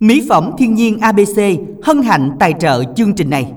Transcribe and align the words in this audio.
Mỹ 0.00 0.26
phẩm 0.28 0.50
thiên 0.58 0.74
nhiên 0.74 0.98
ABC 0.98 1.40
hân 1.82 2.02
hạnh 2.02 2.30
tài 2.40 2.54
trợ 2.60 2.84
chương 2.96 3.14
trình 3.14 3.30
này. 3.30 3.52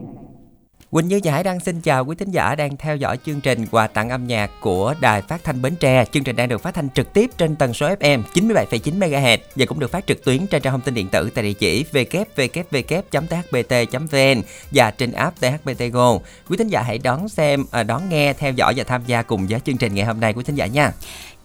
Quỳnh 0.92 1.08
Như 1.08 1.20
và 1.24 1.44
đang 1.44 1.60
xin 1.60 1.82
chào 1.82 2.06
quý 2.06 2.16
thính 2.16 2.32
giả 2.32 2.56
đang 2.56 2.78
theo 2.78 2.96
dõi 2.96 3.18
chương 3.26 3.42
trình 3.42 3.66
quà 3.72 3.88
tặng 3.88 4.09
âm 4.09 4.27
nhạc 4.27 4.52
của 4.62 4.94
Đài 5.02 5.22
Phát 5.22 5.44
thanh 5.44 5.62
Bến 5.62 5.75
Tre. 5.80 6.06
Chương 6.12 6.24
trình 6.24 6.36
đang 6.36 6.50
được 6.50 6.62
phát 6.62 6.74
thanh 6.74 6.90
trực 6.90 7.14
tiếp 7.14 7.30
trên 7.38 7.56
tần 7.56 7.74
số 7.74 7.88
FM 7.88 8.23
97,9 8.34 9.00
MHz 9.00 9.38
và 9.55 9.66
cũng 9.66 9.80
được 9.80 9.91
phát 9.91 10.07
trực 10.07 10.25
tuyến 10.25 10.48
trên 10.48 10.62
trang 10.62 10.73
thông 10.73 10.82
tin 10.82 10.94
điện 10.94 11.07
tử 11.07 11.30
tại 11.36 11.44
địa 11.44 11.54
chỉ 11.54 11.86
www.thbt.vn 11.91 12.81
và 14.71 14.91
trên 14.91 15.11
app 15.11 15.39
THBT 15.39 15.83
Go. 15.91 16.17
Quý 16.49 16.57
thính 16.57 16.67
giả 16.67 16.81
hãy 16.81 16.97
đón 16.97 17.29
xem, 17.29 17.65
à, 17.71 17.83
đón 17.83 18.09
nghe, 18.09 18.33
theo 18.33 18.51
dõi 18.51 18.73
và 18.77 18.83
tham 18.83 19.01
gia 19.07 19.21
cùng 19.21 19.47
với 19.47 19.59
chương 19.59 19.77
trình 19.77 19.93
ngày 19.93 20.05
hôm 20.05 20.19
nay 20.19 20.33
quý 20.33 20.43
thính 20.43 20.55
giả 20.55 20.65
nha. 20.65 20.91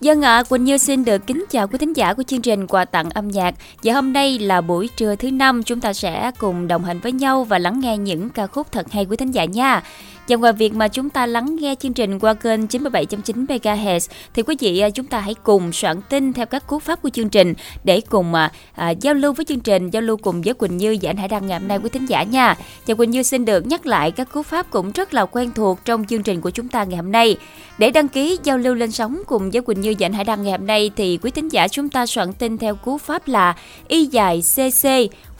Dân 0.00 0.22
ạ, 0.22 0.36
à, 0.36 0.42
Quỳnh 0.42 0.64
Như 0.64 0.78
xin 0.78 1.04
được 1.04 1.26
kính 1.26 1.44
chào 1.50 1.68
quý 1.68 1.78
thính 1.78 1.92
giả 1.92 2.14
của 2.14 2.22
chương 2.22 2.42
trình 2.42 2.66
quà 2.66 2.84
tặng 2.84 3.10
âm 3.10 3.28
nhạc. 3.28 3.54
Và 3.82 3.92
hôm 3.92 4.12
nay 4.12 4.38
là 4.38 4.60
buổi 4.60 4.88
trưa 4.96 5.16
thứ 5.16 5.30
năm, 5.30 5.62
chúng 5.62 5.80
ta 5.80 5.92
sẽ 5.92 6.30
cùng 6.38 6.68
đồng 6.68 6.84
hành 6.84 7.00
với 7.00 7.12
nhau 7.12 7.44
và 7.44 7.58
lắng 7.58 7.80
nghe 7.80 7.98
những 7.98 8.30
ca 8.30 8.46
khúc 8.46 8.72
thật 8.72 8.92
hay 8.92 9.04
của 9.04 9.16
thính 9.16 9.30
giả 9.30 9.44
nha. 9.44 9.82
Và 10.28 10.36
ngoài 10.36 10.52
việc 10.52 10.74
mà 10.74 10.88
chúng 10.88 11.10
ta 11.10 11.26
lắng 11.26 11.56
nghe 11.60 11.74
chương 11.74 11.92
trình 11.92 12.18
qua 12.18 12.34
kênh 12.34 12.66
97.9 12.66 13.46
MHz 13.46 14.08
thì 14.34 14.42
quý 14.42 14.56
vị 14.60 14.78
à, 14.78 14.90
chúng 14.90 15.06
ta 15.06 15.20
hãy 15.20 15.34
cùng 15.34 15.72
soạn 15.72 16.00
tin 16.08 16.32
theo 16.32 16.46
các 16.46 16.66
cú 16.66 16.78
pháp 16.78 17.02
của 17.02 17.08
chương 17.10 17.28
trình 17.28 17.54
để 17.84 18.00
cùng 18.00 18.34
à, 18.34 18.52
à, 18.74 18.90
giao 18.90 19.14
lưu 19.14 19.32
với 19.32 19.44
chương 19.44 19.60
trình, 19.60 19.90
giao 19.90 20.02
lưu 20.02 20.16
cùng 20.16 20.42
với 20.42 20.54
Quỳnh 20.54 20.76
Như 20.76 20.96
và 21.02 21.10
anh 21.10 21.16
Hải 21.16 21.28
Đăng 21.28 21.46
ngày 21.46 21.58
hôm 21.58 21.68
nay 21.68 21.78
quý 21.78 21.88
thính 21.88 22.06
giả 22.06 22.22
nha. 22.22 22.56
Và 22.86 22.94
Quỳnh 22.94 23.10
Như 23.10 23.22
xin 23.22 23.44
được 23.44 23.66
nhắc 23.66 23.86
lại 23.86 24.10
các 24.10 24.32
cú 24.32 24.42
pháp 24.42 24.70
cũng 24.70 24.92
rất 24.92 25.14
là 25.14 25.24
quen 25.26 25.52
thuộc 25.54 25.84
trong 25.84 26.04
chương 26.04 26.22
trình 26.22 26.40
của 26.40 26.50
chúng 26.50 26.68
ta 26.68 26.84
ngày 26.84 26.96
hôm 26.96 27.12
nay. 27.12 27.36
Để 27.78 27.90
đăng 27.90 28.08
ký 28.08 28.38
giao 28.42 28.58
lưu 28.58 28.74
lên 28.74 28.90
sóng 28.90 29.22
cùng 29.26 29.50
với 29.50 29.62
Quỳnh 29.62 29.80
Như 29.80 29.94
và 29.98 30.06
anh 30.06 30.12
Hải 30.12 30.24
Đăng 30.24 30.42
ngày 30.42 30.52
hôm 30.52 30.66
nay 30.66 30.90
thì 30.96 31.18
quý 31.22 31.30
thính 31.30 31.48
giả 31.48 31.68
chúng 31.68 31.88
ta 31.88 32.06
soạn 32.06 32.32
tin 32.32 32.58
theo 32.58 32.74
cú 32.74 32.98
pháp 32.98 33.28
là 33.28 33.56
y 33.88 34.06
dài 34.06 34.42
cc 34.54 34.88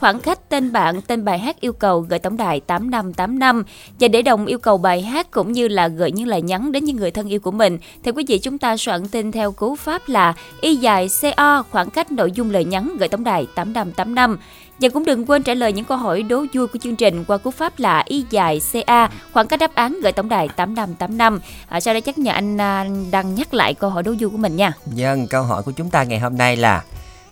khoảng 0.01 0.21
cách 0.21 0.49
tên 0.49 0.73
bạn, 0.73 1.01
tên 1.07 1.25
bài 1.25 1.39
hát 1.39 1.61
yêu 1.61 1.73
cầu 1.73 2.01
gửi 2.01 2.19
tổng 2.19 2.37
đài 2.37 2.61
8585 2.61 3.65
và 4.01 4.09
để 4.09 4.23
đồng 4.23 4.47
yêu 4.47 4.59
cầu 4.59 4.74
bài 4.79 5.03
hát 5.03 5.31
cũng 5.31 5.53
như 5.53 5.69
là 5.69 5.89
gửi 5.89 6.13
những 6.13 6.29
lời 6.29 6.43
nhắn 6.43 6.73
đến 6.73 6.85
những 6.85 6.97
người 6.97 7.11
thân 7.11 7.29
yêu 7.29 7.41
của 7.41 7.51
mình 7.51 7.79
thì 8.03 8.11
quý 8.11 8.25
vị 8.29 8.39
chúng 8.39 8.59
ta 8.59 8.77
soạn 8.77 9.09
tin 9.09 9.33
theo 9.33 9.53
cú 9.53 9.77
pháp 9.77 10.09
là 10.09 10.35
y 10.61 10.77
dài 10.77 11.09
CO 11.23 11.63
khoảng 11.71 11.91
cách 11.91 12.13
nội 12.13 12.33
dung 12.33 12.51
lời 12.51 12.65
nhắn 12.65 12.97
gửi 12.99 13.09
tổng 13.09 13.25
đài 13.25 13.47
8585 13.55 14.39
và 14.79 14.89
cũng 14.89 15.05
đừng 15.05 15.27
quên 15.27 15.43
trả 15.43 15.55
lời 15.55 15.73
những 15.73 15.85
câu 15.85 15.99
hỏi 15.99 16.23
đố 16.23 16.45
vui 16.53 16.67
của 16.67 16.79
chương 16.79 16.97
trình 16.97 17.25
qua 17.25 17.39
cú 17.39 17.51
pháp 17.51 17.79
là 17.79 18.03
y 18.07 18.25
dài 18.31 18.61
CA 18.73 19.11
khoảng 19.33 19.47
cách 19.47 19.61
đáp 19.61 19.75
án 19.75 19.99
gửi 20.03 20.13
tổng 20.13 20.29
đài 20.29 20.49
8585. 20.49 21.41
À, 21.69 21.81
sau 21.81 21.95
đây 21.95 22.01
chắc 22.01 22.19
nhờ 22.19 22.33
anh 22.33 22.57
đang 22.57 23.11
đăng 23.11 23.35
nhắc 23.35 23.55
lại 23.55 23.75
câu 23.75 23.91
hỏi 23.91 24.03
đố 24.03 24.15
vui 24.21 24.31
của 24.31 24.37
mình 24.37 24.57
nha. 24.57 24.73
Vâng, 24.87 25.27
câu 25.27 25.43
hỏi 25.43 25.63
của 25.63 25.73
chúng 25.73 25.91
ta 25.91 26.03
ngày 26.03 26.19
hôm 26.19 26.39
nay 26.39 26.57
là 26.57 26.85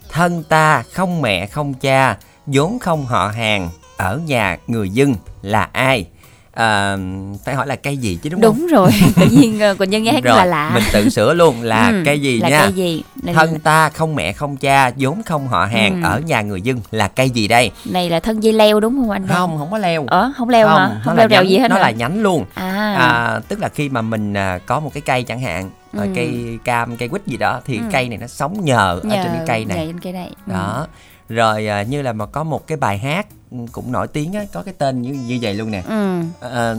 thân 0.09 0.45
ta 0.49 0.83
không 0.93 1.23
mẹ 1.23 1.47
không 1.47 1.75
cha 1.75 2.17
vốn 2.47 2.79
không 2.79 3.07
họ 3.07 3.29
hàng 3.29 3.71
ở 3.97 4.21
nhà 4.27 4.59
người 4.67 4.91
dân 4.91 5.15
là 5.43 5.69
ai 5.73 6.07
à, 6.53 6.97
phải 7.45 7.55
hỏi 7.55 7.67
là 7.67 7.77
cây 7.77 7.97
gì 7.97 8.19
chứ 8.23 8.31
đúng, 8.31 8.41
đúng 8.41 8.55
không? 8.55 8.61
Đúng 8.61 8.67
rồi, 8.67 8.91
tự 9.17 9.27
nhiên 9.31 9.61
ờ, 9.61 9.75
còn 9.75 9.91
nhân 9.91 10.03
nghe 10.03 10.13
rất 10.13 10.37
là 10.37 10.45
lạ. 10.45 10.71
Mình 10.75 10.83
tự 10.93 11.09
sửa 11.09 11.35
luôn 11.35 11.63
là 11.63 11.89
ừ, 11.89 12.03
cây 12.05 12.21
gì 12.21 12.41
là 12.41 12.49
nha. 12.49 12.61
Cây 12.63 12.73
gì? 12.73 13.03
Này 13.23 13.35
thân 13.35 13.61
ta 13.61 13.89
không 13.89 14.15
mẹ 14.15 14.33
không 14.33 14.57
cha, 14.57 14.91
vốn 14.97 15.23
không 15.23 15.49
họ 15.49 15.65
hàng 15.65 16.03
ừ. 16.03 16.09
ở 16.09 16.21
nhà 16.21 16.43
người 16.43 16.61
dân 16.61 16.81
là 16.91 17.09
cây 17.09 17.31
gì 17.31 17.49
đây? 17.49 17.71
Này 17.85 18.11
là 18.11 18.21
thân 18.21 18.43
dây 18.43 18.53
leo 18.53 18.81
đúng 18.81 18.97
không 19.01 19.11
anh? 19.11 19.27
Không, 19.27 19.59
không 19.59 19.71
có 19.71 19.79
leo. 19.79 20.05
Ờ, 20.07 20.33
không 20.37 20.49
leo 20.49 20.69
không, 20.69 20.79
hả? 20.79 21.01
Không 21.05 21.17
leo 21.17 21.29
rèo 21.29 21.45
gì 21.45 21.59
hết 21.59 21.69
Nó 21.69 21.77
hả? 21.77 21.83
là 21.83 21.91
nhánh 21.91 22.23
luôn. 22.23 22.45
À. 22.55 22.95
à 22.99 23.41
tức 23.49 23.61
là 23.61 23.69
khi 23.69 23.89
mà 23.89 24.03
mình 24.03 24.35
à, 24.35 24.59
có 24.67 24.81
một 24.81 24.91
cái 24.95 25.01
cây 25.01 25.23
chẳng 25.23 25.41
hạn 25.41 25.71
ừ. 25.93 26.07
cây 26.15 26.59
cam 26.65 26.97
cây 26.97 27.09
quýt 27.09 27.27
gì 27.27 27.37
đó 27.37 27.61
thì 27.65 27.77
ừ. 27.77 27.83
cây 27.93 28.09
này 28.09 28.19
nó 28.19 28.27
sống 28.27 28.65
nhờ, 28.65 29.01
nhờ 29.03 29.17
ở 29.17 29.25
trên 29.25 29.33
cái 29.33 29.45
cây 29.47 29.65
này. 29.65 29.87
Trên 29.87 30.01
cây 30.01 30.13
này. 30.13 30.31
Ừ. 30.47 30.53
Đó 30.53 30.87
rồi 31.35 31.67
à, 31.67 31.83
như 31.83 32.03
là 32.03 32.13
mà 32.13 32.27
có 32.27 32.45
một 32.45 32.67
cái 32.67 32.77
bài 32.77 32.99
hát 32.99 33.27
cũng 33.73 33.93
nổi 33.93 34.09
tiếng 34.09 34.33
á 34.33 34.45
có 34.53 34.63
cái 34.63 34.75
tên 34.79 35.03
như 35.03 35.11
như 35.27 35.39
vậy 35.43 35.55
luôn 35.55 35.71
nè 35.71 35.83
ừ. 35.89 36.21
à, 36.41 36.75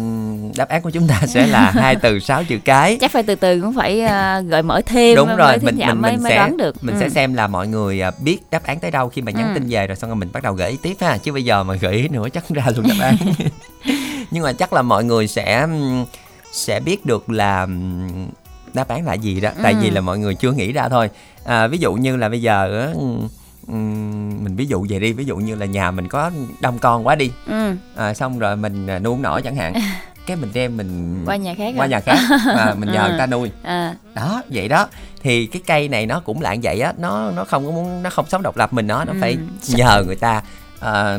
đáp 0.57 0.69
án 0.69 0.81
của 0.81 0.89
chúng 0.89 1.07
ta 1.07 1.21
sẽ 1.27 1.47
là 1.47 1.71
hai 1.75 1.95
từ 1.95 2.19
sáu 2.19 2.43
chữ 2.43 2.57
cái 2.65 2.97
chắc 3.01 3.11
phải 3.11 3.23
từ 3.23 3.35
từ 3.35 3.61
cũng 3.61 3.73
phải 3.73 4.01
uh, 4.05 4.45
gợi 4.49 4.63
mở 4.63 4.81
thêm 4.85 5.15
đúng 5.15 5.35
rồi 5.35 5.57
mình 5.61 5.77
mình 5.77 6.01
mới, 6.01 6.11
mình 6.13 6.23
mới 6.23 6.31
sẽ 6.31 6.37
đoán 6.37 6.57
được 6.57 6.83
mình 6.83 6.95
ừ. 6.95 6.99
sẽ 6.99 7.09
xem 7.09 7.33
là 7.33 7.47
mọi 7.47 7.67
người 7.67 8.01
uh, 8.07 8.19
biết 8.19 8.39
đáp 8.51 8.63
án 8.63 8.79
tới 8.79 8.91
đâu 8.91 9.09
khi 9.09 9.21
mà 9.21 9.31
nhắn 9.31 9.47
ừ. 9.47 9.53
tin 9.53 9.69
về 9.69 9.87
rồi 9.87 9.95
xong 9.95 10.09
rồi 10.09 10.15
mình 10.15 10.29
bắt 10.33 10.43
đầu 10.43 10.53
gợi 10.53 10.71
ý 10.71 10.77
tiếp 10.81 10.95
ha 10.99 11.17
chứ 11.17 11.31
bây 11.31 11.45
giờ 11.45 11.63
mà 11.63 11.75
gợi 11.75 11.93
ý 11.93 12.07
nữa 12.07 12.27
chắc 12.33 12.49
ra 12.49 12.65
luôn 12.75 12.87
đáp 12.87 13.05
án 13.05 13.15
nhưng 14.31 14.43
mà 14.43 14.53
chắc 14.53 14.73
là 14.73 14.81
mọi 14.81 15.03
người 15.03 15.27
sẽ 15.27 15.67
sẽ 16.51 16.79
biết 16.79 17.05
được 17.05 17.29
là 17.29 17.67
đáp 18.73 18.87
án 18.87 19.05
là 19.05 19.13
gì 19.13 19.41
đó 19.41 19.49
ừ. 19.49 19.61
tại 19.63 19.75
vì 19.81 19.89
là 19.89 20.01
mọi 20.01 20.19
người 20.19 20.35
chưa 20.35 20.51
nghĩ 20.51 20.71
ra 20.71 20.89
thôi 20.89 21.09
à, 21.45 21.67
ví 21.67 21.77
dụ 21.77 21.93
như 21.93 22.15
là 22.15 22.29
bây 22.29 22.41
giờ 22.41 22.87
mình 23.67 24.55
ví 24.55 24.65
dụ 24.65 24.85
về 24.89 24.99
đi 24.99 25.13
ví 25.13 25.25
dụ 25.25 25.37
như 25.37 25.55
là 25.55 25.65
nhà 25.65 25.91
mình 25.91 26.07
có 26.07 26.31
đông 26.59 26.79
con 26.79 27.07
quá 27.07 27.15
đi 27.15 27.31
ừ. 27.47 27.75
à, 27.95 28.13
xong 28.13 28.39
rồi 28.39 28.55
mình 28.55 28.87
à, 28.87 28.99
nuôi 28.99 29.17
nổi 29.17 29.41
chẳng 29.41 29.55
hạn 29.55 29.73
cái 30.25 30.37
mình 30.37 30.49
đem 30.53 30.77
mình 30.77 31.23
qua 31.25 31.35
nhà 31.35 31.55
khác 31.57 31.73
qua 31.77 31.85
à? 31.85 31.87
nhà 31.87 31.99
khác 31.99 32.17
à, 32.57 32.75
mình 32.79 32.91
nhờ 32.91 32.99
à. 32.99 33.07
người 33.07 33.19
ta 33.19 33.25
nuôi 33.25 33.51
à. 33.63 33.95
đó 34.13 34.41
vậy 34.49 34.67
đó 34.67 34.87
thì 35.21 35.45
cái 35.45 35.61
cây 35.65 35.87
này 35.87 36.05
nó 36.05 36.19
cũng 36.19 36.41
là 36.41 36.55
vậy 36.63 36.79
á 36.79 36.93
nó 36.97 37.31
nó 37.31 37.43
không 37.43 37.65
có 37.65 37.71
muốn 37.71 38.03
nó 38.03 38.09
không 38.09 38.25
sống 38.29 38.41
độc 38.41 38.57
lập 38.57 38.73
mình 38.73 38.87
nó 38.87 39.05
nó 39.05 39.13
ừ. 39.13 39.17
phải 39.21 39.37
nhờ 39.67 40.03
người 40.05 40.15
ta 40.15 40.41
à, 40.83 41.17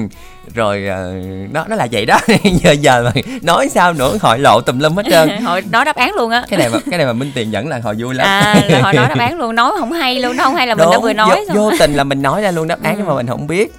rồi 0.54 0.86
à, 0.88 1.04
nó 1.52 1.64
nó 1.68 1.76
là 1.76 1.86
vậy 1.92 2.06
đó. 2.06 2.20
Giờ 2.62 2.72
giờ 2.72 3.02
mà 3.04 3.20
nói 3.42 3.68
sao 3.68 3.92
nữa 3.92 4.16
hội 4.20 4.38
lộ 4.38 4.60
tùm 4.60 4.78
lum 4.78 4.96
hết 4.96 5.02
trơn. 5.10 5.28
Hội 5.44 5.62
nói 5.70 5.84
đáp 5.84 5.96
án 5.96 6.14
luôn 6.14 6.30
á. 6.30 6.44
Cái 6.48 6.58
này 6.58 6.68
mà 6.68 6.78
cái 6.90 6.98
này 6.98 7.06
mà 7.06 7.12
minh 7.12 7.32
tiền 7.34 7.52
dẫn 7.52 7.68
là 7.68 7.80
hồi 7.84 7.94
vui 7.98 8.14
lắm. 8.14 8.26
À 8.26 8.62
là 8.68 8.80
họ 8.82 8.92
nói 8.92 9.08
đáp 9.08 9.18
án 9.18 9.38
luôn 9.38 9.54
nói 9.54 9.72
không 9.78 9.92
hay 9.92 10.20
luôn 10.20 10.36
nó 10.36 10.44
không 10.44 10.54
hay 10.54 10.66
là 10.66 10.74
mình 10.74 10.84
Đúng, 10.84 10.92
đã 10.92 10.98
vừa 10.98 11.12
nói 11.12 11.44
vô, 11.48 11.54
vô 11.54 11.70
tình 11.78 11.94
là 11.94 12.04
mình 12.04 12.22
nói 12.22 12.42
ra 12.42 12.50
luôn 12.50 12.68
đáp 12.68 12.82
án 12.82 12.94
ừ. 12.94 12.98
nhưng 12.98 13.06
mà 13.06 13.14
mình 13.14 13.26
không 13.26 13.46
biết. 13.46 13.74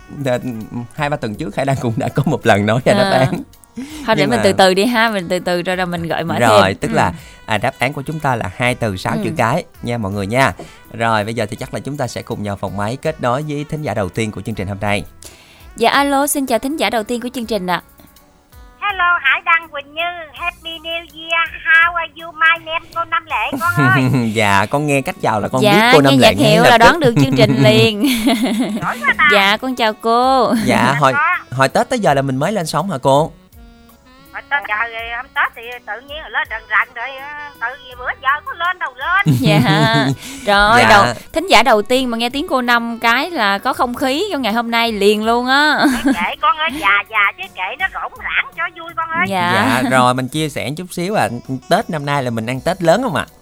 Hai 0.94 1.10
ba 1.10 1.18
tuần 1.18 1.36
trước 1.36 1.54
khải 1.54 1.66
đăng 1.66 1.78
cũng 1.82 1.94
đã 1.98 2.10
có 2.10 2.24
một 2.26 2.46
lần 2.46 2.66
nói 2.66 2.80
ra 2.86 2.94
à. 2.94 3.04
đáp 3.04 3.18
án 3.20 3.42
thôi 4.06 4.16
để 4.16 4.26
mà... 4.26 4.36
mình 4.36 4.40
từ 4.44 4.54
từ 4.54 4.74
đi 4.74 4.86
ha 4.86 5.10
mình 5.10 5.28
từ 5.30 5.40
từ 5.40 5.62
rồi 5.62 5.76
rồi 5.76 5.86
mình 5.86 6.08
gợi 6.08 6.24
mở 6.24 6.40
rồi 6.40 6.64
thêm. 6.64 6.78
tức 6.78 6.92
ừ. 6.92 6.96
là 6.96 7.14
à, 7.46 7.58
đáp 7.58 7.74
án 7.80 7.94
của 7.94 8.02
chúng 8.02 8.20
ta 8.20 8.36
là 8.36 8.52
hai 8.56 8.76
từ 8.76 8.98
sáu 8.98 9.14
ừ. 9.14 9.22
chữ 9.24 9.32
cái 9.38 9.64
nha 9.82 9.98
mọi 9.98 10.12
người 10.12 10.28
nha 10.28 10.54
rồi 10.94 11.24
bây 11.24 11.34
giờ 11.34 11.46
thì 11.46 11.56
chắc 11.56 11.74
là 11.74 11.80
chúng 11.80 11.98
ta 11.98 12.08
sẽ 12.08 12.22
cùng 12.22 12.44
nhau 12.44 12.56
phòng 12.56 12.78
máy 12.78 12.98
kết 13.02 13.22
nối 13.22 13.44
với 13.48 13.66
thính 13.70 13.82
giả 13.82 13.94
đầu 13.94 14.10
tiên 14.10 14.32
của 14.32 14.42
chương 14.42 14.56
trình 14.56 14.68
hôm 14.68 14.78
nay 14.82 15.06
dạ 15.76 15.90
alo 15.90 16.28
xin 16.28 16.46
chào 16.46 16.60
thính 16.60 16.78
giả 16.78 16.90
đầu 16.90 17.04
tiên 17.04 17.22
của 17.22 17.30
chương 17.34 17.46
trình 17.46 17.68
ạ 17.68 17.82
Hello, 18.82 19.20
Hải 19.22 19.42
Đăng 19.46 19.70
Quỳnh 19.70 19.94
Như, 19.94 20.02
Happy 20.34 20.70
New 20.70 21.00
Year, 21.00 21.50
how 21.66 21.96
are 21.96 22.14
you, 22.22 22.32
my 22.32 22.66
name, 22.66 22.86
cô 22.96 23.04
Năm 23.04 23.26
Lệ 23.26 23.60
con 23.60 23.88
ơi. 24.14 24.32
dạ, 24.34 24.66
con 24.66 24.88
nghe 24.88 25.02
cách 25.02 25.16
chào 25.22 25.42
là 25.42 25.48
con 25.48 25.62
dạ, 25.62 25.72
biết 25.72 25.90
cô 25.94 26.02
Năm 26.02 26.18
Lệ. 26.18 26.28
Dạ, 26.28 26.32
nghe 26.32 26.50
hiệu 26.50 26.64
là 26.64 26.78
đoán 26.78 27.00
được 27.00 27.14
chương 27.22 27.36
trình 27.38 27.64
liền. 27.64 28.04
dạ, 29.32 29.58
con 29.58 29.76
chào 29.76 29.94
cô. 29.94 30.54
Dạ, 30.66 30.66
dạ 30.66 31.00
hồi 31.00 31.14
hồi 31.52 31.70
Tết 31.70 31.90
tới 31.90 32.00
giờ 32.00 32.14
là 32.14 32.22
mình 32.22 32.36
mới 32.38 32.52
lên 32.52 32.66
sóng 32.66 32.92
hả 32.92 32.98
cô? 33.02 33.32
Hồi 34.34 34.42
Tết 34.50 34.64
giờ 34.68 34.76
hôm 35.18 35.26
Tết 35.36 35.52
thì 35.56 35.62
tự 35.86 35.94
nhiên 36.08 36.18
lên 36.30 36.48
rần 36.50 36.62
rần 36.70 36.94
rồi 36.96 37.08
tự 37.62 37.68
gì 37.86 37.92
bữa 37.98 38.10
giờ 38.22 38.30
có 38.46 38.54
lên 38.54 38.80
đâu 38.80 38.94
lên. 38.96 39.38
Dạ. 39.42 39.60
Rồi, 40.46 40.82
dạ. 40.82 40.90
đầu 40.90 41.06
thính 41.34 41.48
giả 41.48 41.64
đầu 41.64 41.82
tiên 41.82 42.12
mà 42.12 42.18
nghe 42.18 42.30
tiếng 42.30 42.48
cô 42.48 42.62
Năm 42.62 43.00
cái 43.00 43.32
là 43.32 43.58
có 43.58 43.74
không 43.74 43.96
khí 43.96 44.26
trong 44.32 44.42
ngày 44.42 44.54
hôm 44.54 44.72
nay 44.72 44.92
liền 44.92 45.24
luôn 45.24 45.48
á. 45.48 45.86
Kệ 46.06 46.36
con 46.42 46.58
ơi, 46.58 46.70
già 46.80 47.04
già 47.10 47.32
chứ 47.38 47.44
kệ 47.56 47.76
nó 47.80 47.88
rỗng 47.94 48.14
rãng 48.18 48.52
cho 48.58 48.64
vui 48.82 48.94
con 48.96 49.10
ơi. 49.10 49.26
Dạ. 49.28 49.82
dạ, 49.84 49.90
rồi 49.90 50.14
mình 50.14 50.28
chia 50.28 50.50
sẻ 50.50 50.70
chút 50.78 50.86
xíu 50.92 51.16
à. 51.16 51.30
Tết 51.70 51.90
năm 51.90 52.06
nay 52.06 52.24
là 52.24 52.30
mình 52.30 52.46
ăn 52.46 52.62
Tết 52.62 52.84
lớn 52.84 53.04
không 53.04 53.16
ạ? 53.16 53.26
À? 53.30 53.34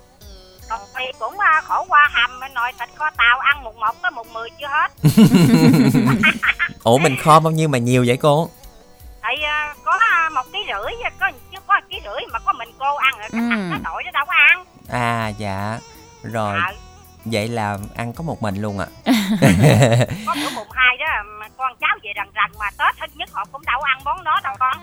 thì 0.70 1.06
cũng 1.20 1.34
uh, 1.34 1.64
khổ 1.64 1.86
qua 1.88 2.10
hầm 2.14 2.40
nồi 2.54 2.72
thịt 2.80 2.90
kho 2.96 3.10
tàu 3.18 3.40
ăn 3.40 3.64
một 3.64 3.76
một 3.76 4.02
tới 4.02 4.12
một 4.12 4.28
mười 4.34 4.50
chưa 4.60 4.68
hết 4.68 4.92
ủa 6.84 6.98
mình 6.98 7.16
kho 7.24 7.40
bao 7.40 7.52
nhiêu 7.52 7.70
mà 7.70 7.78
nhiều 7.78 8.04
vậy 8.08 8.18
cô 8.18 8.50
thì 9.24 9.44
rưỡi 10.70 11.12
có 11.20 11.32
chứ 11.52 11.58
có 11.68 11.82
ký 11.90 12.02
rưỡi 12.04 12.28
mà 12.34 12.40
có 12.40 12.54
mình 12.54 12.70
cô 12.80 12.96
ăn 12.96 13.14
rồi 13.18 13.28
ừ. 13.32 13.40
cái 13.70 13.80
đội 13.84 14.04
nó 14.04 14.12
đâu 14.12 14.26
có 14.28 14.34
ăn 14.34 14.66
à 14.90 15.28
dạ 15.28 15.80
rồi 16.24 16.56
à. 16.56 16.74
vậy 17.26 17.48
là 17.48 17.78
ăn 17.96 18.14
có 18.14 18.24
một 18.24 18.42
mình 18.42 18.62
luôn 18.62 18.80
ạ 18.80 18.88
à. 19.06 19.14
có 20.28 20.36
bữa 20.36 20.50
mùng 20.56 20.68
hai 20.72 20.98
đó 20.98 21.06
con 21.58 21.74
cháu 21.80 21.98
về 22.04 22.12
rần 22.16 22.28
rần 22.36 22.60
mà 22.60 22.70
tết 22.78 22.98
thích 23.00 23.12
nhất 23.16 23.30
họ 23.34 23.46
cũng 23.52 23.62
đâu 23.66 23.82
ăn 23.82 24.00
món 24.06 24.24
đó 24.24 24.40
đâu 24.44 24.56
con 24.60 24.78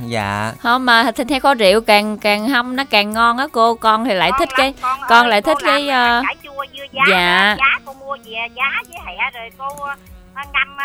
dạ 0.00 0.52
không 0.60 0.86
mà 0.86 1.12
thịt 1.12 1.30
heo 1.30 1.40
kho 1.40 1.54
rượu 1.54 1.80
càng 1.80 2.18
càng 2.18 2.48
hâm 2.48 2.76
nó 2.76 2.84
càng 2.90 3.12
ngon 3.12 3.38
á 3.38 3.46
cô 3.52 3.74
con 3.74 4.04
thì 4.04 4.14
lại 4.14 4.30
con 4.30 4.38
thích 4.38 4.48
lắm, 4.48 4.56
cái 4.56 4.74
con, 4.82 5.00
con 5.08 5.26
ơi, 5.26 5.30
lại 5.30 5.42
thích 5.42 5.58
cái 5.64 5.82
uh... 5.82 6.24
cải 6.26 6.36
chua 6.42 6.64
dưa 6.72 6.84
giá 6.92 7.02
dạ. 7.10 7.56
giá 7.58 7.78
cô 7.84 7.92
mua 7.92 8.16
về 8.24 8.48
giá 8.54 8.82
với 8.88 8.98
hẹ 9.06 9.30
rồi 9.34 9.50
cô 9.58 9.86
ngâm 10.52 10.76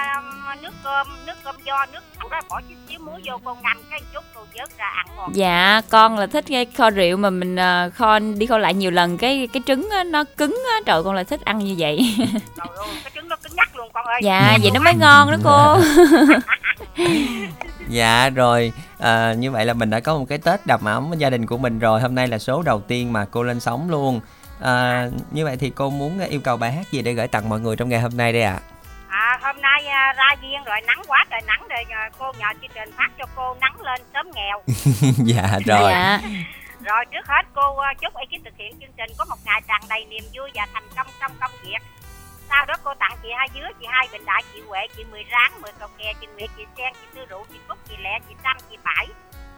nước 0.62 0.74
cơm 0.84 1.08
nước 1.26 1.34
cơm 1.44 1.56
do 1.64 1.86
nước 1.94 2.04
đó 2.32 2.42
bỏ 2.50 2.62
chút 2.70 2.76
xíu 2.90 3.00
muối 3.00 3.22
vô 3.26 3.34
cô 3.44 3.56
ngâm 3.64 3.78
cái 3.90 4.02
chút 4.14 4.24
cô 4.36 4.42
vớt 4.58 4.78
ra 4.78 4.86
ăn 4.86 5.08
ngon. 5.16 5.36
Dạ 5.36 5.82
con 5.90 6.20
là 6.20 6.28
thích 6.28 6.46
cái 6.48 6.66
kho 6.66 6.90
rượu 6.90 7.18
mà 7.18 7.30
mình 7.30 7.56
uh, 7.56 7.94
kho 7.94 8.20
đi 8.20 8.46
kho 8.46 8.58
lại 8.58 8.74
nhiều 8.74 8.92
lần 8.92 9.18
cái 9.18 9.48
cái 9.54 9.64
trứng 9.66 9.90
á, 9.90 10.04
nó 10.04 10.24
cứng 10.38 10.64
á 10.72 10.80
trời 10.86 11.04
con 11.04 11.16
là 11.16 11.24
thích 11.24 11.42
ăn 11.46 11.60
như 11.60 11.76
vậy. 11.78 12.16
Trời 12.58 12.68
ơi 12.78 12.88
cái 13.04 13.12
trứng 13.16 13.30
nó 13.30 13.36
cứng 13.36 13.56
nhắc 13.56 13.76
luôn 13.76 13.90
con 13.94 14.06
ơi. 14.06 14.22
Dạ 14.24 14.58
vậy 14.62 14.72
nó 14.74 14.80
mới 14.80 14.94
ngon 14.96 15.32
đó 15.32 15.38
cô. 15.44 15.78
Dạ 17.90 18.30
rồi 18.30 18.72
à, 19.00 19.34
như 19.34 19.52
vậy 19.52 19.66
là 19.66 19.74
mình 19.74 19.90
đã 19.90 20.00
có 20.00 20.18
một 20.18 20.26
cái 20.30 20.38
tết 20.38 20.66
đầm 20.66 20.86
ấm 20.86 21.10
với 21.10 21.18
gia 21.18 21.30
đình 21.30 21.46
của 21.46 21.58
mình 21.58 21.80
rồi. 21.80 22.02
Hôm 22.02 22.16
nay 22.16 22.28
là 22.28 22.40
số 22.40 22.62
đầu 22.62 22.82
tiên 22.82 23.14
mà 23.14 23.26
cô 23.26 23.44
lên 23.44 23.60
sóng 23.60 23.90
luôn. 23.90 24.22
À, 24.60 25.08
như 25.32 25.46
vậy 25.46 25.58
thì 25.58 25.70
cô 25.70 25.90
muốn 25.90 26.20
yêu 26.20 26.40
cầu 26.44 26.58
bài 26.58 26.72
hát 26.72 26.92
gì 26.92 27.02
để 27.02 27.14
gửi 27.14 27.28
tặng 27.28 27.50
mọi 27.50 27.60
người 27.60 27.76
trong 27.76 27.90
ngày 27.90 28.02
hôm 28.02 28.18
nay 28.18 28.34
đây 28.34 28.42
ạ? 28.42 28.60
à? 28.64 28.77
À 29.28 29.38
hôm 29.42 29.62
nay 29.62 29.86
à, 29.88 30.14
ra 30.18 30.36
viên 30.42 30.64
rồi 30.64 30.82
nắng 30.88 31.02
quá 31.08 31.26
trời 31.30 31.42
nắng 31.48 31.68
rồi 31.70 31.84
à, 31.90 32.10
cô 32.20 32.32
nhờ 32.40 32.48
chương 32.62 32.72
trình 32.74 32.92
phát 32.98 33.10
cho 33.18 33.26
cô 33.36 33.56
nắng 33.62 33.82
lên 33.82 34.02
sớm 34.14 34.32
nghèo. 34.36 34.62
Dạ 35.26 35.48
rồi 35.66 35.92
Dạ. 35.92 36.20
rồi. 36.82 37.06
Trước 37.12 37.28
hết 37.28 37.44
cô 37.56 37.78
à, 37.78 37.94
chúc 38.02 38.16
ekip 38.16 38.46
thực 38.46 38.54
hiện 38.58 38.80
chương 38.80 38.92
trình 38.98 39.10
có 39.18 39.26
một 39.30 39.36
ngày 39.46 39.62
tràn 39.68 39.82
đầy 39.90 40.06
niềm 40.06 40.24
vui 40.34 40.50
và 40.56 40.68
thành 40.74 40.88
công 40.98 41.08
trong 41.20 41.32
công 41.42 41.52
việc. 41.64 41.78
Sau 42.50 42.66
đó 42.66 42.74
cô 42.84 42.94
tặng 43.00 43.18
chị 43.24 43.30
hai 43.38 43.48
dứa 43.54 43.68
chị 43.80 43.86
hai 43.90 44.08
bình 44.12 44.26
đại 44.26 44.44
chị 44.54 44.62
huệ 44.68 44.88
chị 44.98 45.04
mười 45.12 45.24
ráng 45.24 45.62
mười 45.62 45.72
cầu 45.80 45.90
kè 45.98 46.14
chị 46.22 46.28
nguyệt 46.28 46.50
chị 46.58 46.64
sen 46.78 46.94
chị 46.94 47.08
tư 47.16 47.26
rượu 47.30 47.46
chị 47.54 47.60
cúc 47.68 47.78
chị 47.90 47.96
lẹ 48.00 48.20
chị 48.30 48.36
trâm 48.44 48.58
chị 48.70 48.78
bảy. 48.84 49.08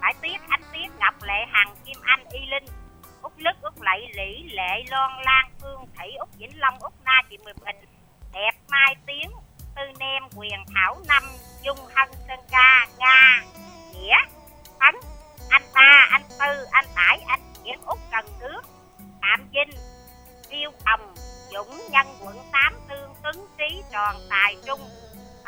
Bảy 0.01 0.13
tiết 0.21 0.37
ánh 0.49 0.61
tiết 0.73 0.87
ngọc 0.99 1.13
lệ 1.23 1.45
hằng 1.51 1.75
kim 1.85 1.97
anh 2.01 2.23
y 2.31 2.39
linh 2.45 2.65
út 3.21 3.31
lức 3.37 3.55
út 3.61 3.73
lậy 3.81 4.07
lĩ 4.17 4.43
lệ 4.53 4.83
loan 4.91 5.11
lan 5.25 5.49
phương 5.61 5.85
thủy 5.97 6.07
út 6.19 6.29
vĩnh 6.37 6.59
long 6.59 6.79
út 6.79 6.93
na 7.05 7.21
chị 7.29 7.37
mười 7.43 7.53
bình. 7.65 7.75
Đẹp 8.33 8.51
mai 8.69 8.95
tiến 9.07 9.31
tư 9.79 9.85
nem 9.99 10.23
quyền 10.35 10.59
thảo 10.75 10.97
năm 11.07 11.23
dung 11.61 11.77
hân 11.95 12.09
sơn 12.27 12.39
ca, 12.51 12.87
nga, 12.97 13.43
nghĩa 13.93 14.17
tấn 14.79 14.95
anh 15.49 15.63
ba, 15.73 16.07
anh 16.11 16.23
tư, 16.29 16.65
anh 16.71 16.85
tải 16.95 17.19
anh 17.27 17.53
nguyễn 17.63 17.79
út 17.85 17.99
cần 18.11 18.25
cước 18.39 18.65
phạm 19.21 19.47
vinh 19.53 19.77
tiêu 20.49 20.71
hồng 20.85 21.13
dũng 21.53 21.81
nhân 21.91 22.07
quận 22.21 22.37
tám, 22.51 22.73
tương 22.89 23.13
tuấn 23.23 23.47
trí 23.57 23.81
tròn, 23.91 24.15
tài 24.29 24.55
trung 24.65 24.81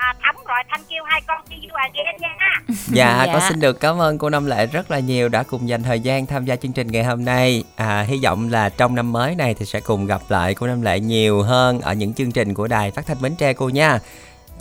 à, 0.01 0.13
thấm 0.23 0.35
rồi 0.47 0.57
thanh 0.69 0.81
kêu 0.89 1.03
hai 1.05 1.21
con 1.27 1.41
see 1.49 1.57
you 1.63 1.75
again 1.75 2.21
nha 2.21 2.37
Dạ, 2.87 3.23
Dạ. 3.25 3.33
con 3.33 3.41
xin 3.49 3.59
được 3.59 3.79
cảm 3.79 4.01
ơn 4.01 4.17
cô 4.17 4.29
Năm 4.29 4.45
Lệ 4.45 4.65
rất 4.65 4.91
là 4.91 4.99
nhiều 4.99 5.29
đã 5.29 5.43
cùng 5.43 5.67
dành 5.69 5.83
thời 5.83 5.99
gian 5.99 6.25
tham 6.25 6.45
gia 6.45 6.55
chương 6.55 6.71
trình 6.73 6.87
ngày 6.87 7.03
hôm 7.03 7.25
nay. 7.25 7.63
À, 7.75 8.01
hy 8.07 8.19
vọng 8.23 8.49
là 8.51 8.69
trong 8.69 8.95
năm 8.95 9.11
mới 9.11 9.35
này 9.35 9.53
thì 9.53 9.65
sẽ 9.65 9.79
cùng 9.79 10.05
gặp 10.05 10.21
lại 10.29 10.53
cô 10.55 10.67
Năm 10.67 10.81
Lệ 10.81 10.99
nhiều 10.99 11.41
hơn 11.41 11.81
ở 11.81 11.93
những 11.93 12.13
chương 12.13 12.31
trình 12.31 12.53
của 12.53 12.67
đài 12.67 12.91
phát 12.91 13.05
thanh 13.07 13.21
Bến 13.21 13.35
Tre 13.35 13.53
cô 13.53 13.69
nha. 13.69 13.99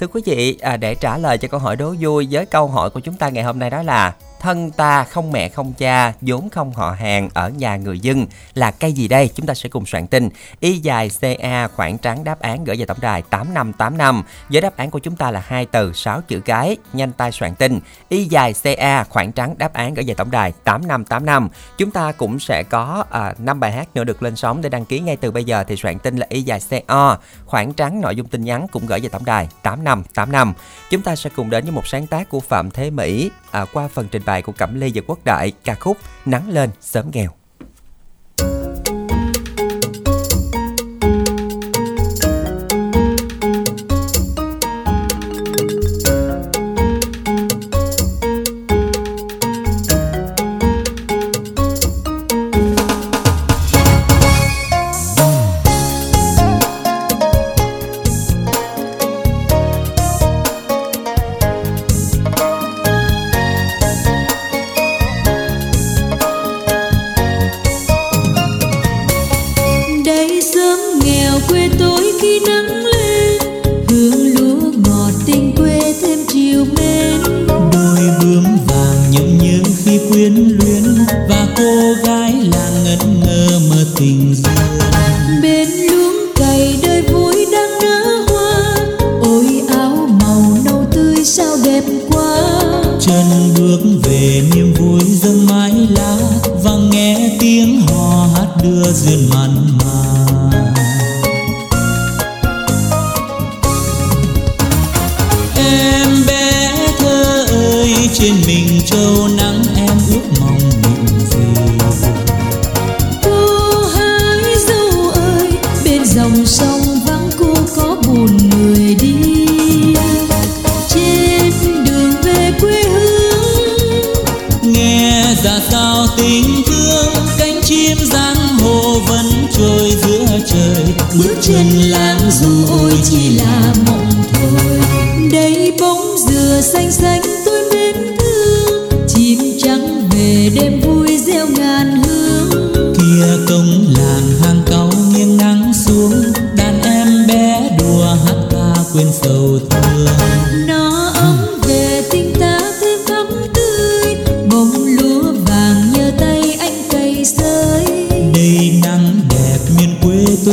Thưa 0.01 0.07
quý 0.07 0.21
vị, 0.27 0.59
à, 0.61 0.77
để 0.77 0.95
trả 0.95 1.19
lời 1.19 1.39
cho 1.39 1.49
câu 1.49 1.61
hỏi 1.61 1.77
đố 1.77 1.95
vui 2.01 2.29
với 2.31 2.47
câu 2.47 2.69
hỏi 2.69 2.91
của 2.91 3.01
chúng 3.01 3.17
ta 3.17 3.29
ngày 3.29 3.45
hôm 3.45 3.59
nay 3.59 3.71
đó 3.71 3.83
là 3.83 4.13
Thân 4.41 4.71
ta 4.71 5.05
không 5.05 5.33
mẹ 5.33 5.49
không 5.49 5.73
cha, 5.79 6.13
vốn 6.21 6.51
không 6.51 6.73
họ 6.73 6.91
hàng 6.91 7.29
ở 7.35 7.49
nhà 7.49 7.77
người 7.77 8.01
dân 8.01 8.27
là 8.55 8.71
cây 8.71 8.93
gì 8.93 9.09
đây? 9.09 9.31
Chúng 9.35 9.47
ta 9.47 9.55
sẽ 9.55 9.69
cùng 9.69 9.87
soạn 9.87 10.07
tin. 10.07 10.29
Y 10.61 10.79
dài 10.79 11.11
CA 11.21 11.69
khoảng 11.69 11.99
trắng 11.99 12.25
đáp 12.25 12.41
án 12.41 12.65
gửi 12.65 12.77
về 12.77 12.85
tổng 12.87 13.01
đài 13.01 13.23
8585 13.23 14.23
với 14.49 14.61
đáp 14.61 14.77
án 14.77 14.91
của 14.91 14.99
chúng 14.99 15.17
ta 15.17 15.31
là 15.31 15.43
hai 15.47 15.67
từ 15.67 15.93
sáu 15.93 16.21
chữ 16.29 16.41
cái. 16.41 16.77
Nhanh 16.93 17.13
tay 17.13 17.33
soạn 17.33 17.55
tin. 17.55 17.81
Y 18.09 18.25
dài 18.25 18.55
CA 18.63 19.05
khoảng 19.05 19.33
trắng 19.33 19.55
đáp 19.59 19.73
án 19.73 19.95
gửi 19.95 20.05
về 20.05 20.15
tổng 20.15 20.31
đài 20.31 20.53
8585. 20.65 21.49
Chúng 21.79 21.91
ta 21.91 22.13
cũng 22.13 22.39
sẽ 22.39 22.63
có 22.63 23.05
à, 23.11 23.35
bài 23.61 23.73
hát 23.73 23.89
nữa 23.95 24.05
được 24.05 24.23
lên 24.23 24.37
sóng 24.37 24.63
để 24.63 24.69
đăng 24.69 24.85
ký 24.85 25.01
ngay 25.01 25.17
từ 25.17 25.31
bây 25.31 25.45
giờ 25.45 25.65
thì 25.65 25.77
soạn 25.77 25.99
tin 25.99 26.17
là 26.17 26.27
Y 26.29 26.43
dài 26.43 26.61
CO 26.71 27.17
khoảng 27.47 27.73
trắng 27.73 28.01
nội 28.01 28.17
dung 28.17 28.29
tin 28.29 28.45
nhắn 28.45 28.67
cũng 28.73 28.87
gửi 28.87 29.01
về 29.01 29.09
tổng 29.09 29.25
đài 29.25 29.49
8585. 29.63 30.53
Chúng 30.91 31.03
ta 31.03 31.17
sẽ 31.17 31.31
cùng 31.37 31.51
đến 31.51 31.65
với 31.65 31.73
một 31.73 31.87
sáng 31.87 32.07
tác 32.07 32.29
của 32.29 32.41
Phạm 32.41 32.71
Thế 32.71 32.91
Mỹ 32.91 33.31
à, 33.51 33.65
qua 33.73 33.89
phần 33.89 34.09
trình 34.11 34.23
bày 34.27 34.43
của 34.43 34.53
Cẩm 34.53 34.81
Ly 34.81 34.93
và 34.95 35.03
Quốc 35.07 35.19
Đại 35.25 35.53
ca 35.65 35.75
khúc 35.75 35.97
Nắng 36.25 36.49
lên 36.49 36.71
sớm 36.81 37.11
nghèo. 37.13 37.40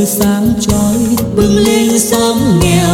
Sáng 0.08 0.54
chói 0.60 1.26
bừng 1.36 1.58
lên 1.58 2.00
xóm 2.00 2.38
nghèo 2.60 2.87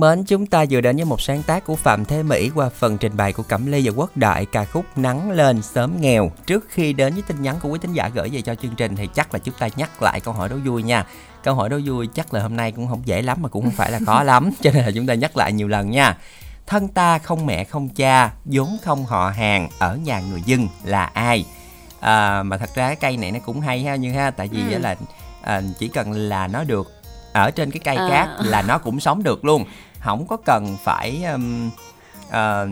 thân 0.00 0.10
mến, 0.18 0.24
chúng 0.24 0.46
ta 0.46 0.64
vừa 0.70 0.80
đến 0.80 0.96
với 0.96 1.04
một 1.04 1.20
sáng 1.20 1.42
tác 1.42 1.64
của 1.64 1.76
Phạm 1.76 2.04
Thế 2.04 2.22
Mỹ 2.22 2.50
qua 2.54 2.68
phần 2.68 2.98
trình 2.98 3.16
bày 3.16 3.32
của 3.32 3.42
Cẩm 3.42 3.66
Ly 3.66 3.82
và 3.88 3.92
Quốc 3.96 4.16
Đại 4.16 4.46
ca 4.46 4.64
khúc 4.64 4.84
Nắng 4.98 5.30
lên 5.30 5.62
sớm 5.62 6.00
nghèo. 6.00 6.30
Trước 6.46 6.66
khi 6.68 6.92
đến 6.92 7.14
với 7.14 7.22
tin 7.22 7.42
nhắn 7.42 7.56
của 7.62 7.68
quý 7.68 7.78
thính 7.82 7.92
giả 7.92 8.08
gửi 8.08 8.28
về 8.32 8.40
cho 8.42 8.54
chương 8.54 8.74
trình 8.76 8.96
thì 8.96 9.08
chắc 9.14 9.34
là 9.34 9.38
chúng 9.38 9.54
ta 9.58 9.68
nhắc 9.76 10.02
lại 10.02 10.20
câu 10.20 10.34
hỏi 10.34 10.48
đố 10.48 10.56
vui 10.64 10.82
nha. 10.82 11.06
Câu 11.42 11.54
hỏi 11.54 11.68
đố 11.68 11.78
vui 11.84 12.08
chắc 12.14 12.34
là 12.34 12.42
hôm 12.42 12.56
nay 12.56 12.72
cũng 12.72 12.88
không 12.88 13.02
dễ 13.04 13.22
lắm 13.22 13.38
mà 13.40 13.48
cũng 13.48 13.62
không 13.64 13.72
phải 13.72 13.90
là 13.90 13.98
khó 14.06 14.22
lắm, 14.22 14.50
cho 14.62 14.70
nên 14.74 14.84
là 14.84 14.90
chúng 14.94 15.06
ta 15.06 15.14
nhắc 15.14 15.36
lại 15.36 15.52
nhiều 15.52 15.68
lần 15.68 15.90
nha. 15.90 16.16
Thân 16.66 16.88
ta 16.88 17.18
không 17.18 17.46
mẹ 17.46 17.64
không 17.64 17.88
cha, 17.88 18.30
vốn 18.44 18.76
không 18.84 19.04
họ 19.04 19.30
hàng, 19.30 19.68
ở 19.78 19.96
nhà 19.96 20.20
người 20.20 20.42
dân 20.46 20.68
là 20.84 21.04
ai? 21.04 21.44
À, 22.00 22.42
mà 22.42 22.56
thật 22.56 22.70
ra 22.74 22.86
cái 22.86 22.96
cây 22.96 23.16
này 23.16 23.32
nó 23.32 23.38
cũng 23.46 23.60
hay 23.60 23.82
ha 23.82 23.96
như 23.96 24.12
ha, 24.12 24.30
tại 24.30 24.48
vì 24.48 24.72
Ừ. 24.72 24.78
là 24.78 24.96
à, 25.42 25.62
chỉ 25.78 25.88
cần 25.88 26.12
là 26.12 26.46
nó 26.46 26.64
được 26.64 26.92
ở 27.32 27.50
trên 27.50 27.70
cái 27.70 27.80
cây 27.84 27.96
À. 27.96 28.08
cát 28.10 28.46
là 28.46 28.62
nó 28.62 28.78
cũng 28.78 29.00
sống 29.00 29.22
được 29.22 29.44
luôn 29.44 29.64
không 30.00 30.26
có 30.26 30.36
cần 30.36 30.76
phải 30.84 31.24
um, 31.32 31.70
ờ, 32.30 32.68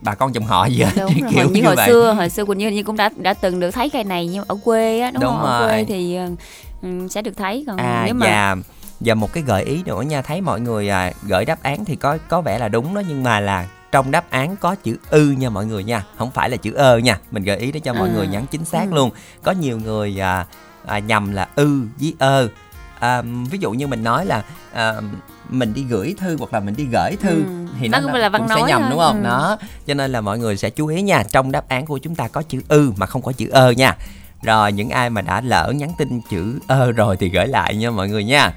bà 0.00 0.14
con 0.14 0.34
dòng 0.34 0.44
họ 0.44 0.66
gì 0.66 0.82
hết 0.82 0.90
đúng 0.96 1.20
rồi 1.20 1.30
kiểu 1.30 1.48
như 1.50 1.62
hồi 1.62 1.76
vậy 1.76 1.86
xưa 1.88 2.12
hồi 2.12 2.28
xưa 2.30 2.44
quỳnh 2.44 2.58
như, 2.58 2.68
như 2.70 2.82
cũng 2.82 2.96
đã 2.96 3.10
đã 3.16 3.34
từng 3.34 3.60
được 3.60 3.70
thấy 3.70 3.90
cây 3.90 4.04
này 4.04 4.26
nhưng 4.26 4.44
ở 4.48 4.56
quê 4.64 5.00
á 5.00 5.10
đúng, 5.10 5.22
Đúng 5.22 5.30
không 5.32 5.42
ở 5.42 5.58
quê 5.66 5.76
rồi. 5.76 5.84
thì 5.88 6.16
ừ, 6.82 7.08
sẽ 7.10 7.22
được 7.22 7.36
thấy 7.36 7.64
còn 7.66 7.76
à 7.76 8.02
nếu 8.06 8.14
mà 8.14 8.26
và 8.26 8.56
và 9.00 9.14
một 9.14 9.32
cái 9.32 9.42
gợi 9.42 9.64
ý 9.64 9.82
nữa 9.86 10.02
nha 10.02 10.22
thấy 10.22 10.40
mọi 10.40 10.60
người 10.60 10.88
à, 10.88 11.12
gửi 11.22 11.44
đáp 11.44 11.62
án 11.62 11.84
thì 11.84 11.96
có 11.96 12.18
có 12.28 12.40
vẻ 12.40 12.58
là 12.58 12.68
đúng 12.68 12.94
đó 12.94 13.02
nhưng 13.08 13.22
mà 13.22 13.40
là 13.40 13.66
trong 13.92 14.10
đáp 14.10 14.30
án 14.30 14.56
có 14.56 14.74
chữ 14.74 14.96
ư 15.10 15.30
nha 15.30 15.50
mọi 15.50 15.66
người 15.66 15.84
nha 15.84 16.04
không 16.18 16.30
phải 16.30 16.50
là 16.50 16.56
chữ 16.56 16.72
ơ 16.72 16.98
nha 16.98 17.18
mình 17.30 17.42
gợi 17.42 17.56
ý 17.58 17.72
để 17.72 17.80
cho 17.80 17.94
mọi 17.94 18.08
À. 18.08 18.12
người 18.14 18.26
nhắn 18.26 18.46
chính 18.50 18.64
xác 18.64 18.84
Ừ. 18.90 18.94
luôn 18.94 19.10
có 19.42 19.52
nhiều 19.52 19.78
người 19.78 20.20
à, 20.22 20.46
à, 20.86 20.98
nhầm 20.98 21.32
là 21.32 21.48
ư 21.54 21.80
với 22.00 22.14
ơ 22.18 22.48
à, 22.98 23.22
ví 23.50 23.58
dụ 23.58 23.70
như 23.72 23.86
mình 23.86 24.04
nói 24.04 24.26
là 24.26 24.42
à, 24.72 24.92
mình 25.48 25.74
đi 25.74 25.82
gửi 25.88 26.14
thư 26.18 26.36
hoặc 26.38 26.52
là 26.54 26.60
mình 26.60 26.74
đi 26.76 26.84
gửi 26.84 27.16
thư 27.20 27.44
Ừ. 27.44 27.44
thì 27.80 27.88
Nó 27.88 28.00
là 28.00 28.28
văn 28.28 28.40
cũng 28.40 28.48
sẽ 28.48 28.54
nói 28.54 28.68
nhầm 28.68 28.80
thôi. 28.80 28.90
đúng 28.90 28.98
không 28.98 29.16
Ừ. 29.18 29.24
đó 29.24 29.58
cho 29.86 29.94
nên 29.94 30.12
là 30.12 30.20
mọi 30.20 30.38
người 30.38 30.56
sẽ 30.56 30.70
chú 30.70 30.86
ý 30.86 31.02
nha 31.02 31.22
trong 31.32 31.52
đáp 31.52 31.68
án 31.68 31.86
của 31.86 31.98
chúng 31.98 32.14
ta 32.14 32.28
có 32.28 32.42
chữ 32.42 32.60
ư 32.68 32.92
mà 32.96 33.06
không 33.06 33.22
có 33.22 33.32
chữ 33.32 33.48
ơ 33.48 33.70
nha 33.70 33.96
rồi 34.42 34.72
những 34.72 34.90
ai 34.90 35.10
mà 35.10 35.20
đã 35.22 35.40
lỡ 35.40 35.72
nhắn 35.76 35.92
tin 35.98 36.20
chữ 36.30 36.58
ơ 36.66 36.92
rồi 36.92 37.16
thì 37.16 37.28
gửi 37.28 37.46
lại 37.46 37.76
nha 37.76 37.90
mọi 37.90 38.08
người 38.08 38.24
nha 38.24 38.52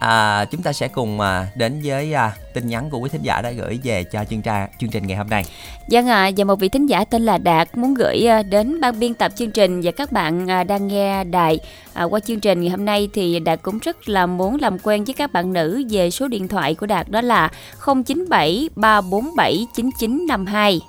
à, 0.00 0.44
chúng 0.44 0.62
ta 0.62 0.72
sẽ 0.72 0.88
cùng 0.88 1.20
à, 1.20 1.46
đến 1.54 1.80
với 1.84 2.14
à, 2.14 2.32
tin 2.54 2.68
nhắn 2.68 2.90
của 2.90 2.98
quý 2.98 3.08
thính 3.08 3.22
giả 3.22 3.42
đã 3.42 3.50
gửi 3.50 3.80
về 3.82 4.04
cho 4.04 4.24
chương 4.24 4.42
tra 4.42 4.68
chương 4.78 4.90
trình 4.90 5.06
ngày 5.06 5.16
hôm 5.16 5.28
nay 5.28 5.44
Vâng 5.90 6.08
ạ, 6.08 6.30
và 6.36 6.44
một 6.44 6.54
vị 6.54 6.68
thính 6.68 6.86
giả 6.86 7.04
tên 7.04 7.22
là 7.22 7.38
Đạt 7.38 7.78
muốn 7.78 7.94
gửi 7.94 8.26
à, 8.26 8.42
đến 8.42 8.80
ban 8.80 8.98
biên 8.98 9.14
tập 9.14 9.32
chương 9.36 9.50
trình 9.50 9.80
và 9.84 9.90
các 9.90 10.12
bạn 10.12 10.50
à, 10.50 10.64
đang 10.64 10.88
nghe 10.88 11.24
đài 11.24 11.58
à, 11.92 12.04
qua 12.04 12.20
chương 12.20 12.40
trình 12.40 12.60
ngày 12.60 12.70
hôm 12.70 12.84
nay 12.84 13.08
thì 13.12 13.40
Đạt 13.40 13.62
cũng 13.62 13.78
rất 13.78 14.08
là 14.08 14.26
muốn 14.26 14.56
làm 14.60 14.78
quen 14.78 15.04
với 15.04 15.14
các 15.14 15.32
bạn 15.32 15.52
nữ 15.52 15.82
về 15.90 16.10
số 16.10 16.28
điện 16.28 16.48
thoại 16.48 16.74
của 16.74 16.86
Đạt 16.86 17.08
đó 17.08 17.20
là 17.20 17.50
097 17.86 18.68
347 18.76 19.66
9952. 19.74 20.80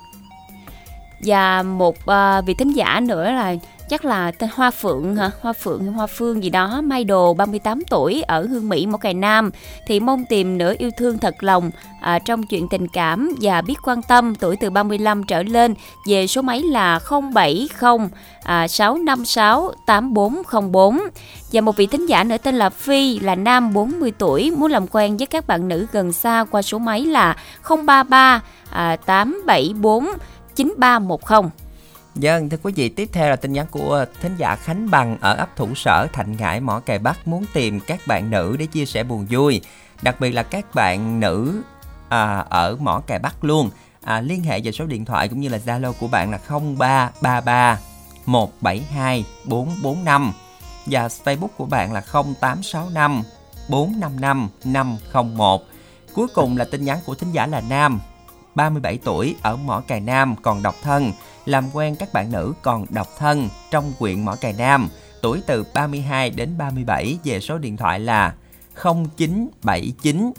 Và 1.24 1.62
một 1.62 2.06
à, 2.06 2.40
vị 2.40 2.54
thính 2.54 2.72
giả 2.72 3.00
nữa 3.00 3.24
là 3.24 3.54
chắc 3.92 4.04
là 4.04 4.30
tên 4.30 4.50
Hoa 4.54 4.70
Phượng 4.70 5.16
hả? 5.16 5.30
Hoa 5.40 5.52
Phượng 5.52 5.84
hay 5.84 5.92
Hoa 5.92 6.06
Phương 6.06 6.42
gì 6.42 6.50
đó, 6.50 6.80
may 6.84 7.04
đồ 7.04 7.34
38 7.34 7.82
tuổi 7.90 8.22
ở 8.22 8.46
Hương 8.46 8.68
Mỹ 8.68 8.86
Mỏ 8.86 8.98
Cày 8.98 9.14
Nam. 9.14 9.50
Thì 9.86 10.00
mong 10.00 10.24
tìm 10.24 10.58
nửa 10.58 10.74
yêu 10.78 10.90
thương 10.98 11.18
thật 11.18 11.34
lòng 11.40 11.70
à, 12.00 12.18
trong 12.18 12.42
chuyện 12.42 12.68
tình 12.68 12.88
cảm 12.88 13.34
và 13.40 13.62
biết 13.62 13.74
quan 13.84 14.02
tâm 14.02 14.34
tuổi 14.34 14.56
từ 14.60 14.70
35 14.70 15.22
trở 15.24 15.42
lên. 15.42 15.74
Về 16.06 16.26
số 16.26 16.42
máy 16.42 16.62
là 16.62 17.00
070 17.10 17.68
à, 18.42 18.68
656 18.68 19.72
8404 19.86 20.98
và 21.52 21.60
một 21.60 21.76
vị 21.76 21.86
thính 21.86 22.06
giả 22.06 22.24
nữa 22.24 22.36
tên 22.42 22.54
là 22.54 22.70
Phi 22.70 23.18
là 23.18 23.34
nam 23.34 23.72
40 23.72 24.12
tuổi 24.18 24.50
muốn 24.50 24.70
làm 24.70 24.86
quen 24.86 25.16
với 25.16 25.26
các 25.26 25.46
bạn 25.46 25.68
nữ 25.68 25.86
gần 25.92 26.12
xa 26.12 26.44
qua 26.50 26.62
số 26.62 26.78
máy 26.78 27.00
là 27.04 27.36
033 27.68 28.40
à, 28.70 28.96
874 28.96 30.06
9310 30.56 31.61
Vâng, 32.14 32.48
thưa 32.48 32.56
quý 32.62 32.72
vị, 32.76 32.88
tiếp 32.88 33.08
theo 33.12 33.30
là 33.30 33.36
tin 33.36 33.52
nhắn 33.52 33.66
của 33.70 34.04
thính 34.20 34.36
giả 34.36 34.56
Khánh 34.56 34.90
Bằng 34.90 35.18
ở 35.20 35.34
ấp 35.34 35.56
Thủ 35.56 35.74
Sở, 35.74 36.06
Thạnh 36.12 36.36
Ngãi, 36.36 36.60
Mỏ 36.60 36.80
Cày 36.80 36.98
Bắc 36.98 37.28
muốn 37.28 37.44
tìm 37.52 37.80
các 37.80 38.00
bạn 38.06 38.30
nữ 38.30 38.56
để 38.58 38.66
chia 38.66 38.84
sẻ 38.84 39.02
buồn 39.02 39.26
vui. 39.30 39.60
Đặc 40.02 40.20
biệt 40.20 40.30
là 40.30 40.42
các 40.42 40.74
bạn 40.74 41.20
nữ 41.20 41.62
à, 42.08 42.44
ở 42.48 42.76
Mỏ 42.80 43.02
Cày 43.06 43.18
Bắc 43.18 43.44
luôn. 43.44 43.70
À, 44.02 44.20
liên 44.20 44.42
hệ 44.42 44.60
về 44.60 44.72
số 44.72 44.86
điện 44.86 45.04
thoại 45.04 45.28
cũng 45.28 45.40
như 45.40 45.48
là 45.48 45.58
Zalo 45.66 45.92
của 45.92 46.08
bạn 46.08 46.30
là 46.30 46.38
0333 46.48 47.78
172 48.26 49.24
445 49.44 50.32
và 50.86 51.08
Facebook 51.08 51.48
của 51.56 51.66
bạn 51.66 51.92
là 51.92 52.00
0865 52.12 53.22
455 53.68 54.48
501. 54.64 55.62
Cuối 56.14 56.26
cùng 56.34 56.56
là 56.56 56.64
tin 56.64 56.84
nhắn 56.84 56.98
của 57.06 57.14
thính 57.14 57.32
giả 57.32 57.46
là 57.46 57.62
Nam, 57.68 58.00
37 58.54 58.98
tuổi 59.04 59.36
ở 59.42 59.56
Mỏ 59.56 59.82
Cày 59.88 60.00
Nam 60.00 60.34
còn 60.42 60.62
độc 60.62 60.74
thân, 60.82 61.12
làm 61.46 61.64
quen 61.72 61.96
các 61.96 62.12
bạn 62.12 62.32
nữ 62.32 62.52
còn 62.62 62.86
độc 62.90 63.08
thân 63.18 63.48
trong 63.70 63.92
huyện 63.98 64.24
Mỏ 64.24 64.36
Cày 64.40 64.52
Nam, 64.52 64.88
tuổi 65.22 65.42
từ 65.46 65.64
32 65.74 66.30
đến 66.30 66.58
37 66.58 67.18
về 67.24 67.40
số 67.40 67.58
điện 67.58 67.76
thoại 67.76 68.00
là 68.00 68.34
0979 68.82 70.32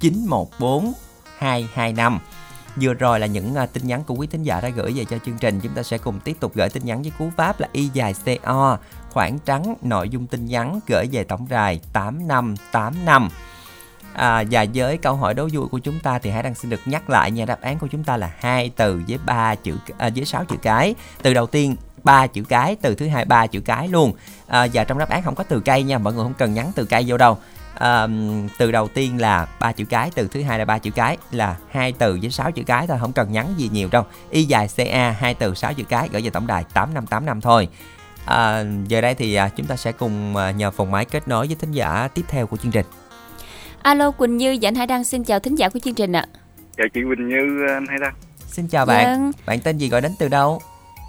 914 0.00 0.92
225. 1.38 2.18
Vừa 2.80 2.94
rồi 2.94 3.20
là 3.20 3.26
những 3.26 3.54
à, 3.54 3.66
tin 3.66 3.86
nhắn 3.86 4.04
của 4.04 4.14
quý 4.14 4.26
thính 4.26 4.42
giả 4.42 4.60
đã 4.60 4.68
gửi 4.68 4.92
về 4.92 5.04
cho 5.04 5.18
chương 5.26 5.38
trình. 5.38 5.60
Chúng 5.60 5.74
ta 5.74 5.82
sẽ 5.82 5.98
cùng 5.98 6.20
tiếp 6.20 6.36
tục 6.40 6.52
gửi 6.54 6.68
tin 6.68 6.84
nhắn 6.84 7.02
với 7.02 7.12
cú 7.18 7.30
pháp 7.36 7.60
là 7.60 7.68
y 7.72 7.90
dài 7.92 8.14
CO, 8.24 8.78
khoảng 9.10 9.38
trắng, 9.38 9.74
nội 9.82 10.08
dung 10.08 10.26
tin 10.26 10.46
nhắn 10.46 10.80
gửi 10.86 11.06
về 11.12 11.24
tổng 11.24 11.46
đài 11.48 11.80
8585. 11.92 13.28
À, 14.16 14.44
và 14.50 14.66
với 14.74 14.96
câu 14.96 15.16
hỏi 15.16 15.34
đố 15.34 15.48
vui 15.52 15.68
của 15.68 15.78
chúng 15.78 16.00
ta 16.00 16.18
thì 16.18 16.30
Hải 16.30 16.42
Đăng 16.42 16.54
xin 16.54 16.70
được 16.70 16.80
nhắc 16.84 17.10
lại 17.10 17.30
nha 17.30 17.44
đáp 17.44 17.60
án 17.60 17.78
của 17.78 17.86
chúng 17.86 18.04
ta 18.04 18.16
là 18.16 18.30
hai 18.40 18.70
từ 18.76 19.02
với 19.08 19.18
ba 19.26 19.54
chữ 19.54 19.76
à, 19.98 20.10
với 20.16 20.24
sáu 20.24 20.44
chữ 20.44 20.56
cái. 20.62 20.94
Từ 21.22 21.34
đầu 21.34 21.46
tiên 21.46 21.76
ba 22.04 22.26
chữ 22.26 22.44
cái, 22.48 22.76
từ 22.82 22.94
thứ 22.94 23.08
hai 23.08 23.24
ba 23.24 23.46
chữ 23.46 23.60
cái 23.60 23.88
luôn. 23.88 24.12
À, 24.46 24.66
và 24.72 24.84
trong 24.84 24.98
đáp 24.98 25.08
án 25.08 25.22
không 25.22 25.34
có 25.34 25.44
từ 25.44 25.60
cây 25.60 25.82
nha, 25.82 25.98
mọi 25.98 26.12
người 26.12 26.22
không 26.22 26.34
cần 26.34 26.54
nhắn 26.54 26.72
từ 26.74 26.84
cây 26.84 27.04
vô 27.06 27.16
đâu. 27.16 27.38
À, 27.74 28.06
từ 28.58 28.72
đầu 28.72 28.88
tiên 28.88 29.20
là 29.20 29.48
ba 29.60 29.72
chữ 29.72 29.84
cái, 29.84 30.10
từ 30.14 30.28
thứ 30.28 30.42
hai 30.42 30.58
là 30.58 30.64
ba 30.64 30.78
chữ 30.78 30.90
cái 30.90 31.16
là 31.30 31.56
hai 31.70 31.92
từ 31.92 32.18
với 32.22 32.30
sáu 32.30 32.50
chữ 32.50 32.62
cái 32.66 32.86
thôi, 32.86 32.98
không 33.00 33.12
cần 33.12 33.32
nhắn 33.32 33.54
gì 33.56 33.68
nhiều 33.72 33.88
đâu. 33.92 34.04
Y 34.30 34.44
dài 34.44 34.68
CA 34.76 35.10
hai 35.10 35.34
từ 35.34 35.54
sáu 35.54 35.74
chữ 35.74 35.84
cái 35.84 36.08
gửi 36.12 36.22
về 36.22 36.30
tổng 36.30 36.46
đài 36.46 36.64
8585 36.74 37.40
thôi. 37.40 37.68
À, 38.26 38.64
giờ 38.86 39.00
đây 39.00 39.14
thì 39.14 39.34
à, 39.34 39.48
chúng 39.56 39.66
ta 39.66 39.76
sẽ 39.76 39.92
cùng 39.92 40.36
à, 40.36 40.50
nhờ 40.50 40.70
phòng 40.70 40.90
máy 40.90 41.04
kết 41.04 41.28
nối 41.28 41.46
với 41.46 41.56
thính 41.56 41.72
giả 41.72 42.08
tiếp 42.14 42.24
theo 42.28 42.46
của 42.46 42.56
chương 42.56 42.72
trình. 42.72 42.86
Alo 43.86 44.10
Quỳnh 44.10 44.36
Như 44.36 44.58
và 44.62 44.68
anh 44.68 44.74
Hải 44.74 44.86
Đăng 44.86 45.04
xin 45.04 45.24
chào 45.24 45.40
thính 45.40 45.54
giả 45.54 45.68
của 45.68 45.78
chương 45.78 45.94
trình 45.94 46.12
ạ. 46.12 46.26
Dạ 46.78 46.84
chị 46.94 47.00
Quỳnh 47.08 47.28
Như 47.28 47.66
anh 47.68 47.86
hay 47.86 47.98
đăng 47.98 48.14
Xin 48.46 48.68
chào 48.68 48.86
bạn. 48.86 49.04
Vâng. 49.04 49.32
Bạn 49.46 49.60
tên 49.60 49.78
gì 49.78 49.88
gọi 49.88 50.00
đến 50.00 50.12
từ 50.18 50.28
đâu? 50.28 50.60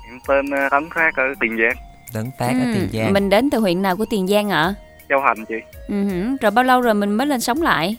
Em 0.10 0.20
tên 0.28 0.50
ờ, 0.52 0.70
Tấn 0.72 0.90
Phát 0.96 1.12
ở 1.16 1.24
Tiền 1.40 1.58
Giang 1.58 1.76
Tấn 2.14 2.32
Phát 2.40 2.48
ở 2.48 2.66
Ừ, 2.66 2.74
Tiền 2.74 2.90
Giang. 2.94 3.14
Mình 3.14 3.30
đến 3.30 3.50
từ 3.50 3.60
huyện 3.60 3.82
nào 3.82 3.98
của 3.98 4.06
Tiền 4.10 4.28
Giang 4.28 4.50
ạ? 4.50 4.74
Châu 5.10 5.20
Thành 5.28 5.46
chị 5.46 5.56
Ừ 5.88 5.96
Rồi 6.42 6.52
bao 6.52 6.64
lâu 6.64 6.82
rồi 6.82 6.94
mình 6.94 7.12
mới 7.12 7.28
lên 7.28 7.42
sống 7.42 7.62
lại? 7.62 7.98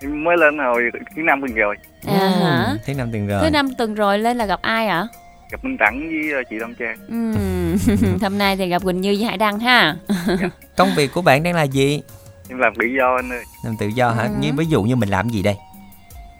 Em 0.00 0.24
mới 0.24 0.36
lên 0.36 0.58
hồi 0.58 0.82
thứ 1.16 1.22
năm 1.22 1.40
tuần 1.40 1.54
rồi 1.54 1.76
À 2.06 2.28
hả? 2.28 2.74
Thứ 2.86 2.94
năm 2.94 3.08
tiền 3.12 3.26
rồi. 3.26 3.40
Thứ 3.42 3.50
năm 3.50 3.68
tuần 3.78 3.94
rồi 3.94 4.18
lên 4.18 4.36
là 4.36 4.46
gặp 4.46 4.62
ai 4.62 4.86
ạ? 4.86 5.06
Gặp 5.50 5.64
Minh 5.64 5.76
Đẳng 5.76 6.08
với 6.08 6.32
ờ, 6.32 6.42
chị 6.50 6.58
Đông 6.58 6.74
Trang 6.74 6.96
Ừ. 7.08 8.16
Hôm 8.22 8.38
nay 8.38 8.56
thì 8.56 8.68
gặp 8.68 8.82
Quỳnh 8.84 9.00
Như 9.00 9.14
với 9.18 9.24
Hải 9.24 9.36
Đăng 9.36 9.58
ha. 9.58 9.96
Công 10.76 10.88
việc 10.96 11.12
của 11.14 11.22
bạn 11.22 11.42
đang 11.42 11.54
là 11.54 11.62
gì? 11.62 12.02
Em 12.48 12.58
làm 12.58 12.74
tự 12.74 12.86
do 12.86 13.14
anh 13.16 13.30
ơi 13.32 13.44
Làm 13.64 13.76
tự 13.76 13.86
do 13.86 14.10
hả? 14.10 14.22
Ừ. 14.22 14.28
Như 14.38 14.52
ví 14.56 14.66
dụ 14.66 14.82
như 14.82 14.96
mình 14.96 15.08
làm 15.08 15.28
gì 15.28 15.42
đây? 15.42 15.56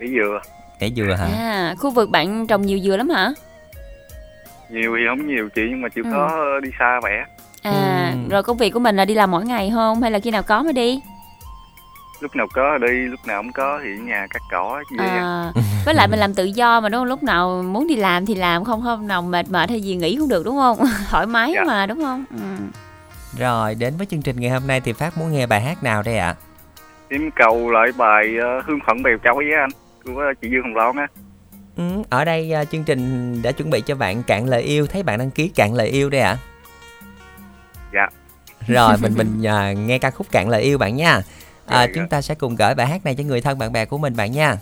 Để 0.01 0.07
dừa 0.09 0.41
Để 0.81 0.91
dừa 0.97 1.15
hả? 1.19 1.27
À, 1.27 1.75
khu 1.79 1.91
vực 1.91 2.11
bạn 2.11 2.47
trồng 2.47 2.63
nhiều 2.67 2.79
dừa 2.79 2.97
lắm 2.97 3.09
hả? 3.09 3.31
Nhiều 4.71 4.95
thì 4.99 5.03
không 5.09 5.27
nhiều 5.27 5.49
chị 5.55 5.63
nhưng 5.71 5.83
mà 5.83 5.89
chịu 5.89 6.05
Ừ. 6.05 6.11
khó 6.13 6.27
ờ, 6.27 6.61
đi 6.63 6.71
xa 6.79 7.01
vẻ 7.05 7.25
À, 7.63 8.13
Ừ. 8.15 8.29
rồi 8.31 8.43
công 8.43 8.57
việc 8.57 8.71
của 8.71 8.79
mình 8.81 8.97
là 8.97 9.05
đi 9.05 9.15
làm 9.15 9.31
mỗi 9.31 9.45
ngày 9.45 9.71
không? 9.75 10.03
Hay 10.03 10.11
là 10.11 10.19
khi 10.19 10.31
nào 10.31 10.43
có 10.43 10.63
mới 10.63 10.73
đi? 10.73 11.01
Lúc 12.21 12.37
nào 12.37 12.47
có 12.55 12.79
đi 12.79 12.93
lúc 12.93 13.21
nào 13.27 13.43
không 13.43 13.53
có 13.53 13.81
thì 13.85 13.91
ở 13.91 14.03
nhà 14.05 14.27
cắt 14.31 14.43
cỏ 14.51 14.83
vậy 14.99 15.09
À, 15.09 15.53
với 15.85 15.95
lại 15.95 16.09
mình 16.09 16.19
làm 16.21 16.35
tự 16.35 16.45
do 16.45 16.81
mà 16.81 16.89
đúng 16.89 17.01
không? 17.01 17.09
Lúc 17.09 17.23
nào 17.23 17.63
muốn 17.63 17.87
đi 17.87 17.97
làm 17.97 18.27
thì 18.27 18.35
làm, 18.35 18.65
không 18.65 18.81
hôm 18.81 19.09
nào 19.09 19.23
mệt 19.23 19.51
mệt 19.51 19.71
hay 19.71 19.81
gì 19.81 19.97
nghỉ 19.97 20.17
cũng 20.17 20.29
được 20.29 20.43
đúng 20.45 20.57
không? 20.57 20.79
Thoải 21.11 21.27
mái 21.27 21.53
Dạ. 21.55 21.65
mà 21.67 21.87
đúng 21.87 22.03
không? 22.03 22.25
Ừ. 22.31 22.43
Rồi, 23.38 23.75
đến 23.75 23.95
với 23.97 24.07
chương 24.07 24.23
trình 24.23 24.37
ngày 24.40 24.50
hôm 24.50 24.66
nay 24.66 24.81
thì 24.81 24.93
Phát 24.93 25.19
muốn 25.19 25.33
nghe 25.33 25.47
bài 25.47 25.61
hát 25.61 25.83
nào 25.83 26.02
đây 26.02 26.19
ạ? 26.19 26.35
Em 27.09 27.31
cầu 27.37 27.71
lại 27.71 27.88
bài 27.97 28.37
ờ, 28.40 28.61
Hương 28.66 28.78
Phận 28.87 29.02
Bèo 29.02 29.19
Trâu 29.19 29.35
với 29.35 29.52
anh 29.61 29.71
Của 30.05 30.21
ờ, 30.21 30.35
chị 30.43 30.49
Dương 30.50 30.62
Hồng 30.62 30.75
Loan 30.75 30.97
á 30.97 31.07
Ừ, 31.76 31.83
ở 32.11 32.25
đây 32.25 32.52
à, 32.52 32.64
chương 32.64 32.85
trình 32.85 33.43
đã 33.43 33.52
chuẩn 33.52 33.71
bị 33.71 33.81
cho 33.81 33.95
bạn 33.95 34.23
cạn 34.23 34.47
lời 34.47 34.62
yêu, 34.62 34.87
thấy 34.87 35.02
bạn 35.02 35.19
đăng 35.19 35.31
ký 35.31 35.49
cạn 35.49 35.75
lời 35.75 35.88
yêu 35.88 36.11
đây 36.11 36.21
ạ. 36.21 36.37
Dạ 37.95 38.09
Rồi, 38.66 38.97
mình 39.02 39.14
mình 39.16 39.47
à, 39.47 39.73
nghe 39.73 39.99
ca 39.99 40.11
khúc 40.11 40.26
cạn 40.33 40.49
lời 40.49 40.62
yêu 40.62 40.78
bạn 40.78 40.97
nha. 40.97 41.14
à, 41.14 41.23
Dạ, 41.66 41.87
chúng 41.87 42.05
dạ. 42.05 42.09
ta 42.11 42.23
sẽ 42.23 42.35
cùng 42.35 42.57
gửi 42.57 42.75
bài 42.75 42.87
hát 42.87 43.05
này 43.05 43.14
cho 43.14 43.25
người 43.25 43.40
thân 43.40 43.59
bạn 43.59 43.73
bè 43.73 43.85
của 43.85 43.99
mình 43.99 44.16
bạn 44.16 44.33
nha 44.33 44.57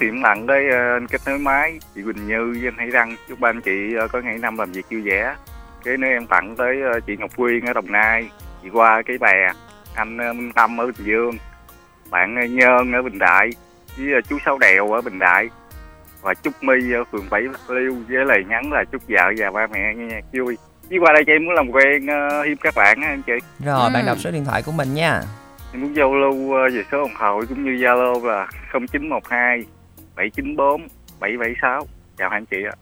thì 0.00 0.06
cũng 0.10 0.22
tặng 0.22 0.46
tới 0.46 0.70
ờ, 0.70 0.96
anh 0.96 1.06
kết 1.06 1.20
nối 1.26 1.38
máy, 1.38 1.78
chị 1.94 2.02
Quỳnh 2.02 2.26
Như 2.26 2.56
với 2.60 2.68
anh 2.68 2.78
Hải 2.78 2.90
Đăng. 2.90 3.16
Chúc 3.28 3.40
ba 3.40 3.48
anh 3.48 3.60
chị 3.60 3.94
ờ, 4.00 4.08
có 4.08 4.20
ngày 4.20 4.38
năm 4.38 4.58
làm 4.58 4.72
việc 4.72 4.86
vui 4.90 5.00
vẻ. 5.00 5.34
Cái 5.84 5.96
nữa 5.96 6.08
em 6.08 6.26
tặng 6.26 6.54
tới 6.58 6.76
ờ, 6.92 7.00
chị 7.06 7.16
Ngọc 7.18 7.30
Quyên 7.36 7.64
ở 7.64 7.72
Đồng 7.72 7.92
Nai, 7.92 8.28
chị 8.62 8.68
Qua 8.72 9.02
cái 9.06 9.18
bè, 9.18 9.48
anh 9.94 10.18
ờ, 10.18 10.32
Minh 10.32 10.52
Tâm 10.52 10.80
ở 10.80 10.86
Bình 10.86 10.94
Dương, 11.06 11.32
bạn 12.10 12.36
ờ, 12.36 12.46
Nhơn 12.46 12.92
ở 12.92 13.02
Bình 13.02 13.18
Đại, 13.18 13.50
với 13.98 14.22
chú 14.28 14.38
Sáu 14.44 14.58
Đèo 14.58 14.92
ở 14.92 15.00
Bình 15.00 15.18
Đại. 15.18 15.48
Và 16.22 16.34
Trúc 16.34 16.62
My 16.62 16.92
ở 16.92 17.04
phường 17.12 17.26
Bảy 17.30 17.42
Bạc 17.48 17.70
Liêu 17.70 17.96
với 18.08 18.24
lời 18.24 18.44
nhắn 18.48 18.72
là 18.72 18.84
chúc 18.92 19.02
vợ 19.08 19.32
và 19.38 19.50
ba 19.50 19.66
mẹ 19.66 19.94
nghe 19.96 20.04
nhạc 20.04 20.24
vui. 20.32 20.56
Với 20.90 20.98
qua 20.98 21.12
đây 21.12 21.22
chị 21.26 21.32
em 21.32 21.44
muốn 21.44 21.54
làm 21.54 21.70
quen 21.70 22.04
uh, 22.06 22.46
hiếm 22.46 22.56
các 22.60 22.74
bạn 22.76 23.00
á 23.02 23.08
anh 23.08 23.22
chị. 23.26 23.32
rồi 23.64 23.90
bạn 23.94 24.02
Ừ. 24.02 24.06
đọc 24.06 24.18
số 24.18 24.30
điện 24.30 24.44
thoại 24.44 24.62
của 24.66 24.72
mình 24.72 24.94
nha 24.94 25.20
Em 25.72 25.82
muốn 25.82 25.96
giao 25.96 26.14
lưu 26.14 26.52
về 26.54 26.82
số 26.92 27.04
điện 27.04 27.14
thoại 27.18 27.40
cũng 27.48 27.64
như 27.64 27.70
Zalo 27.70 28.26
là 28.26 28.46
0912 28.72 29.64
794 30.16 30.80
776. 31.20 31.86
Chào 32.18 32.28
anh 32.30 32.46
chị 32.46 32.56
ạ. 32.70 32.74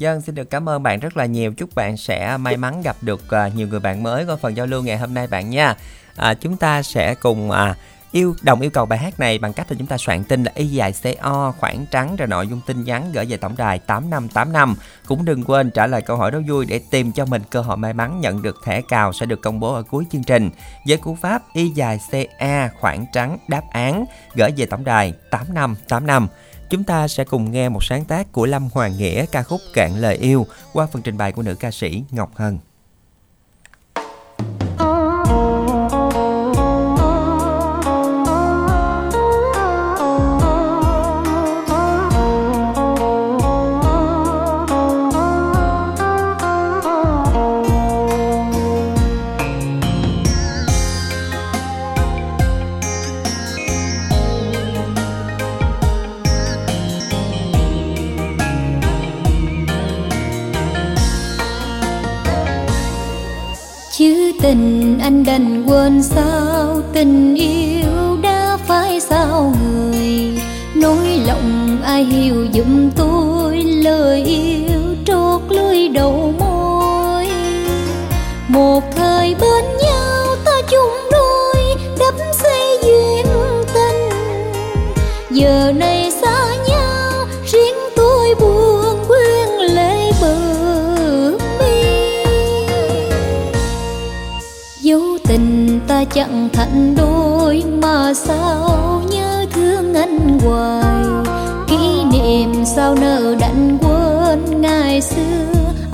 Dân 0.00 0.20
xin 0.20 0.34
được 0.34 0.50
cảm 0.50 0.68
ơn 0.68 0.82
bạn 0.82 1.00
rất 1.00 1.16
là 1.16 1.26
nhiều. 1.26 1.52
Chúc 1.52 1.74
bạn 1.74 1.96
sẽ 1.96 2.36
may 2.36 2.56
mắn 2.56 2.82
gặp 2.82 2.96
được 3.00 3.30
à, 3.30 3.48
nhiều 3.48 3.68
người 3.68 3.80
bạn 3.80 4.02
mới 4.02 4.26
Qua 4.26 4.36
phần 4.36 4.56
giao 4.56 4.66
lưu 4.66 4.82
ngày 4.82 4.98
hôm 4.98 5.14
nay 5.14 5.26
bạn 5.26 5.50
nha. 5.50 5.74
À, 6.16 6.34
Chúng 6.34 6.56
ta 6.56 6.82
sẽ 6.82 7.14
cùng 7.14 7.50
à, 7.50 7.74
yêu 8.12 8.34
đồng 8.42 8.60
yêu 8.60 8.70
cầu 8.70 8.86
bài 8.86 8.98
hát 8.98 9.20
này 9.20 9.38
bằng 9.38 9.52
cách 9.52 9.66
là 9.70 9.76
chúng 9.78 9.86
ta 9.86 9.98
soạn 9.98 10.24
tin 10.24 10.42
là 10.42 10.52
y 10.54 10.66
dài 10.66 10.94
co 11.22 11.52
khoảng 11.58 11.86
trắng 11.90 12.16
rồi 12.16 12.28
nội 12.28 12.46
dung 12.46 12.60
tin 12.66 12.84
nhắn 12.84 13.12
gửi 13.12 13.24
về 13.24 13.36
tổng 13.36 13.54
đài 13.56 13.78
8585 13.78 14.76
cũng 15.06 15.24
đừng 15.24 15.44
quên 15.44 15.70
trả 15.70 15.86
lời 15.86 16.02
câu 16.02 16.16
hỏi 16.16 16.30
đố 16.30 16.38
vui 16.48 16.66
để 16.66 16.80
tìm 16.90 17.12
cho 17.12 17.24
mình 17.24 17.42
cơ 17.50 17.60
hội 17.60 17.76
may 17.76 17.92
mắn 17.92 18.20
nhận 18.20 18.42
được 18.42 18.56
thẻ 18.64 18.82
cào 18.88 19.12
sẽ 19.12 19.26
được 19.26 19.40
công 19.42 19.60
bố 19.60 19.74
ở 19.74 19.82
cuối 19.82 20.04
chương 20.12 20.24
trình. 20.24 20.50
Với 20.86 20.96
cú 20.96 21.14
pháp 21.14 21.42
y 21.52 21.68
dài 21.68 21.98
ca 22.38 22.68
khoảng 22.80 23.06
trắng 23.12 23.38
đáp 23.48 23.62
án 23.70 24.04
gửi 24.34 24.50
về 24.56 24.66
tổng 24.66 24.84
đài 24.84 25.12
8585 25.30 26.28
Chúng 26.70 26.84
ta 26.84 27.08
sẽ 27.08 27.24
cùng 27.24 27.50
nghe 27.50 27.68
một 27.68 27.84
sáng 27.84 28.04
tác 28.04 28.32
của 28.32 28.46
Lâm 28.46 28.68
Hoàng 28.72 28.98
Nghĩa 28.98 29.26
ca 29.26 29.42
khúc 29.42 29.60
Cạn 29.74 29.96
lời 29.96 30.16
yêu 30.16 30.46
qua 30.72 30.86
phần 30.92 31.02
trình 31.02 31.16
bày 31.16 31.32
của 31.32 31.42
nữ 31.42 31.54
ca 31.54 31.70
sĩ 31.70 32.04
Ngọc 32.10 32.30
Hân. 32.34 32.58
Tình 64.42 64.98
anh 65.02 65.24
đành 65.24 65.64
quên 65.66 66.02
sao 66.02 66.80
tình 66.92 67.34
yêu 67.34 68.16
đã 68.22 68.58
phải 68.66 69.00
sao 69.00 69.52
người. 69.62 70.38
Nỗi 70.74 71.20
lòng 71.26 71.78
ai 71.84 72.04
hiểu 72.04 72.46
giùm 72.54 72.90
tôi, 72.96 73.62
lời 73.62 74.24
yêu 74.24 74.80
trót 75.06 75.40
lưới 75.48 75.88
đầu 75.88 76.34
môi. 76.38 77.26
Một 78.48 78.82
thời 78.96 79.34
bên 79.40 79.64
nhau 79.82 79.89
mà 98.10 98.14
sao 98.14 99.02
nhớ 99.10 99.46
thương 99.54 99.94
anh 99.94 100.38
hoài 100.38 101.04
kỷ 101.68 102.04
niệm 102.04 102.64
sao 102.76 102.94
nỡ 102.94 103.34
đành 103.40 103.78
quên? 103.80 104.60
Ngày 104.60 105.00
xưa 105.00 105.46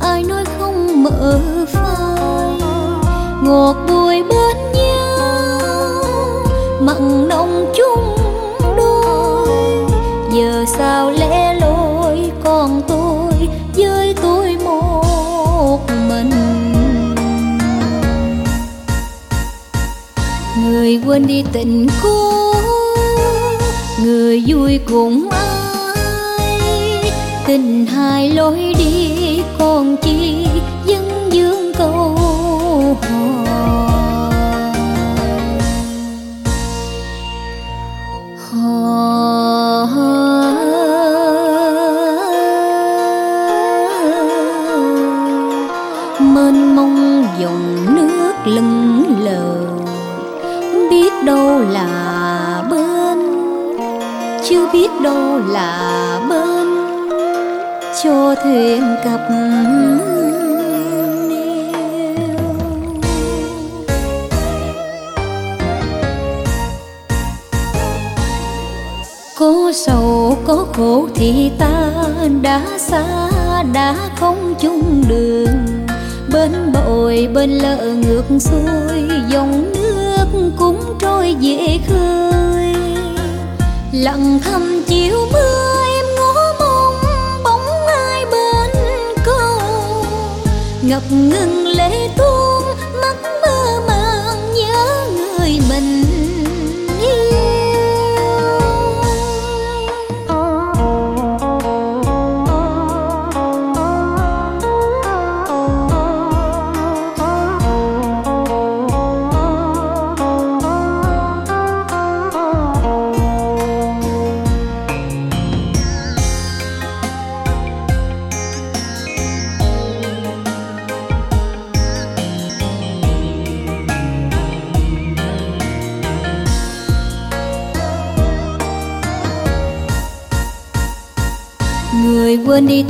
ai 0.03 0.23
nói 0.23 0.45
không 0.59 1.03
mở 1.03 1.41
phai? 1.67 2.61
Ngọt 3.43 3.77
bùi 3.89 4.23
bên 4.23 4.57
nhau 4.75 6.45
mặn 6.81 7.29
nồng 7.29 7.73
chung 7.77 8.17
đôi. 8.77 9.49
Giờ 10.33 10.65
sao 10.79 11.11
lẽ 11.11 11.55
lối 11.61 12.31
còn 12.45 12.83
tôi 12.89 13.49
với 13.77 14.15
tôi 14.23 14.57
một 14.65 15.81
mình? 16.09 16.31
Người 20.65 21.01
quên 21.07 21.27
đi 21.27 21.45
tình 21.53 21.87
vui 24.97 25.26
thuyền 58.43 58.97
cập 59.05 59.21
neo 59.31 60.17
có 69.39 69.73
sầu, 69.75 70.39
có 70.47 70.67
khổ 70.77 71.09
thì 71.15 71.51
ta 71.59 71.93
đã 72.43 72.63
xa, 72.79 73.29
đã 73.73 73.97
không 74.17 74.55
chung 74.61 75.05
đường. 75.09 75.87
Bên 76.33 76.73
bội 76.73 77.29
bên 77.35 77.51
lỡ 77.51 77.95
ngược 77.95 78.25
xuôi, 78.41 79.03
dòng 79.29 79.73
nước 79.75 80.53
cũng 80.57 80.81
trôi 81.01 81.37
về 81.43 81.79
khơi. 81.89 82.75
Lặng 83.93 84.39
thầm 84.45 84.83
chiều 84.87 85.17
mưa 85.33 85.86
ngập 90.87 91.03
ngừng 91.13 91.67
lệ 91.67 92.09
tuôn 92.17 92.36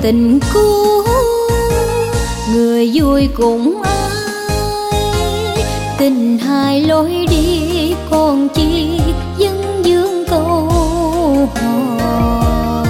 tình 0.07 0.41
cũ, 0.55 1.03
người 2.53 2.91
vui 2.95 3.29
cùng 3.37 3.83
ai. 3.83 5.65
Tình 5.99 6.39
hai 6.39 6.81
lối 6.81 7.27
đi 7.31 7.95
còn 8.11 8.49
chi 8.49 9.01
dân 9.39 9.83
dương 9.85 10.25
câu 10.29 10.71
hò. 11.55 12.87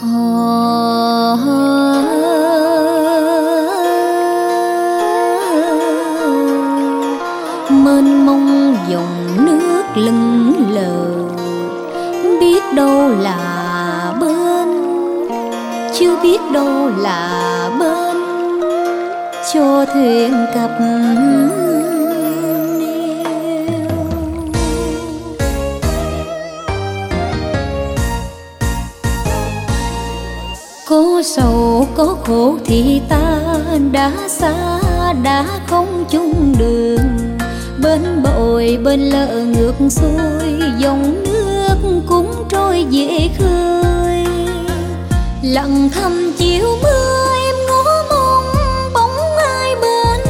Hò. 0.00 1.36
Mênh 7.70 8.26
mông 8.26 8.76
dòng 8.88 9.46
nước 9.46 9.82
lưng 9.94 10.52
lờ 10.74 11.33
biết 12.54 12.74
đâu 12.74 13.08
là 13.08 14.14
bên, 14.20 14.68
chưa 15.98 16.16
biết 16.22 16.38
đâu 16.52 16.90
là 16.98 17.70
bên. 17.80 18.16
Cho 19.54 19.86
thuyền 19.94 20.46
cập 20.54 20.70
có 30.88 31.22
sầu, 31.24 31.86
có 31.94 32.16
khổ 32.24 32.56
thì 32.64 33.00
ta 33.08 33.40
đã 33.92 34.12
xa, 34.28 34.54
đã 35.22 35.44
không 35.66 36.04
chung 36.10 36.54
đường. 36.58 36.98
Bên 37.82 38.22
bội 38.22 38.78
bên 38.84 39.00
lỡ 39.00 39.44
ngược 39.44 39.74
xuôi 39.90 40.60
dòng 40.78 41.24
nước 41.24 41.33
cũng 42.14 42.44
trôi 42.48 42.86
về 42.92 43.28
khơi. 43.38 44.24
Lặng 45.42 45.88
thầm 45.94 46.32
chiều 46.38 46.78
mưa 46.82 47.28
em 47.44 47.54
ngó 47.66 48.02
mong 48.10 48.44
bóng 48.94 49.36
ai 49.36 49.76
bên 49.76 50.20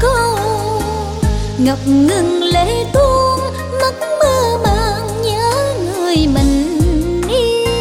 câu 0.00 0.36
ngập 1.58 1.78
ngừng 1.86 2.42
lệ 2.42 2.84
tuôn 2.92 3.40
mắt 3.80 3.94
mơ 4.00 4.58
màng 4.64 5.22
nhớ 5.22 5.74
người 5.86 6.16
mình 6.34 6.80
yêu. 7.28 7.72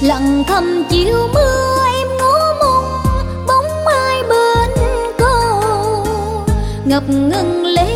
Lặng 0.00 0.44
thầm 0.48 0.84
chiều 0.90 1.28
mưa 1.34 1.76
em 1.96 2.08
ngó 2.18 2.54
mong 2.60 3.02
bóng 3.46 3.86
ai 3.86 4.22
bên 4.22 4.70
cầu 5.18 5.62
ngập 6.84 7.08
ngừng 7.08 7.64
lệ 7.64 7.91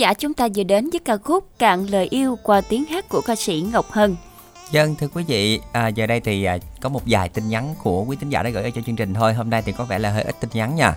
giả 0.00 0.14
chúng 0.14 0.34
ta 0.34 0.48
vừa 0.56 0.62
đến 0.62 0.90
với 0.90 1.00
ca 1.04 1.16
khúc 1.16 1.58
Cạn 1.58 1.86
lời 1.86 2.08
yêu 2.10 2.38
qua 2.42 2.60
tiếng 2.60 2.84
hát 2.84 3.08
của 3.08 3.20
ca 3.20 3.36
sĩ 3.36 3.66
Ngọc 3.72 3.90
Hân. 3.90 4.16
Dân 4.70 4.94
thưa 4.94 5.08
quý 5.14 5.24
vị, 5.26 5.60
à, 5.72 5.88
giờ 5.88 6.06
đây 6.06 6.20
thì 6.20 6.44
à, 6.44 6.58
có 6.80 6.88
một 6.88 7.02
vài 7.06 7.28
tin 7.28 7.48
nhắn 7.48 7.74
của 7.82 8.04
quý 8.04 8.16
thính 8.20 8.30
giả 8.30 8.42
đã 8.42 8.50
gửi 8.50 8.70
cho 8.70 8.80
chương 8.86 8.96
trình 8.96 9.14
thôi. 9.14 9.34
Hôm 9.34 9.50
nay 9.50 9.62
thì 9.62 9.72
có 9.72 9.84
vẻ 9.84 9.98
là 9.98 10.10
hơi 10.10 10.22
ít 10.22 10.34
tin 10.40 10.50
nhắn 10.52 10.74
nha. 10.74 10.96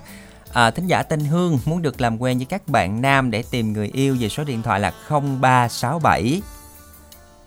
À, 0.54 0.72
thính 0.72 0.88
giả 0.88 1.04
tên 1.04 1.20
Hương 1.20 1.60
muốn 1.66 1.82
được 1.82 2.02
làm 2.02 2.22
quen 2.22 2.38
với 2.38 2.46
các 2.46 2.68
bạn 2.68 3.02
nam 3.02 3.32
để 3.32 3.44
tìm 3.52 3.74
người 3.74 3.90
yêu 3.94 4.18
về 4.20 4.30
số 4.30 4.44
điện 4.44 4.62
thoại 4.62 4.80
là 4.80 4.94
0367 5.10 6.42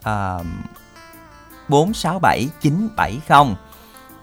à, 0.03 0.39
467 1.69 2.49
970. 2.61 3.57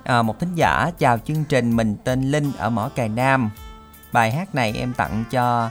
À, 0.03 0.21
một 0.21 0.39
thính 0.39 0.55
giả 0.55 0.91
chào 0.97 1.17
chương 1.17 1.43
trình, 1.43 1.75
mình 1.75 1.95
tên 2.03 2.31
Linh 2.31 2.51
ở 2.57 2.69
Mỏ 2.69 2.89
Cày 2.95 3.09
Nam. 3.09 3.49
Bài 4.11 4.31
hát 4.31 4.55
này 4.55 4.73
em 4.77 4.93
tặng 4.93 5.23
cho 5.31 5.69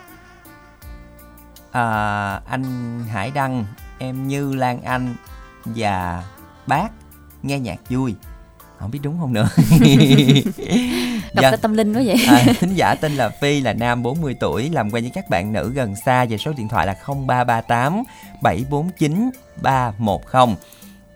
à, 1.72 2.40
anh 2.46 2.64
Hải 3.12 3.30
Đăng, 3.30 3.64
em 3.98 4.28
Như 4.28 4.54
Lan 4.54 4.82
Anh 4.82 5.14
và 5.64 6.24
bác 6.66 6.88
nghe 7.42 7.58
nhạc 7.58 7.78
vui. 7.90 8.14
Không 8.78 8.90
biết 8.90 8.98
đúng 9.02 9.18
không 9.20 9.32
nữa? 9.32 9.48
Đọc 11.34 11.42
cái 11.42 11.56
tâm 11.62 11.74
linh 11.74 11.94
quá 11.94 12.02
vậy. 12.06 12.16
à, 12.28 12.44
thính 12.60 12.74
giả 12.74 12.94
tên 12.94 13.14
là 13.14 13.28
Phi 13.28 13.60
là 13.60 13.72
nam 13.72 14.02
40 14.02 14.36
tuổi 14.40 14.70
làm 14.70 14.90
quen 14.90 15.04
với 15.04 15.12
các 15.14 15.30
bạn 15.30 15.52
nữ 15.52 15.72
gần 15.74 15.94
xa. 16.06 16.24
Về 16.24 16.38
số 16.38 16.52
điện 16.56 16.68
thoại 16.68 16.86
là 16.86 16.94
0338 17.06 18.02
749 18.42 19.30
310 19.62 20.56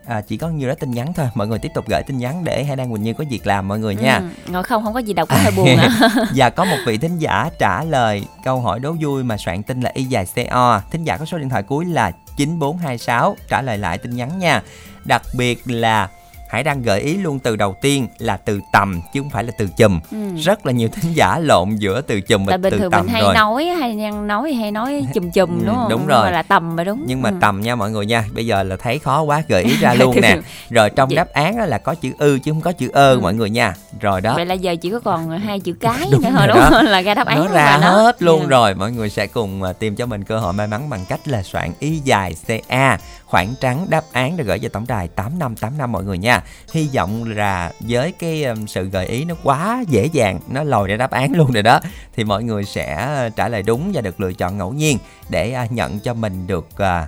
à, 0.07 0.21
chỉ 0.21 0.37
có 0.37 0.49
nhiêu 0.49 0.69
đó 0.69 0.75
tin 0.79 0.91
nhắn 0.91 1.13
thôi. 1.13 1.29
Mọi 1.35 1.47
người 1.47 1.59
tiếp 1.59 1.71
tục 1.73 1.85
gửi 1.87 2.03
tin 2.03 2.17
nhắn 2.17 2.43
để 2.43 2.63
Hải 2.63 2.75
Đăng 2.75 2.91
Quỳnh 2.91 3.03
Như 3.03 3.13
có 3.13 3.23
việc 3.29 3.47
làm 3.47 3.67
mọi 3.67 3.79
người 3.79 3.95
nha. 3.95 4.17
Ừ, 4.17 4.51
ngồi 4.51 4.63
không 4.63 4.83
không 4.83 4.93
có 4.93 4.99
gì 4.99 5.13
đọc 5.13 5.29
có 5.29 5.37
hơi 5.43 5.51
buồn 5.57 5.77
à. 5.77 5.89
và 6.35 6.49
có 6.49 6.65
một 6.65 6.77
vị 6.85 6.97
thính 6.97 7.17
giả 7.17 7.49
trả 7.59 7.83
lời 7.83 8.25
câu 8.43 8.61
hỏi 8.61 8.79
đố 8.79 8.95
vui 9.01 9.23
mà 9.23 9.37
soạn 9.37 9.63
tin 9.63 9.81
là 9.81 9.91
y 9.93 10.03
dài 10.03 10.25
co 10.51 10.81
thính 10.91 11.03
giả 11.03 11.17
có 11.17 11.25
số 11.25 11.37
điện 11.37 11.49
thoại 11.49 11.63
cuối 11.63 11.85
là 11.85 12.11
9426 12.37 13.35
trả 13.49 13.61
lời 13.61 13.77
lại 13.77 13.97
tin 13.97 14.15
nhắn 14.15 14.39
nha. 14.39 14.61
Đặc 15.05 15.21
biệt 15.37 15.61
là 15.65 16.09
Hải 16.47 16.63
đang 16.63 16.81
gợi 16.81 16.99
ý 17.01 17.17
luôn 17.17 17.39
từ 17.39 17.55
đầu 17.55 17.75
tiên 17.81 18.07
là 18.17 18.37
từ 18.37 18.59
tầm 18.71 19.01
chứ 19.13 19.21
không 19.21 19.29
phải 19.29 19.43
là 19.43 19.51
từ 19.57 19.67
chùm 19.77 19.99
Ừ. 20.11 20.17
rất 20.43 20.65
là 20.65 20.71
nhiều 20.71 20.89
thính 20.89 21.13
giả 21.13 21.39
lộn 21.39 21.75
giữa 21.75 22.01
từ 22.01 22.21
chùm 22.21 22.45
và 22.45 22.51
Tại 22.51 22.57
bình 22.57 22.71
từ 22.71 22.79
thường 22.79 22.91
tầm 22.91 23.01
mình 23.05 23.13
hay 23.13 23.21
rồi 23.21 23.33
nói 23.33 23.65
hay 23.65 23.95
nhân 23.95 24.27
nói 24.27 24.53
hay 24.53 24.71
nói 24.71 25.05
chùm 25.13 25.29
chùm 25.31 25.59
Ừ, 25.59 25.65
đúng 25.65 25.75
không? 25.75 25.89
đúng 25.89 26.07
rồi. 26.07 26.25
mà 26.25 26.31
là 26.31 26.41
tầm 26.43 26.75
mà 26.75 26.83
đúng. 26.83 27.03
nhưng 27.07 27.21
mà 27.21 27.29
Ừ. 27.29 27.35
tầm 27.41 27.61
nha 27.61 27.75
mọi 27.75 27.91
người 27.91 28.05
nha 28.05 28.23
bây 28.33 28.45
giờ 28.45 28.63
là 28.63 28.75
thấy 28.75 28.99
khó 28.99 29.21
quá 29.21 29.43
gợi 29.47 29.63
ý 29.63 29.75
ra 29.77 29.93
luôn 29.99 30.21
nè 30.21 30.37
rồi 30.69 30.89
trong 30.89 31.09
Vậy- 31.09 31.15
đáp 31.15 31.27
án 31.33 31.57
á 31.57 31.65
là 31.65 31.77
có 31.77 31.95
chữ 31.95 32.11
ư 32.17 32.39
chứ 32.43 32.51
không 32.51 32.61
có 32.61 32.71
chữ 32.71 32.89
ơ 32.93 33.11
Ừ. 33.13 33.19
mọi 33.19 33.33
người 33.33 33.49
nha 33.49 33.73
rồi 33.99 34.21
đó 34.21 34.33
Vậy 34.35 34.45
là 34.45 34.53
giờ 34.53 34.75
chỉ 34.81 34.89
có 34.89 34.99
còn 34.99 35.29
hai 35.39 35.59
chữ 35.59 35.73
cái 35.79 36.07
Đúng 36.11 36.21
nữa 36.21 36.29
rồi 36.29 36.37
thôi 36.37 36.47
đúng 36.47 36.57
không? 36.69 36.85
Là 36.85 37.01
ra 37.01 37.13
đáp 37.13 37.27
án 37.27 37.45
nó 37.45 37.47
ra 37.51 37.71
rồi 37.71 37.81
đó. 37.81 37.89
hết 37.97 38.21
luôn 38.21 38.41
Ừ. 38.41 38.47
rồi 38.47 38.75
mọi 38.75 38.91
người 38.91 39.09
sẽ 39.09 39.27
cùng 39.27 39.63
à, 39.63 39.73
tìm 39.73 39.95
cho 39.95 40.05
mình 40.05 40.23
cơ 40.23 40.39
hội 40.39 40.53
may 40.53 40.67
mắn 40.67 40.89
bằng 40.89 41.05
cách 41.09 41.27
là 41.27 41.43
soạn 41.43 41.71
y 41.79 41.97
dài 42.03 42.35
ca 42.67 42.97
khoảng 43.25 43.53
trắng 43.61 43.85
đáp 43.89 44.03
án 44.11 44.37
để 44.37 44.43
gửi 44.43 44.59
về 44.59 44.69
tổng 44.69 44.85
đài 44.87 45.07
8585 45.07 45.91
mọi 45.91 46.03
người 46.03 46.17
nha 46.17 46.36
hy 46.73 46.89
vọng 46.93 47.23
là 47.35 47.71
với 47.79 48.11
cái 48.11 48.43
um, 48.43 48.65
sự 48.65 48.89
gợi 48.89 49.05
ý 49.05 49.25
nó 49.25 49.35
quá 49.43 49.83
dễ 49.87 50.05
dàng 50.05 50.39
nó 50.49 50.63
lòi 50.63 50.87
ra 50.87 50.97
đáp 50.97 51.11
án 51.11 51.31
luôn 51.35 51.51
rồi 51.51 51.63
đó 51.63 51.79
thì 52.15 52.23
mọi 52.23 52.43
người 52.43 52.63
sẽ 52.63 52.95
à, 52.95 53.29
trả 53.35 53.47
lời 53.47 53.63
đúng 53.63 53.91
và 53.93 54.01
được 54.01 54.19
lựa 54.21 54.33
chọn 54.33 54.57
ngẫu 54.57 54.73
nhiên 54.73 54.97
để 55.29 55.51
à, 55.51 55.67
nhận 55.69 55.99
cho 55.99 56.13
mình 56.13 56.47
được 56.47 56.77
à, 56.77 57.07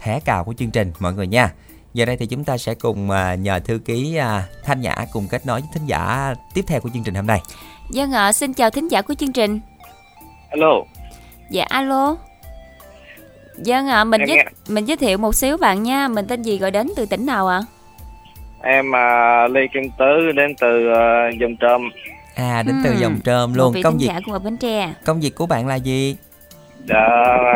thẻ 0.00 0.20
cào 0.20 0.44
của 0.44 0.54
chương 0.58 0.70
trình 0.70 0.92
mọi 0.98 1.12
người 1.12 1.26
nha 1.26 1.52
Giờ 1.96 2.04
đây 2.04 2.16
thì 2.16 2.26
chúng 2.26 2.44
ta 2.44 2.58
sẽ 2.58 2.74
cùng 2.74 3.10
à, 3.10 3.34
nhờ 3.34 3.58
thư 3.58 3.78
ký 3.78 4.16
à, 4.16 4.44
Thanh 4.64 4.80
Nhã 4.80 4.94
cùng 5.12 5.28
kết 5.28 5.46
nối 5.46 5.60
với 5.60 5.68
thính 5.72 5.86
giả 5.86 6.34
tiếp 6.54 6.64
theo 6.66 6.80
của 6.80 6.88
chương 6.94 7.04
trình 7.04 7.14
hôm 7.14 7.26
nay. 7.26 7.40
Vâng 7.94 8.12
ạ, 8.12 8.32
xin 8.32 8.52
chào 8.52 8.70
thính 8.70 8.88
giả 8.88 9.02
của 9.02 9.14
chương 9.14 9.32
trình. 9.32 9.60
alo 10.50 10.82
Dạ 11.50 11.64
alo. 11.68 12.16
Vâng 13.66 13.88
ạ, 13.88 14.04
mình 14.04 14.20
giới, 14.26 14.44
mình 14.68 14.84
giới 14.84 14.96
thiệu 14.96 15.18
một 15.18 15.34
xíu 15.34 15.56
bạn 15.56 15.82
nha. 15.82 16.08
Mình 16.08 16.26
tên 16.28 16.42
gì 16.42 16.58
gọi 16.58 16.70
đến 16.70 16.88
từ 16.96 17.06
tỉnh 17.06 17.26
nào 17.26 17.48
ạ? 17.48 17.60
Em 18.62 18.94
à, 18.96 19.48
lê 19.48 19.66
kiên 19.74 19.90
tứ 19.98 20.32
đến 20.36 20.54
từ 20.60 20.92
à, 20.92 21.30
dòng 21.40 21.56
trơm 21.60 21.80
À 22.36 22.62
đến 22.62 22.80
từ 22.84 22.90
Hmm, 22.90 23.00
dòng 23.00 23.20
trơm 23.24 23.50
Một 23.52 23.56
luôn. 23.56 23.72
vị 23.72 23.82
Công 23.82 23.98
việc 23.98 24.06
giả 24.06 24.20
của 24.26 24.38
Bến 24.38 24.56
Tre. 24.56 24.92
công 25.04 25.20
việc 25.20 25.34
của 25.34 25.46
bạn 25.46 25.66
là 25.66 25.74
gì? 25.74 26.16
đã 26.86 27.06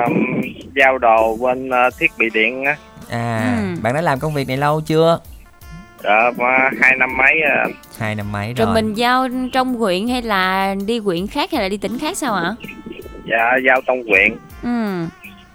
um, 0.07 0.41
giao 0.77 0.99
đồ 0.99 1.37
bên 1.37 1.71
à, 1.71 1.91
thiết 1.99 2.11
bị 2.19 2.27
điện 2.35 2.65
á 2.65 2.77
À 3.11 3.57
Ừ. 3.77 3.81
bạn 3.83 3.95
đã 3.95 4.01
làm 4.01 4.19
công 4.21 4.35
việc 4.35 4.49
này 4.49 4.57
lâu 4.57 4.81
chưa? 4.81 5.21
đã 6.03 6.33
qua 6.37 6.71
hai 6.81 6.97
năm 6.97 7.17
mấy 7.17 7.33
à, 7.57 7.65
Hai 7.99 8.15
năm 8.15 8.33
mấy 8.33 8.55
Rồi 8.55 8.67
rồi. 8.67 8.75
mình 8.75 8.95
giao 8.95 9.29
trong 9.53 9.75
huyện 9.75 10.09
hay 10.09 10.23
là 10.23 10.75
đi 10.87 10.99
huyện 10.99 11.27
khác 11.27 11.51
hay 11.53 11.63
là 11.63 11.69
đi 11.69 11.77
tỉnh 11.77 11.99
khác 11.99 12.17
sao 12.17 12.35
ạ? 12.35 12.55
dạ 13.31 13.51
giao 13.67 13.81
trong 13.87 14.03
quyện 14.09 14.37
Ừ. 14.63 15.05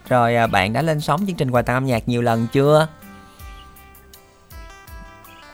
Rồi 0.10 0.36
à, 0.36 0.48
bạn 0.48 0.74
đã 0.74 0.82
lên 0.82 1.02
sóng 1.02 1.22
chương 1.28 1.36
trình 1.36 1.52
quà 1.52 1.62
tặng 1.62 1.76
âm 1.76 1.86
nhạc 1.86 2.08
nhiều 2.08 2.22
lần 2.22 2.48
chưa? 2.52 2.88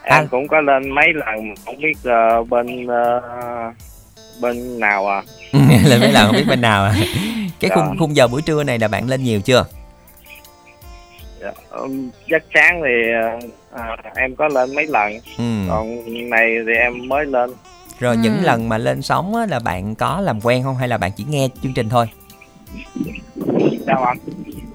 Em 0.04 0.24
À. 0.24 0.28
cũng 0.32 0.48
có 0.48 0.62
lên 0.62 0.90
mấy 0.90 1.08
lần 1.14 1.54
không 1.66 1.78
biết 1.82 1.94
à, 2.04 2.30
bên 2.50 2.88
à, 2.88 3.22
bên 4.42 4.80
nào 4.80 5.08
à 5.08 5.22
lên 5.86 6.00
mấy 6.00 6.12
lần 6.12 6.26
không 6.28 6.36
biết 6.36 6.46
bên 6.48 6.62
nào 6.62 6.84
à. 6.84 6.94
Cái 7.60 7.70
Dạ. 7.70 7.76
khung 7.76 7.98
khung 8.00 8.16
giờ 8.16 8.28
buổi 8.28 8.42
trưa 8.42 8.64
này 8.64 8.80
là 8.80 8.88
bạn 8.88 9.08
lên 9.10 9.24
nhiều 9.24 9.42
chưa? 9.42 9.66
dạ, 11.42 11.52
giấc 12.32 12.44
sáng 12.54 12.82
thì 12.84 13.12
à, 13.74 13.96
em 14.16 14.36
có 14.36 14.48
lên 14.48 14.76
mấy 14.76 14.86
lần 14.88 15.14
Ừ. 15.38 15.44
còn 15.70 16.04
này 16.30 16.56
thì 16.68 16.74
em 16.74 17.08
mới 17.08 17.26
lên 17.26 17.50
Rồi 18.00 18.18
những 18.18 18.38
Ừ. 18.38 18.44
lần 18.46 18.70
mà 18.70 18.78
lên 18.78 19.02
sóng 19.02 19.36
á, 19.36 19.46
là 19.50 19.60
bạn 19.60 19.96
có 19.96 20.22
làm 20.22 20.40
quen 20.46 20.64
không 20.64 20.76
hay 20.76 20.88
là 20.88 20.98
bạn 20.98 21.12
chỉ 21.16 21.26
nghe 21.30 21.48
chương 21.64 21.74
trình 21.74 21.90
thôi? 21.90 22.06
sao 23.86 24.04
anh 24.04 24.18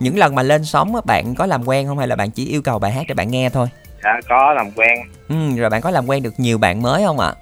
Những 0.00 0.18
lần 0.18 0.34
mà 0.34 0.42
lên 0.42 0.64
sóng 0.64 0.94
á, 0.94 1.00
bạn 1.04 1.34
có 1.34 1.46
làm 1.46 1.68
quen 1.68 1.86
không 1.86 1.98
hay 1.98 2.08
là 2.08 2.16
bạn 2.16 2.30
chỉ 2.30 2.46
yêu 2.46 2.62
cầu 2.62 2.78
bài 2.78 2.92
hát 2.92 3.04
để 3.08 3.14
bạn 3.14 3.30
nghe 3.30 3.50
thôi? 3.50 3.68
Dạ 4.06 4.20
có 4.28 4.52
làm 4.52 4.70
quen 4.76 4.98
Ừ, 5.28 5.56
rồi 5.56 5.70
bạn 5.70 5.80
có 5.80 5.90
làm 5.90 6.06
quen 6.06 6.22
được 6.22 6.34
nhiều 6.36 6.58
bạn 6.58 6.82
mới 6.82 7.04
không 7.04 7.18
ạ? 7.20 7.32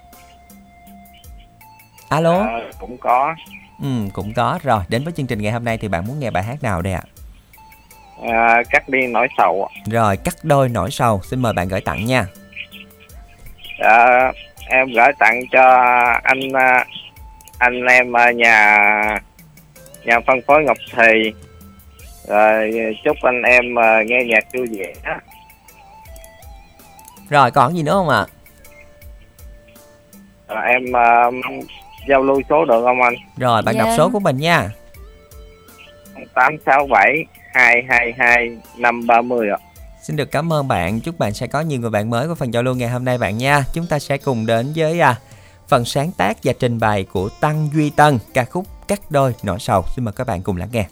Alo? 2.09 2.39
Dạ, 2.45 2.61
cũng 2.81 2.97
có 2.99 3.35
Ừ, 3.83 3.89
cũng 4.13 4.33
có. 4.37 4.59
Rồi, 4.63 4.81
đến 4.89 5.05
với 5.05 5.13
chương 5.17 5.27
trình 5.27 5.43
ngày 5.43 5.53
hôm 5.53 5.65
nay 5.65 5.79
thì 5.79 5.89
bạn 5.89 6.05
muốn 6.07 6.21
nghe 6.21 6.31
bài 6.31 6.43
hát 6.43 6.63
nào 6.63 6.83
đây 6.83 6.93
ạ? 6.93 7.03
à, 8.29 8.63
cắt 8.71 8.89
đi 8.89 9.07
nỗi 9.07 9.29
sầu. 9.39 9.69
Rồi, 9.91 10.17
cắt 10.17 10.35
đôi 10.43 10.69
nỗi 10.69 10.91
sầu. 10.91 11.21
Xin 11.25 11.43
mời 11.43 11.53
bạn 11.53 11.69
gửi 11.69 11.81
tặng 11.81 12.05
nha. 12.05 12.27
Dạ, 13.81 14.33
em 14.69 14.87
gửi 14.93 15.13
tặng 15.19 15.41
cho 15.53 15.63
anh 16.23 16.53
à, 16.53 16.85
anh 17.59 17.85
em 17.87 18.13
ở 18.13 18.31
nhà 18.31 18.79
nhà 20.05 20.21
phân 20.27 20.41
phối 20.47 20.63
Ngọc 20.63 20.77
Thì. 20.97 21.33
Rồi 22.29 22.73
chúc 23.05 23.17
anh 23.23 23.43
em 23.43 23.79
à, 23.79 24.03
nghe 24.07 24.25
nhạc 24.27 24.45
vui 24.53 24.67
vẻ. 24.79 24.93
Rồi 27.29 27.51
còn 27.51 27.77
gì 27.77 27.83
nữa 27.83 27.93
không 27.93 28.09
ạ? 28.09 28.27
Rồi, 30.49 30.63
em 30.67 30.97
à, 30.97 31.31
giao 32.09 32.23
lưu 32.23 32.43
số 32.49 32.65
được 32.65 32.83
không 32.85 33.03
anh? 33.03 33.15
Rồi 33.37 33.63
bạn 33.63 33.79
đọc 33.79 33.89
Dạ. 33.91 33.97
số 33.97 34.11
của 34.13 34.21
mình 34.21 34.37
nha. 34.37 34.71
867 36.35 37.25
222 37.55 38.57
530 38.79 39.49
ạ. 39.51 39.59
Xin 40.03 40.17
được 40.17 40.31
cảm 40.31 40.53
ơn 40.53 40.69
bạn. 40.69 41.01
Chúc 41.01 41.19
bạn 41.19 41.35
sẽ 41.35 41.47
có 41.47 41.61
nhiều 41.61 41.81
người 41.81 41.91
bạn 41.91 42.11
mới 42.11 42.29
của 42.29 42.35
phần 42.35 42.55
giao 42.55 42.63
lưu 42.63 42.75
ngày 42.75 42.89
hôm 42.89 43.05
nay 43.05 43.19
bạn 43.19 43.39
nha. 43.39 43.65
Chúng 43.73 43.87
ta 43.87 43.99
sẽ 43.99 44.19
cùng 44.19 44.47
đến 44.47 44.73
với 44.77 45.01
à, 45.01 45.17
phần 45.69 45.85
sáng 45.85 46.11
tác 46.17 46.37
và 46.45 46.53
trình 46.59 46.79
bày 46.81 47.05
của 47.05 47.29
Tăng 47.41 47.69
Duy 47.75 47.91
Tân 47.91 48.19
ca 48.35 48.45
khúc 48.45 48.65
Cắt 48.89 49.01
đôi 49.11 49.35
nỗi 49.43 49.59
sầu. 49.59 49.85
Xin 49.97 50.05
mời 50.05 50.13
các 50.17 50.27
bạn 50.27 50.43
cùng 50.43 50.57
lắng 50.57 50.69
nghe. 50.73 50.87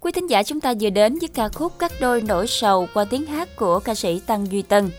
Quý 0.00 0.12
thính 0.12 0.30
giả 0.30 0.42
chúng 0.42 0.60
ta 0.60 0.74
vừa 0.80 0.90
đến 0.90 1.18
với 1.20 1.28
ca 1.28 1.48
khúc 1.48 1.72
Cắt 1.78 1.92
đôi 2.00 2.22
nỗi 2.22 2.46
sầu 2.46 2.88
qua 2.94 3.04
tiếng 3.04 3.26
hát 3.26 3.48
của 3.56 3.80
ca 3.80 3.94
sĩ 3.94 4.20
Tăng 4.26 4.52
Duy 4.52 4.62
Tân. 4.62 4.90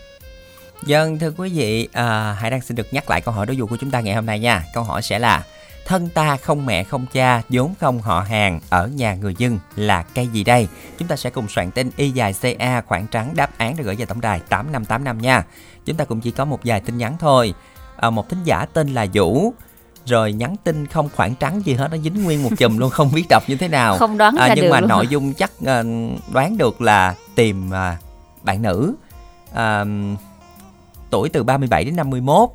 Dân 0.86 1.18
thưa 1.18 1.32
quý 1.36 1.50
vị, 1.50 1.88
à, 1.92 2.32
Hải 2.32 2.50
Đăng 2.50 2.60
xin 2.60 2.76
được 2.76 2.92
nhắc 2.92 3.10
lại 3.10 3.20
câu 3.20 3.34
hỏi 3.34 3.46
đố 3.46 3.52
dụ 3.52 3.66
của 3.66 3.76
chúng 3.80 3.90
ta 3.90 4.00
ngày 4.00 4.14
hôm 4.14 4.26
nay 4.26 4.38
nha. 4.38 4.64
Câu 4.74 4.84
hỏi 4.84 5.02
sẽ 5.02 5.18
là 5.18 5.44
Thân 5.90 6.08
ta 6.08 6.36
không 6.36 6.66
mẹ 6.66 6.84
không 6.84 7.06
cha, 7.12 7.42
vốn 7.48 7.74
không 7.80 8.02
họ 8.02 8.20
hàng, 8.20 8.60
ở 8.70 8.86
nhà 8.86 9.14
người 9.14 9.34
dân 9.38 9.58
là 9.76 10.02
cây 10.02 10.26
gì 10.26 10.44
đây? 10.44 10.68
Chúng 10.98 11.08
ta 11.08 11.16
sẽ 11.16 11.30
cùng 11.30 11.48
soạn 11.48 11.70
tin 11.70 11.90
Y 11.96 12.10
dài 12.10 12.34
CA 12.40 12.80
khoảng 12.80 13.06
trắng 13.06 13.32
đáp 13.36 13.58
án 13.58 13.74
để 13.76 13.84
gửi 13.84 13.96
về 13.96 14.04
tổng 14.04 14.20
đài 14.20 14.40
8585 14.48 15.18
nha. 15.18 15.44
Chúng 15.84 15.96
ta 15.96 16.04
cũng 16.04 16.20
chỉ 16.20 16.30
có 16.30 16.44
một 16.44 16.60
vài 16.64 16.80
tin 16.80 16.98
nhắn 16.98 17.16
thôi. 17.20 17.54
À, 17.96 18.10
một 18.10 18.28
thính 18.28 18.42
giả 18.44 18.66
tên 18.72 18.94
là 18.94 19.06
Vũ 19.14 19.52
rồi 20.06 20.32
nhắn 20.32 20.56
tin 20.64 20.86
không 20.86 21.08
khoảng 21.16 21.34
trắng 21.34 21.62
gì 21.64 21.74
hết 21.74 21.88
nó 21.90 21.96
dính 21.96 22.24
nguyên 22.24 22.42
một 22.42 22.50
chùm 22.58 22.78
luôn 22.78 22.90
không 22.92 23.10
biết 23.14 23.24
đọc 23.28 23.42
như 23.48 23.56
thế 23.56 23.68
nào 23.68 23.96
Không 23.98 24.18
đoán 24.18 24.36
à, 24.36 24.48
ra 24.48 24.54
nhưng 24.54 24.64
được 24.64 24.70
mà 24.70 24.80
luôn. 24.80 24.88
nội 24.88 25.06
dung 25.06 25.34
chắc 25.34 25.50
à, 25.66 25.82
đoán 26.32 26.58
được 26.58 26.80
là 26.80 27.14
tìm 27.34 27.74
à, 27.74 27.96
bạn 28.42 28.62
nữ 28.62 28.94
à, 29.54 29.84
tuổi 31.10 31.28
từ 31.28 31.42
37 31.42 31.84
đến 31.84 31.96
51 31.96 32.50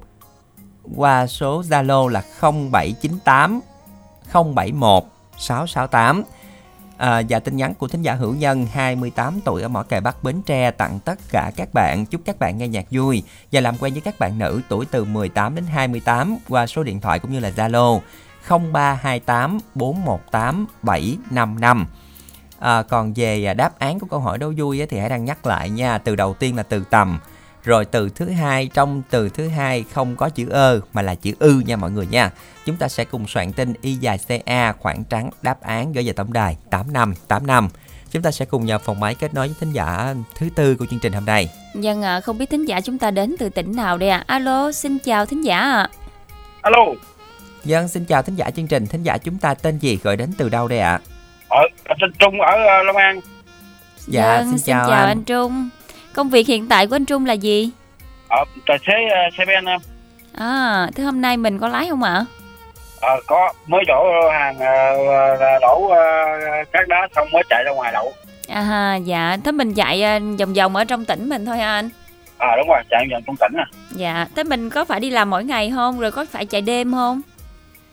qua 0.95 1.27
số 1.27 1.61
Zalo 1.61 2.07
là 2.07 2.23
0798 2.41 3.61
071 4.33 5.03
668 5.37 6.23
à, 6.97 7.21
và 7.29 7.39
tin 7.39 7.57
nhắn 7.57 7.73
của 7.73 7.87
thính 7.87 8.01
giả 8.01 8.13
hữu 8.13 8.33
nhân 8.33 8.67
28 8.71 9.41
tuổi 9.45 9.61
ở 9.61 9.67
mỏ 9.67 9.83
cày 9.83 10.01
Bắc 10.01 10.23
Bến 10.23 10.41
Tre 10.45 10.71
tặng 10.71 10.99
tất 11.05 11.19
cả 11.31 11.51
các 11.55 11.73
bạn. 11.73 12.05
Chúc 12.05 12.21
các 12.25 12.39
bạn 12.39 12.57
nghe 12.57 12.67
nhạc 12.67 12.85
vui 12.91 13.23
và 13.51 13.61
làm 13.61 13.77
quen 13.77 13.93
với 13.93 14.01
các 14.01 14.19
bạn 14.19 14.39
nữ 14.39 14.61
tuổi 14.69 14.85
từ 14.91 15.05
18 15.05 15.55
đến 15.55 15.65
28 15.65 16.37
qua 16.49 16.67
số 16.67 16.83
điện 16.83 17.01
thoại 17.01 17.19
cũng 17.19 17.31
như 17.31 17.39
là 17.39 17.49
Zalo 17.49 17.99
0328 18.47 19.59
418 19.75 20.65
755 20.81 21.85
À, 22.59 22.83
còn 22.83 23.13
về 23.13 23.53
đáp 23.53 23.79
án 23.79 23.99
của 23.99 24.07
câu 24.09 24.19
hỏi 24.19 24.37
đố 24.37 24.53
vui 24.57 24.81
ấy, 24.81 24.87
thì 24.87 24.99
hãy 24.99 25.09
đang 25.09 25.25
nhắc 25.25 25.45
lại 25.45 25.69
nha. 25.69 25.97
Từ 25.97 26.15
đầu 26.15 26.33
tiên 26.33 26.55
là 26.55 26.63
từ 26.63 26.83
tầm, 26.89 27.19
rồi 27.65 27.85
từ 27.85 28.09
thứ 28.15 28.29
hai 28.29 28.69
trong 28.73 29.01
từ 29.09 29.29
thứ 29.29 29.47
hai 29.47 29.85
không 29.93 30.15
có 30.15 30.29
chữ 30.29 30.49
ơ 30.49 30.81
mà 30.93 31.01
là 31.01 31.15
chữ 31.15 31.31
ư 31.39 31.61
nha 31.65 31.75
mọi 31.75 31.91
người 31.91 32.07
nha. 32.07 32.31
Chúng 32.65 32.75
ta 32.77 32.87
sẽ 32.87 33.05
cùng 33.05 33.27
soạn 33.27 33.53
tin 33.53 33.73
y 33.81 33.93
dài 33.93 34.19
CA 34.27 34.71
khoảng 34.71 35.03
trắng 35.03 35.29
đáp 35.41 35.61
án 35.61 35.93
gửi 35.93 36.03
về 36.07 36.13
tổng 36.13 36.33
đài 36.33 36.57
8585. 36.69 37.69
chúng 38.11 38.21
ta 38.21 38.31
sẽ 38.31 38.45
cùng 38.45 38.65
nhập 38.65 38.81
phòng 38.85 38.99
máy 38.99 39.15
kết 39.15 39.33
nối 39.33 39.47
với 39.47 39.55
thính 39.59 39.71
giả 39.71 40.15
thứ 40.35 40.49
tư 40.55 40.75
của 40.75 40.85
chương 40.85 40.99
trình 40.99 41.13
hôm 41.13 41.25
nay. 41.25 41.49
Vâng 41.73 42.01
ạ, 42.03 42.21
không 42.21 42.37
biết 42.37 42.49
thính 42.49 42.65
giả 42.67 42.81
chúng 42.81 42.97
ta 42.97 43.11
đến 43.11 43.35
từ 43.39 43.49
tỉnh 43.49 43.75
nào 43.75 43.97
đây 43.97 44.09
ạ? 44.09 44.23
Alo, 44.27 44.71
xin 44.71 44.99
chào 44.99 45.25
thính 45.25 45.45
giả 45.45 45.59
ạ. 45.59 45.89
Alo, 46.61 46.85
Dân 47.65 47.87
xin 47.87 48.05
chào 48.05 48.21
thính 48.21 48.35
giả 48.35 48.49
chương 48.49 48.67
trình, 48.67 48.87
thính 48.87 49.03
giả 49.03 49.17
chúng 49.17 49.37
ta 49.37 49.53
tên 49.53 49.77
gì 49.77 49.99
gọi 50.03 50.17
đến 50.17 50.29
từ 50.37 50.49
đâu 50.49 50.67
đây 50.67 50.79
ạ? 50.79 50.99
ở, 51.49 51.61
ở 51.85 51.95
trên 51.99 52.11
Trung 52.19 52.41
ở 52.41 52.55
ờ, 52.67 52.83
Long 52.83 52.95
An. 52.95 53.19
Dạ, 54.07 54.37
Vâng, 54.37 54.57
xin 54.57 54.59
chào 54.65 54.89
anh. 54.89 55.07
anh 55.07 55.23
Trung. 55.23 55.69
Công 56.15 56.29
việc 56.29 56.47
hiện 56.47 56.67
tại 56.67 56.87
của 56.87 56.95
anh 56.95 57.05
Trung 57.05 57.25
là 57.25 57.33
gì? 57.33 57.69
Ở 58.29 58.43
tài 58.65 58.77
xế 58.87 58.93
ờ, 59.11 59.19
xe 59.37 59.45
ben 59.45 59.65
em. 59.65 59.79
À, 60.33 60.87
thế 60.95 61.03
hôm 61.03 61.21
nay 61.21 61.37
mình 61.37 61.59
có 61.59 61.67
lái 61.67 61.89
không 61.89 62.03
ạ? 62.03 62.25
Ờ, 63.01 63.21
có 63.27 63.53
mới 63.67 63.83
đổ 63.87 64.29
hàng 64.33 64.59
đổ 65.61 65.91
các 66.71 66.87
đá 66.87 67.07
xong 67.15 67.27
mới 67.33 67.43
chạy 67.49 67.63
ra 67.63 67.71
ngoài 67.71 67.91
đậu. 67.93 68.13
À 68.47 68.61
ha, 68.61 68.95
dạ, 68.95 69.37
thế 69.43 69.51
mình 69.51 69.73
chạy 69.73 70.03
à, 70.03 70.19
vòng 70.39 70.53
vòng 70.53 70.75
ở 70.75 70.83
trong 70.83 71.05
tỉnh 71.05 71.29
mình 71.29 71.45
thôi 71.45 71.57
hả 71.57 71.73
anh? 71.73 71.89
À 72.37 72.55
đúng 72.57 72.67
rồi, 72.67 72.81
chạy 72.89 73.07
vòng 73.11 73.21
trong 73.27 73.35
tỉnh 73.35 73.51
à. 73.57 73.65
Dạ, 73.91 74.27
thế 74.35 74.43
mình 74.43 74.69
có 74.69 74.85
phải 74.85 74.99
đi 74.99 75.09
làm 75.09 75.29
mỗi 75.29 75.43
ngày 75.43 75.71
không? 75.75 75.99
Rồi 75.99 76.11
có 76.11 76.25
phải 76.31 76.45
chạy 76.45 76.61
đêm 76.61 76.91
không? 76.91 77.21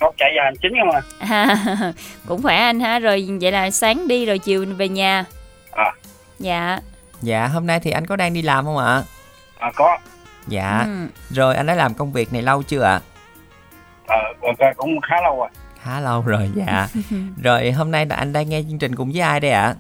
Có 0.01 0.13
chạy 0.19 0.31
giờ 0.37 0.43
hành 0.45 0.57
chính 0.63 0.73
không 0.81 0.91
à? 0.91 1.03
À, 1.31 1.93
cũng 2.29 2.43
khỏe 2.43 2.57
anh 2.57 2.81
ha, 2.81 2.99
rồi 2.99 3.29
vậy 3.41 3.53
là 3.53 3.71
sáng 3.71 4.09
đi 4.09 4.27
rồi 4.27 4.39
chiều 4.39 4.65
về 4.77 4.89
nhà. 4.89 5.25
À. 5.73 5.93
Dạ. 6.39 6.79
Dạ, 7.23 7.47
hôm 7.47 7.67
nay 7.67 7.81
thì 7.81 7.91
anh 7.91 8.07
có 8.07 8.17
đang 8.17 8.35
đi 8.35 8.43
làm 8.43 8.65
không 8.65 8.77
ạ? 8.79 9.03
À 9.59 9.71
có. 9.75 9.99
Dạ, 10.49 10.83
Ừ. 10.87 11.07
rồi 11.31 11.57
anh 11.57 11.67
đã 11.67 11.75
làm 11.75 11.95
công 11.95 12.13
việc 12.13 12.33
này 12.33 12.43
lâu 12.43 12.63
chưa 12.63 12.83
ạ? 12.83 13.01
Ờ, 14.07 14.17
ờ, 14.59 14.67
cũng 14.77 15.01
khá 15.01 15.17
lâu 15.23 15.37
rồi. 15.39 15.49
Khá 15.83 16.01
lâu 16.01 16.23
rồi, 16.27 16.51
dạ. 16.55 16.89
rồi 17.43 17.71
hôm 17.73 17.91
nay 17.91 18.07
là 18.07 18.17
anh 18.17 18.33
đang 18.33 18.49
nghe 18.49 18.63
chương 18.71 18.79
trình 18.79 18.95
cùng 18.97 19.11
với 19.13 19.21
ai 19.21 19.41
đây 19.41 19.51
ạ? 19.51 19.75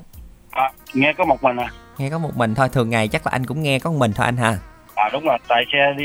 À, 0.50 0.70
nghe 0.94 1.12
có 1.18 1.24
một 1.24 1.42
mình 1.42 1.56
à. 1.56 1.68
Nghe 1.98 2.10
có 2.10 2.18
một 2.18 2.36
mình 2.36 2.54
thôi, 2.54 2.68
thường 2.68 2.90
ngày 2.90 3.08
chắc 3.08 3.26
là 3.26 3.30
anh 3.32 3.46
cũng 3.46 3.62
nghe 3.62 3.78
có 3.78 3.90
một 3.90 3.96
mình 3.98 4.12
thôi 4.12 4.24
anh 4.26 4.36
ha. 4.36 4.58
À 4.94 5.08
đúng 5.12 5.24
rồi, 5.24 5.38
tại 5.48 5.64
xe 5.72 5.78
đi 5.98 6.04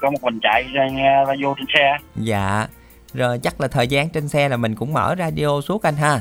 có 0.00 0.10
một 0.10 0.18
mình 0.22 0.38
chạy 0.42 0.62
ra 0.74 0.88
nghe 0.92 1.24
radio 1.26 1.54
trên 1.56 1.66
xe. 1.74 1.96
Dạ, 2.16 2.66
rồi 3.14 3.38
chắc 3.42 3.60
là 3.60 3.68
thời 3.68 3.88
gian 3.88 4.08
trên 4.10 4.28
xe 4.28 4.48
là 4.48 4.56
mình 4.56 4.74
cũng 4.74 4.92
mở 4.92 5.14
radio 5.18 5.60
suốt 5.68 5.82
anh 5.82 5.96
ha. 5.96 6.20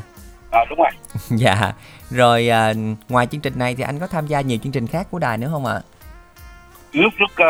À 0.52 0.60
đúng 0.70 0.78
rồi. 0.80 0.92
dạ, 1.30 1.74
rồi 2.10 2.50
à, 2.50 2.74
ngoài 3.10 3.28
chương 3.28 3.42
trình 3.42 3.54
này 3.60 3.76
thì 3.76 3.84
anh 3.84 4.00
có 4.00 4.08
tham 4.08 4.28
gia 4.28 4.42
nhiều 4.42 4.58
chương 4.64 4.72
trình 4.72 4.88
khác 4.88 5.08
của 5.12 5.20
đài 5.20 5.38
nữa 5.38 5.48
không 5.52 5.66
ạ? 5.66 5.80
Lúc 6.92 7.14
lúc 7.18 7.32
ờ, 7.36 7.46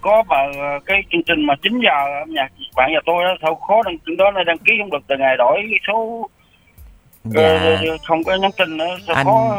có 0.00 0.22
mà 0.28 0.36
ờ, 0.58 0.78
cái 0.86 1.02
chương 1.12 1.22
trình 1.26 1.46
mà 1.46 1.54
9 1.62 1.80
giờ 1.84 2.20
âm 2.22 2.34
nhạc 2.34 2.48
bạn 2.76 2.92
nhà 2.92 2.98
tôi 3.06 3.24
đó 3.24 3.30
sao 3.42 3.54
khó 3.54 3.82
đăng 3.84 4.16
đó 4.18 4.30
nó 4.30 4.44
đăng 4.44 4.58
ký 4.58 4.72
không 4.80 4.90
được 4.90 4.98
từ 5.08 5.14
ngày 5.18 5.36
đổi 5.36 5.58
số 5.88 6.28
Dạ, 7.24 7.42
Ờ, 7.42 7.96
không 8.08 8.24
có 8.24 8.36
nhắn 8.36 8.50
tin 8.58 8.76
nữa 8.76 8.84
sao 9.06 9.16
Anh- 9.16 9.26
khó 9.26 9.56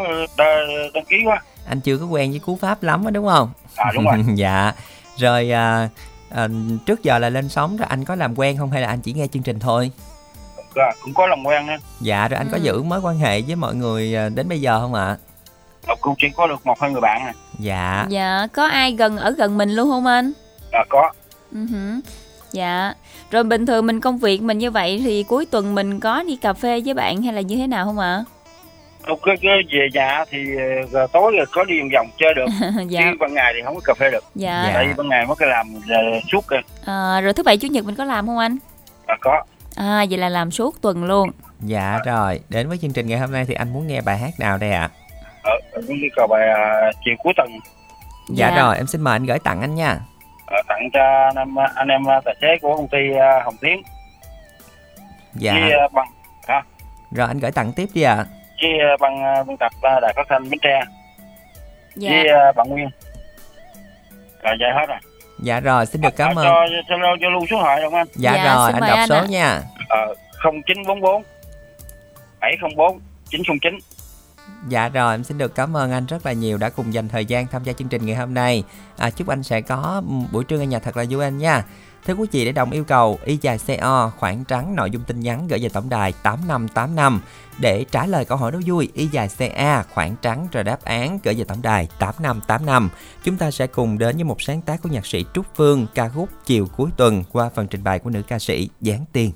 đăng 0.94 1.06
ký 1.10 1.16
quá 1.26 1.42
anh 1.68 1.82
chưa 1.82 1.98
có 1.98 2.06
quen 2.06 2.32
với 2.32 2.40
cú 2.40 2.56
pháp 2.56 2.84
lắm 2.84 3.06
á 3.06 3.12
đúng 3.12 3.28
không? 3.28 3.50
à 3.76 3.92
đúng 3.96 4.06
rồi 4.06 4.18
dạ, 4.36 4.72
rồi 5.18 5.52
à, 5.52 5.90
à, 6.36 6.48
trước 6.86 7.04
giờ 7.04 7.20
là 7.20 7.30
lên 7.30 7.50
sóng 7.50 7.78
rồi 7.78 7.88
anh 7.90 8.06
có 8.06 8.16
làm 8.16 8.36
quen 8.40 8.58
không 8.58 8.72
hay 8.72 8.82
là 8.82 8.88
anh 8.88 9.00
chỉ 9.02 9.14
nghe 9.14 9.28
chương 9.28 9.44
trình 9.44 9.60
thôi? 9.60 9.92
Dạ, 10.76 10.92
cũng 11.04 11.14
có 11.14 11.28
làm 11.28 11.44
quen 11.46 11.68
á 11.68 11.78
Dạ, 12.02 12.28
rồi 12.28 12.38
anh 12.38 12.48
có 12.52 12.58
Ừ. 12.58 12.64
giữ 12.64 12.84
mối 12.84 13.00
quan 13.04 13.18
hệ 13.18 13.42
với 13.42 13.56
mọi 13.56 13.76
người 13.76 14.16
à, 14.16 14.30
đến 14.36 14.50
bây 14.50 14.62
giờ 14.62 14.80
không 14.80 14.94
ạ? 14.94 15.16
Ờ, 15.88 15.96
cũng 16.02 16.16
chỉ 16.18 16.28
có 16.36 16.48
được 16.48 16.66
một 16.66 16.82
hai 16.82 16.92
người 16.92 17.02
bạn 17.02 17.22
à, 17.26 17.34
Dạ, 17.60 18.06
Dạ, 18.10 18.48
có 18.54 18.68
ai 18.68 18.92
gần 18.92 19.18
ở 19.18 19.32
gần 19.32 19.58
mình 19.58 19.70
luôn 19.72 19.90
không 19.90 20.06
anh? 20.06 20.32
à 20.72 20.84
có 20.90 21.12
Ừ 21.52 21.66
hử. 21.72 22.00
Dạ. 22.52 22.94
Rồi 23.32 23.44
bình 23.44 23.66
thường 23.66 23.88
mình 23.88 24.00
công 24.02 24.18
việc 24.18 24.42
mình 24.42 24.58
như 24.58 24.72
vậy 24.72 25.02
thì 25.04 25.24
cuối 25.24 25.46
tuần 25.46 25.76
mình 25.76 26.00
có 26.00 26.24
đi 26.24 26.36
cà 26.36 26.54
phê 26.54 26.82
với 26.86 26.94
bạn 26.94 27.22
hay 27.22 27.34
là 27.34 27.42
như 27.42 27.56
thế 27.56 27.68
nào 27.68 27.86
không 27.86 28.00
ạ? 28.00 28.24
Ờ, 29.04 29.16
cái, 29.26 29.36
cái 29.42 29.52
về 29.72 29.88
nhà 29.94 30.26
thì 30.30 30.38
ờ, 30.94 31.08
tối 31.14 31.32
rồi 31.38 31.46
có 31.52 31.64
đi 31.64 31.74
vòng 31.80 31.90
vòng 31.94 32.08
chơi 32.18 32.34
được 32.34 32.46
dạ. 32.90 33.02
chứ 33.02 33.18
ban 33.20 33.34
ngày 33.34 33.54
thì 33.56 33.62
không 33.66 33.76
có 33.76 33.82
cà 33.86 33.94
phê 34.00 34.10
được 34.12 34.24
Dạ. 34.36 34.64
Dạ. 34.68 34.72
tại 34.74 34.86
vì 34.88 34.94
ban 34.98 35.10
ngày 35.10 35.26
mới 35.26 35.36
cái 35.40 35.50
làm 35.50 35.74
ờ, 35.90 35.98
suốt 36.32 36.46
kìa 36.50 36.56
À, 36.86 37.22
rồi 37.22 37.34
thứ 37.34 37.44
bảy 37.44 37.58
chủ 37.58 37.68
nhật 37.68 37.86
mình 37.86 37.96
có 37.96 38.04
làm 38.04 38.28
không 38.28 38.38
anh? 38.38 38.58
à, 39.08 39.16
có 39.22 39.44
À, 39.82 40.06
vậy 40.10 40.18
là 40.18 40.30
làm 40.30 40.52
suốt 40.52 40.82
tuần 40.82 41.04
luôn. 41.04 41.30
dạ 41.60 42.00
rồi. 42.06 42.40
Đến 42.50 42.68
với 42.70 42.78
chương 42.78 42.94
trình 42.94 43.08
ngày 43.08 43.20
hôm 43.20 43.32
nay 43.32 43.46
thì 43.48 43.54
anh 43.54 43.74
muốn 43.74 43.88
nghe 43.88 44.02
bài 44.02 44.18
hát 44.18 44.30
nào 44.40 44.58
đây 44.58 44.72
ạ? 44.72 44.90
ở 45.44 45.52
ở 45.72 45.82
cũng 45.88 46.02
đi 46.02 46.08
cờ 46.16 46.28
bài 46.28 46.48
ờ, 46.50 46.92
chiều 47.06 47.16
cuối 47.20 47.34
tuần 47.38 47.48
Dạ. 48.30 48.50
Dạ. 48.50 48.62
rồi, 48.64 48.78
em 48.78 48.88
xin 48.88 49.02
mời 49.02 49.16
anh 49.16 49.26
gửi 49.26 49.40
tặng 49.40 49.62
anh 49.62 49.76
nha. 49.76 50.00
ờ, 50.46 50.58
tặng 50.68 50.90
cho 50.94 51.02
anh 51.04 51.36
em 51.36 51.56
anh 51.76 51.88
em 51.88 52.06
ờ, 52.06 52.22
tài 52.26 52.36
xế 52.42 52.48
của 52.62 52.76
công 52.78 52.88
ty 52.88 52.98
ờ, 53.20 53.42
Hồng 53.44 53.56
Tiến 53.62 53.82
Dạ, 55.34 55.54
với 55.54 55.72
ờ, 55.72 55.88
bằng 55.94 56.08
rồi 57.12 57.28
anh 57.28 57.40
gửi 57.40 57.52
tặng 57.52 57.72
tiếp 57.76 57.90
đi 57.94 58.02
ạ. 58.02 58.26
với 58.62 58.72
ờ, 58.80 58.98
bằng 59.00 59.24
ờ, 59.24 59.44
biên 59.44 59.58
tập 59.58 59.72
ờ, 59.82 60.00
đài 60.00 60.14
phát 60.16 60.26
thanh 60.30 60.50
Bến 60.50 60.60
Tre 60.62 60.80
Dạ. 61.96 62.10
với 62.12 62.28
ờ, 62.28 62.52
bạn 62.56 62.70
Nguyên 62.70 62.90
rồi 64.44 64.56
vậy 64.60 64.70
hết 64.76 64.86
rồi 64.88 64.98
Dạ 65.42 65.60
rồi, 65.60 65.86
xin 65.86 66.02
được 66.02 66.16
cảm 66.18 66.30
À, 66.30 66.34
ơn. 66.36 66.46
cho 66.46 66.66
cho 66.90 66.96
cho, 67.22 67.30
lưu 67.30 67.46
số 67.50 67.58
được 67.58 67.82
không 67.84 67.94
anh 67.96 68.08
Dạ, 68.16 68.34
Dạ, 68.36 68.56
rồi, 68.56 68.72
anh 68.72 68.82
đọc 68.82 68.98
anh 68.98 69.10
số 69.10 69.16
ạ. 69.16 69.26
nha. 69.30 69.62
ờ 69.90 70.14
0944 70.44 71.24
704 72.42 73.00
909 73.30 73.80
Dạ 74.70 74.90
rồi, 74.90 75.14
em 75.14 75.24
xin 75.24 75.38
được 75.38 75.56
cảm 75.56 75.78
ơn 75.78 75.92
anh 75.92 76.06
rất 76.06 76.26
là 76.26 76.34
nhiều 76.34 76.58
đã 76.58 76.70
cùng 76.70 76.94
dành 76.94 77.10
thời 77.10 77.26
gian 77.26 77.48
tham 77.48 77.64
gia 77.64 77.74
chương 77.74 77.88
trình 77.88 78.06
ngày 78.06 78.16
hôm 78.16 78.34
nay. 78.34 78.64
À, 78.98 79.10
chúc 79.10 79.28
anh 79.28 79.44
sẽ 79.44 79.62
có 79.62 80.02
buổi 80.32 80.44
trưa 80.44 80.58
ở 80.60 80.64
nhà 80.64 80.80
thật 80.80 80.98
là 80.98 81.06
vui 81.10 81.24
anh 81.24 81.38
nha. 81.38 81.64
Thưa 82.06 82.14
quý 82.14 82.28
vị, 82.32 82.46
để 82.46 82.52
đồng 82.52 82.72
yêu 82.72 82.84
cầu, 82.84 83.20
y 83.26 83.38
dài 83.42 83.60
CO 83.68 84.12
khoảng 84.18 84.44
trắng 84.44 84.76
nội 84.76 84.92
dung 84.92 85.04
tin 85.04 85.20
nhắn 85.20 85.48
gửi 85.48 85.60
về 85.60 85.70
tổng 85.70 85.90
đài 85.90 86.14
8585 86.24 87.22
để 87.60 87.86
trả 87.92 88.06
lời 88.06 88.26
câu 88.26 88.38
hỏi 88.38 88.52
đố 88.52 88.60
vui, 88.66 88.90
y 88.94 89.08
dài 89.08 89.30
CA 89.38 89.84
khoảng 89.84 90.16
trắng 90.22 90.48
rồi 90.52 90.64
đáp 90.64 90.84
án 90.84 91.20
gửi 91.24 91.36
về 91.36 91.44
tổng 91.44 91.62
đài 91.62 91.88
8585. 92.00 92.90
Chúng 93.24 93.38
ta 93.38 93.52
sẽ 93.52 93.68
cùng 93.68 93.98
đến 93.98 94.16
với 94.16 94.24
một 94.24 94.42
sáng 94.42 94.62
tác 94.62 94.82
của 94.82 94.90
nhạc 94.90 95.06
sĩ 95.06 95.26
Trúc 95.34 95.46
Phương 95.56 95.88
ca 95.96 96.10
khúc 96.10 96.30
Chiều 96.46 96.68
cuối 96.78 96.90
tuần 96.98 97.24
qua 97.32 97.50
phần 97.56 97.68
trình 97.68 97.84
bày 97.84 98.00
của 98.00 98.10
nữ 98.10 98.22
ca 98.28 98.40
sĩ 98.40 98.70
Giáng 98.82 99.06
Tiên. 99.12 99.32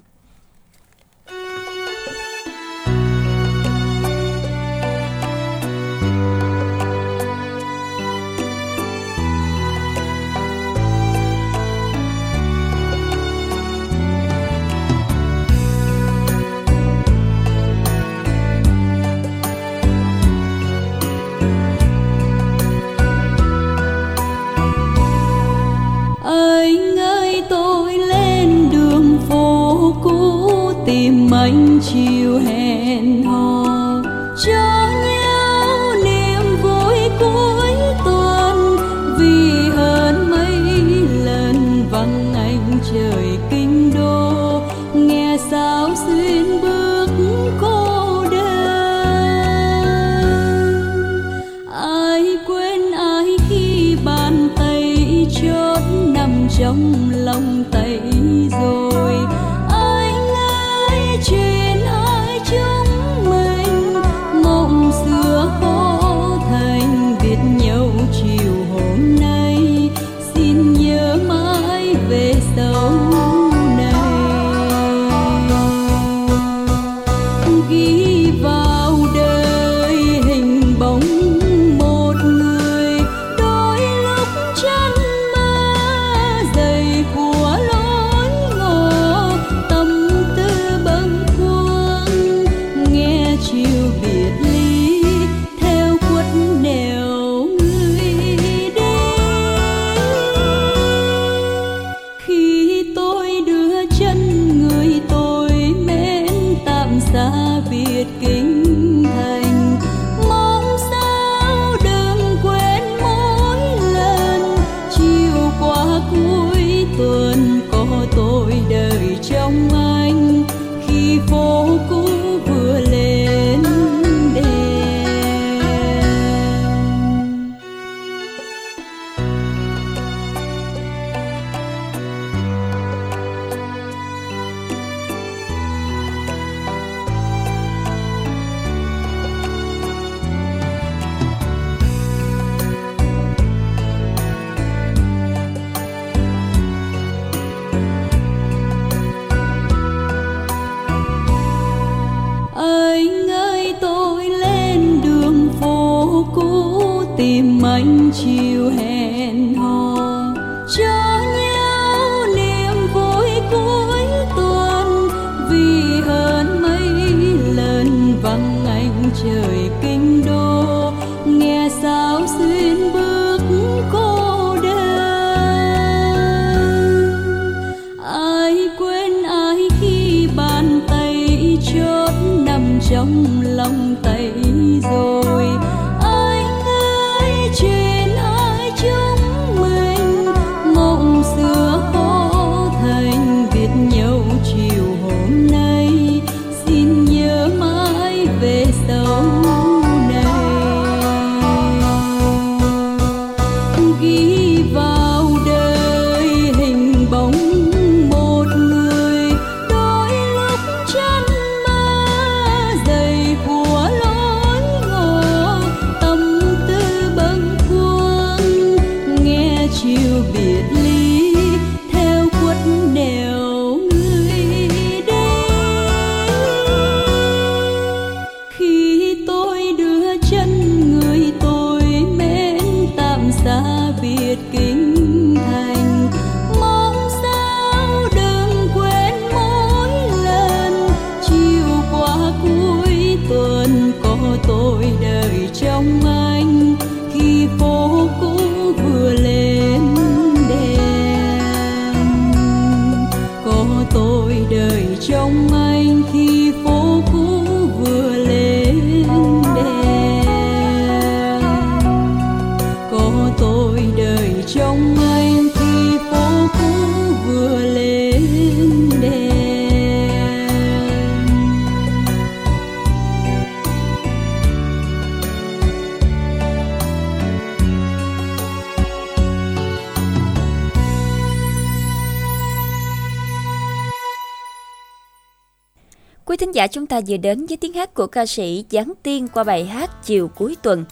Ta 286.96 287.02
vừa 287.08 287.18
đến 287.18 287.46
với 287.46 287.58
tiếng 287.58 287.74
hát 287.74 287.93
của 287.93 288.08
ca 288.08 288.26
sĩ 288.26 288.66
Giáng 288.70 288.93
Tiên 289.04 289.28
qua 289.28 289.43
bài 289.43 289.66
hát 289.66 289.89
Chiều 290.04 290.28
cuối 290.28 290.56
tuần. 290.62 290.86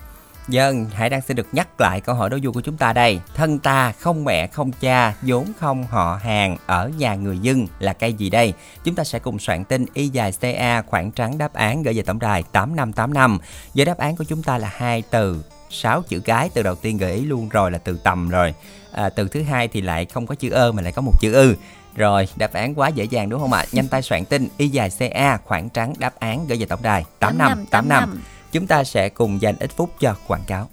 Dân, 0.48 0.86
Hải 0.86 1.10
đang 1.10 1.22
xin 1.22 1.38
được 1.38 1.48
nhắc 1.52 1.82
lại 1.82 2.02
câu 2.02 2.16
hỏi 2.16 2.30
đố 2.30 2.38
vui 2.44 2.54
của 2.54 2.62
chúng 2.62 2.78
ta 2.78 2.94
đây. 2.94 3.20
Thân 3.36 3.60
ta 3.60 3.92
không 3.92 4.24
mẹ 4.24 4.48
không 4.48 4.72
cha, 4.72 5.14
vốn 5.22 5.46
không 5.60 5.84
họ 5.84 6.20
hàng, 6.24 6.58
ở 6.66 6.92
nhà 6.98 7.16
người 7.16 7.38
dân 7.38 7.68
là 7.80 7.94
cây 7.94 8.14
gì 8.14 8.30
đây? 8.30 8.54
Chúng 8.84 8.96
ta 8.96 9.04
sẽ 9.04 9.20
cùng 9.20 9.40
soạn 9.40 9.64
tin 9.64 9.86
y 9.94 10.08
dài 10.08 10.32
CA 10.42 10.82
khoảng 10.82 11.12
trắng 11.12 11.38
đáp 11.38 11.54
án 11.54 11.84
gửi 11.84 11.94
về 11.94 12.02
tổng 12.02 12.20
đài 12.20 12.44
8585. 12.44 13.40
Với 13.74 13.86
đáp 13.86 13.98
án 13.98 14.16
của 14.16 14.24
chúng 14.24 14.44
ta 14.44 14.58
là 14.58 14.72
hai 14.76 15.04
từ 15.12 15.44
6 15.70 16.02
chữ 16.02 16.20
cái 16.20 16.50
từ 16.54 16.64
đầu 16.64 16.76
tiên 16.76 16.98
gợi 16.98 17.14
ý 17.14 17.26
luôn 17.26 17.50
rồi 17.50 17.72
là 17.72 17.78
từ 17.78 18.00
tầm 18.04 18.30
rồi 18.30 18.54
à, 18.92 19.10
từ 19.10 19.28
thứ 19.28 19.42
hai 19.42 19.68
thì 19.68 19.82
lại 19.82 20.06
không 20.06 20.28
có 20.28 20.36
chữ 20.36 20.50
ơ 20.50 20.72
mà 20.72 20.82
lại 20.82 20.92
có 20.92 21.02
một 21.02 21.14
chữ 21.22 21.34
ư 21.34 21.56
rồi 21.96 22.28
đáp 22.36 22.54
án 22.54 22.76
quá 22.76 22.88
dễ 22.88 23.04
dàng 23.04 23.30
đúng 23.30 23.42
không 23.42 23.54
ạ? 23.54 23.66
Nhanh 23.72 23.88
tay 23.88 24.02
soạn 24.02 24.26
tin 24.26 24.48
y 24.58 24.68
dài 24.68 24.90
ca 25.00 25.38
khoảng 25.46 25.70
trắng 25.70 25.94
đáp 25.98 26.14
án 26.20 26.48
gửi 26.48 26.58
về 26.58 26.66
tổng 26.66 26.82
đài. 26.84 27.06
8585 27.20 28.22
chúng 28.52 28.68
ta 28.68 28.84
sẽ 28.84 29.10
cùng 29.10 29.42
dành 29.42 29.56
ít 29.60 29.72
phút 29.76 29.90
cho 30.00 30.16
quảng 30.28 30.44
cáo. 30.48 30.70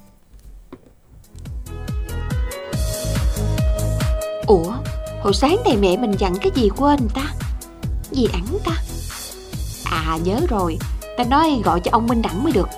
Ủa 4.47 4.73
Hồi 5.23 5.35
sáng 5.35 5.57
này 5.65 5.77
mẹ 5.77 5.97
mình 5.97 6.13
dặn 6.19 6.35
cái 6.41 6.51
gì 6.55 6.69
quên 6.77 7.09
ta? 7.15 7.23
Gì 8.11 8.29
ẵn 8.33 8.45
ta? 8.65 8.73
À 9.85 10.19
nhớ 10.25 10.41
rồi. 10.49 10.79
Ta 11.19 11.25
nói 11.25 11.61
gọi 11.65 11.81
cho 11.81 11.91
ông 11.93 12.07
Minh 12.07 12.23
Đẳng 12.23 12.45
mới 12.45 12.53
được. 12.53 12.69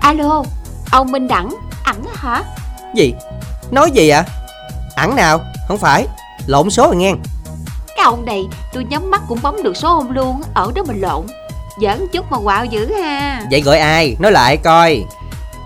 Alo 0.00 0.44
Ông 0.92 1.12
Minh 1.12 1.28
Đẳng 1.28 1.56
ẵn 1.84 1.96
hả? 2.14 2.42
Gì? 2.94 3.14
Nói 3.70 3.90
gì 3.90 4.08
ạ? 4.08 4.24
Ẵn 4.96 5.16
nào? 5.16 5.40
Không 5.68 5.78
phải. 5.78 6.06
Lộn 6.46 6.70
số 6.70 6.86
rồi 6.86 6.96
nghe 6.96 7.14
Cái 7.96 8.04
ông 8.04 8.24
này 8.24 8.48
tôi 8.72 8.84
nhắm 8.84 9.10
mắt 9.10 9.22
cũng 9.28 9.38
bấm 9.42 9.62
được 9.62 9.76
số 9.76 9.88
ông 9.88 10.10
luôn 10.10 10.40
Ở 10.54 10.72
đó 10.74 10.82
mình 10.86 11.00
lộn. 11.00 11.26
Giỡn 11.80 12.06
chút 12.12 12.26
mà 12.30 12.38
quạo 12.44 12.64
dữ 12.64 12.92
ha. 12.92 13.42
Vậy 13.50 13.60
gọi 13.60 13.78
ai? 13.78 14.16
Nói 14.18 14.32
lại 14.32 14.56
coi. 14.56 15.04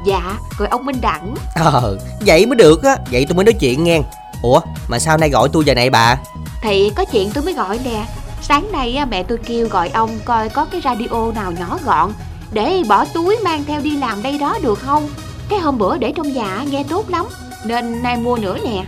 Dạ 0.06 0.36
gọi 0.58 0.68
ông 0.68 0.86
Minh 0.86 1.00
Đẳng. 1.00 1.34
Ờ 1.54 1.98
Vậy 2.20 2.46
mới 2.46 2.56
được 2.56 2.82
á. 2.82 2.96
Vậy 3.10 3.26
tôi 3.28 3.36
mới 3.36 3.44
nói 3.44 3.52
chuyện 3.52 3.84
nghe. 3.84 4.00
Ủa 4.42 4.60
mà 4.88 4.98
sao 4.98 5.16
nay 5.18 5.30
gọi 5.30 5.48
tôi 5.52 5.64
giờ 5.64 5.74
này 5.74 5.90
bà? 5.90 6.18
Thì 6.62 6.90
có 6.96 7.04
chuyện 7.04 7.30
tôi 7.34 7.44
mới 7.44 7.54
gọi 7.54 7.80
nè. 7.84 8.06
Sáng 8.42 8.72
nay 8.72 8.96
á, 8.96 9.04
mẹ 9.04 9.22
tôi 9.22 9.38
kêu 9.38 9.68
gọi 9.68 9.88
ông 9.88 10.18
coi 10.24 10.48
có 10.48 10.64
cái 10.64 10.80
radio 10.84 11.32
nào 11.34 11.52
nhỏ 11.52 11.78
gọn 11.84 12.12
Để 12.52 12.82
bỏ 12.88 13.04
túi 13.04 13.36
mang 13.44 13.64
theo 13.64 13.80
đi 13.80 13.96
làm 13.96 14.22
đây 14.22 14.38
đó 14.38 14.58
được 14.62 14.78
không? 14.78 15.08
Cái 15.48 15.58
hôm 15.58 15.78
bữa 15.78 15.96
để 15.96 16.12
trong 16.16 16.32
nhà 16.32 16.64
nghe 16.70 16.84
tốt 16.88 17.10
lắm. 17.10 17.26
Nên 17.64 18.02
nay 18.02 18.16
mua 18.16 18.36
nữa 18.36 18.56
nè. 18.64 18.84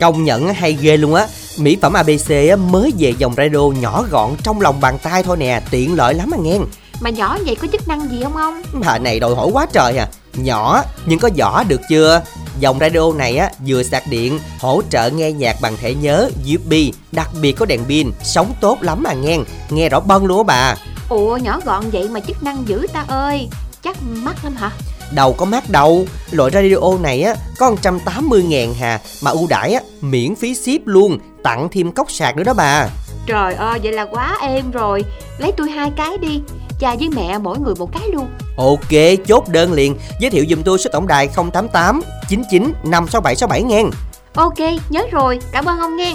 Công 0.00 0.24
nhận 0.24 0.54
hay 0.54 0.72
ghê 0.80 0.96
luôn 0.96 1.14
á 1.14 1.26
Mỹ 1.60 1.76
phẩm 1.82 1.92
ABC 1.92 2.58
mới 2.58 2.92
về 2.98 3.14
dòng 3.18 3.34
radio 3.36 3.58
nhỏ 3.58 4.04
gọn 4.10 4.30
trong 4.42 4.60
lòng 4.60 4.80
bàn 4.80 4.98
tay 5.02 5.22
thôi 5.22 5.36
nè 5.36 5.62
Tiện 5.70 5.94
lợi 5.94 6.14
lắm 6.14 6.34
à 6.34 6.38
nghe. 6.42 6.58
Mà 7.00 7.10
nhỏ 7.10 7.38
vậy 7.46 7.54
có 7.54 7.68
chức 7.72 7.88
năng 7.88 8.10
gì 8.10 8.20
không 8.22 8.36
ông? 8.36 8.62
Bà 8.72 8.98
này 8.98 9.20
đòi 9.20 9.34
hỏi 9.34 9.48
quá 9.52 9.66
trời 9.72 9.96
à. 9.96 10.08
Nhỏ 10.34 10.82
nhưng 11.06 11.18
có 11.18 11.30
vỏ 11.38 11.64
được 11.64 11.80
chưa? 11.88 12.22
Dòng 12.58 12.78
radio 12.78 13.12
này 13.12 13.36
á 13.36 13.50
vừa 13.66 13.82
sạc 13.82 14.02
điện 14.10 14.38
Hỗ 14.60 14.82
trợ 14.90 15.10
nghe 15.10 15.32
nhạc 15.32 15.56
bằng 15.60 15.76
thẻ 15.76 15.94
nhớ 15.94 16.30
USB 16.54 16.72
Đặc 17.12 17.30
biệt 17.40 17.52
có 17.52 17.66
đèn 17.66 17.84
pin 17.88 18.10
Sống 18.22 18.54
tốt 18.60 18.78
lắm 18.80 19.04
à 19.04 19.12
nghe. 19.12 19.38
Nghe 19.70 19.88
rõ 19.88 20.00
bân 20.00 20.24
luôn 20.24 20.38
á 20.38 20.42
bà. 20.46 20.74
Ủa 21.08 21.36
nhỏ 21.36 21.60
gọn 21.64 21.90
vậy 21.90 22.08
mà 22.08 22.20
chức 22.20 22.42
năng 22.42 22.68
dữ 22.68 22.86
ta 22.92 23.04
ơi. 23.08 23.48
Chắc 23.82 23.96
mắc 24.02 24.36
lắm 24.44 24.56
hả 24.56 24.70
Đầu 25.14 25.32
có 25.32 25.44
mát 25.44 25.70
đâu 25.70 26.06
Loại 26.30 26.50
radio 26.50 26.98
này 27.00 27.22
á 27.22 27.34
có 27.58 27.70
180 27.70 28.42
ngàn 28.42 28.74
hà 28.74 29.00
Mà 29.22 29.30
ưu 29.30 29.46
đãi 29.46 29.74
á 29.74 29.80
miễn 30.00 30.34
phí 30.34 30.54
ship 30.54 30.86
luôn 30.86 31.18
Tặng 31.42 31.68
thêm 31.72 31.92
cốc 31.92 32.10
sạc 32.10 32.36
nữa 32.36 32.44
đó 32.44 32.54
bà. 32.54 32.88
Trời 33.26 33.54
ơi 33.54 33.78
vậy 33.82 33.92
là 33.92 34.04
quá 34.04 34.38
êm 34.42 34.70
rồi. 34.70 35.04
Lấy 35.38 35.52
tôi 35.52 35.70
hai 35.70 35.90
cái 35.96 36.18
đi 36.18 36.40
Cha 36.78 36.94
với 36.98 37.08
mẹ 37.08 37.38
mỗi 37.38 37.58
người 37.58 37.74
một 37.78 37.92
cái 37.92 38.08
luôn. 38.12 38.26
Ok 38.56 39.18
chốt 39.26 39.48
đơn 39.48 39.72
liền. 39.72 39.96
Giới 40.20 40.30
thiệu 40.30 40.44
dùm 40.50 40.62
tôi 40.62 40.78
số 40.78 40.90
tổng 40.92 41.06
đài 41.06 41.28
088 41.28 42.02
99 42.28 42.72
56767 42.84 43.62
nghen 43.62 43.90
Ok 44.34 44.58
nhớ 44.88 45.02
rồi. 45.10 45.38
Cảm 45.52 45.64
ơn 45.64 45.78
ông 45.78 45.96
nghe 45.96 46.14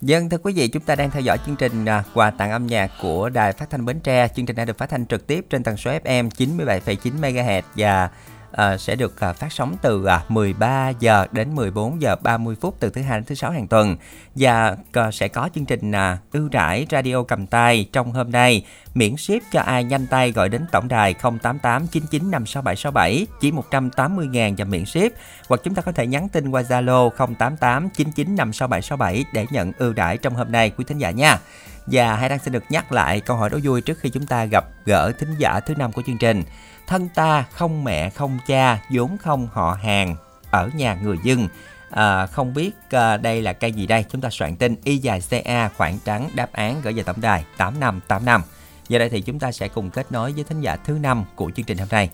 Dân 0.00 0.28
thưa 0.28 0.38
quý 0.38 0.52
vị, 0.52 0.68
chúng 0.68 0.82
ta 0.82 0.94
đang 0.94 1.10
theo 1.10 1.22
dõi 1.22 1.38
chương 1.46 1.56
trình 1.56 1.84
à, 1.84 2.04
quà 2.14 2.30
tặng 2.30 2.50
âm 2.50 2.66
nhạc 2.66 2.90
của 3.02 3.28
Đài 3.28 3.52
Phát 3.52 3.70
thanh 3.70 3.84
Bến 3.84 4.00
Tre. 4.00 4.28
Chương 4.28 4.46
trình 4.46 4.56
đã 4.56 4.64
được 4.64 4.78
phát 4.78 4.90
thanh 4.90 5.06
trực 5.06 5.26
tiếp 5.26 5.46
trên 5.50 5.62
tần 5.62 5.76
số 5.76 5.90
FM 5.90 6.28
97,9 6.30 7.20
MHz 7.20 7.62
và 7.76 8.10
uh, 8.52 8.80
sẽ 8.80 8.96
được 8.96 9.14
uh, 9.30 9.36
phát 9.36 9.52
sóng 9.52 9.76
từ 9.82 10.04
à, 10.04 10.22
uh, 10.24 10.30
13 10.30 10.88
giờ 10.88 11.26
đến 11.32 11.54
14 11.54 12.02
giờ 12.02 12.16
30 12.22 12.56
phút 12.60 12.76
từ 12.80 12.90
thứ 12.90 13.02
hai 13.02 13.18
đến 13.18 13.24
thứ 13.24 13.34
sáu 13.34 13.50
hàng 13.50 13.68
tuần. 13.68 13.96
Và 14.34 14.76
uh, 15.06 15.14
sẽ 15.14 15.28
có 15.28 15.48
chương 15.54 15.64
trình 15.64 15.90
uh, 15.90 16.32
ưu 16.32 16.48
đãi 16.48 16.86
radio 16.90 17.22
cầm 17.22 17.46
tay 17.46 17.88
trong 17.92 18.12
hôm 18.12 18.30
nay 18.30 18.64
miễn 18.94 19.16
ship 19.16 19.42
cho 19.52 19.60
ai 19.60 19.84
nhanh 19.84 20.06
tay 20.06 20.32
gọi 20.32 20.48
đến 20.48 20.66
tổng 20.72 20.88
đài 20.88 21.14
088 21.14 21.86
99 21.86 22.30
56767 22.30 23.26
chỉ 23.40 23.52
180 23.52 24.26
ngàn 24.26 24.54
và 24.58 24.64
miễn 24.64 24.84
ship 24.84 25.12
hoặc 25.48 25.60
chúng 25.64 25.74
ta 25.74 25.82
có 25.82 25.92
thể 25.92 26.06
nhắn 26.06 26.28
tin 26.28 26.50
qua 26.50 26.62
Zalo 26.62 27.10
088 27.10 27.88
99 27.90 28.36
56767 28.36 29.24
để 29.32 29.46
nhận 29.50 29.72
ưu 29.78 29.92
đãi 29.92 30.18
trong 30.18 30.34
hôm 30.34 30.52
nay 30.52 30.70
quý 30.70 30.84
thính 30.88 30.98
giả 30.98 31.10
nha. 31.10 31.38
Và 31.86 32.16
Hải 32.16 32.28
Đăng 32.28 32.38
xin 32.38 32.52
được 32.52 32.64
nhắc 32.68 32.92
lại 32.92 33.20
câu 33.20 33.36
hỏi 33.36 33.50
đố 33.50 33.58
vui 33.62 33.80
trước 33.80 33.98
khi 34.00 34.08
chúng 34.10 34.26
ta 34.26 34.44
gặp 34.44 34.64
gỡ 34.86 35.12
thính 35.18 35.34
giả 35.38 35.60
thứ 35.60 35.74
năm 35.74 35.92
của 35.92 36.02
chương 36.06 36.18
trình. 36.18 36.42
Thân 36.86 37.08
ta 37.08 37.44
không 37.52 37.84
mẹ 37.84 38.10
không 38.10 38.38
cha, 38.46 38.78
vốn 38.90 39.18
không 39.18 39.48
họ 39.52 39.78
hàng, 39.82 40.16
ở 40.50 40.70
nhà 40.74 40.94
người 41.02 41.16
dân. 41.22 41.48
À, 41.90 42.26
không 42.26 42.54
biết 42.54 42.70
à, 42.90 43.16
đây 43.16 43.42
là 43.42 43.52
cây 43.52 43.72
gì 43.72 43.86
đây? 43.86 44.04
Chúng 44.10 44.20
ta 44.20 44.30
soạn 44.30 44.56
tin 44.56 44.76
y 44.84 44.96
dài 44.98 45.20
CA 45.30 45.68
khoảng 45.76 45.98
trắng 46.04 46.30
đáp 46.34 46.52
án 46.52 46.80
gửi 46.82 46.92
về 46.92 47.02
tổng 47.02 47.20
đài 47.20 47.44
8585. 47.56 48.42
Giờ 48.88 48.98
đây 48.98 49.08
thì 49.08 49.20
chúng 49.20 49.38
ta 49.38 49.52
sẽ 49.52 49.68
cùng 49.68 49.90
kết 49.90 50.12
nối 50.12 50.32
với 50.32 50.44
thính 50.44 50.60
giả 50.60 50.76
thứ 50.76 50.92
năm 51.02 51.24
của 51.34 51.50
chương 51.56 51.66
trình 51.66 51.78
hôm 51.78 51.88
nay. 51.90 52.10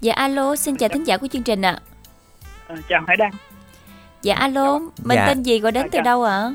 Dạ 0.00 0.12
alo, 0.12 0.56
xin 0.56 0.76
chào 0.76 0.88
thính 0.88 1.04
giả 1.04 1.16
của 1.16 1.26
chương 1.32 1.42
trình 1.42 1.62
ạ. 1.62 1.80
À, 2.66 2.76
chào 2.88 3.00
Hải 3.06 3.16
Đăng, 3.16 3.30
Dạ 4.22 4.34
alo, 4.34 4.78
mình 4.78 5.16
Dạ. 5.16 5.26
tên 5.26 5.42
gì 5.42 5.58
gọi 5.60 5.72
đến 5.72 5.82
Dạ, 5.82 5.88
từ 5.92 6.00
đâu 6.04 6.24
ạ? 6.24 6.50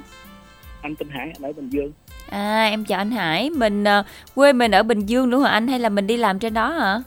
anh 0.81 0.95
tên 0.95 1.09
Hải 1.09 1.31
ở 1.43 1.53
Bình 1.53 1.69
Dương. 1.69 1.91
À 2.29 2.65
em 2.65 2.85
chào 2.85 2.97
anh 2.97 3.11
Hải, 3.11 3.49
mình 3.49 3.83
ờ, 3.83 4.03
quê 4.35 4.53
mình 4.53 4.71
ở 4.71 4.83
Bình 4.83 5.05
Dương 5.05 5.29
luôn 5.29 5.43
hả 5.43 5.49
anh 5.49 5.67
hay 5.67 5.79
là 5.79 5.89
mình 5.89 6.07
đi 6.07 6.17
làm 6.17 6.39
trên 6.39 6.53
đó 6.53 6.69
hả? 6.69 7.01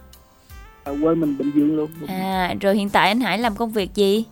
Ở 0.84 0.96
quê 1.02 1.14
mình 1.14 1.38
Bình 1.38 1.50
Dương 1.54 1.76
luôn. 1.76 1.90
À 2.08 2.54
rồi 2.60 2.74
hiện 2.74 2.90
tại 2.90 3.08
anh 3.08 3.20
Hải 3.20 3.38
làm 3.38 3.56
công 3.56 3.70
việc 3.70 3.94
gì? 3.94 4.24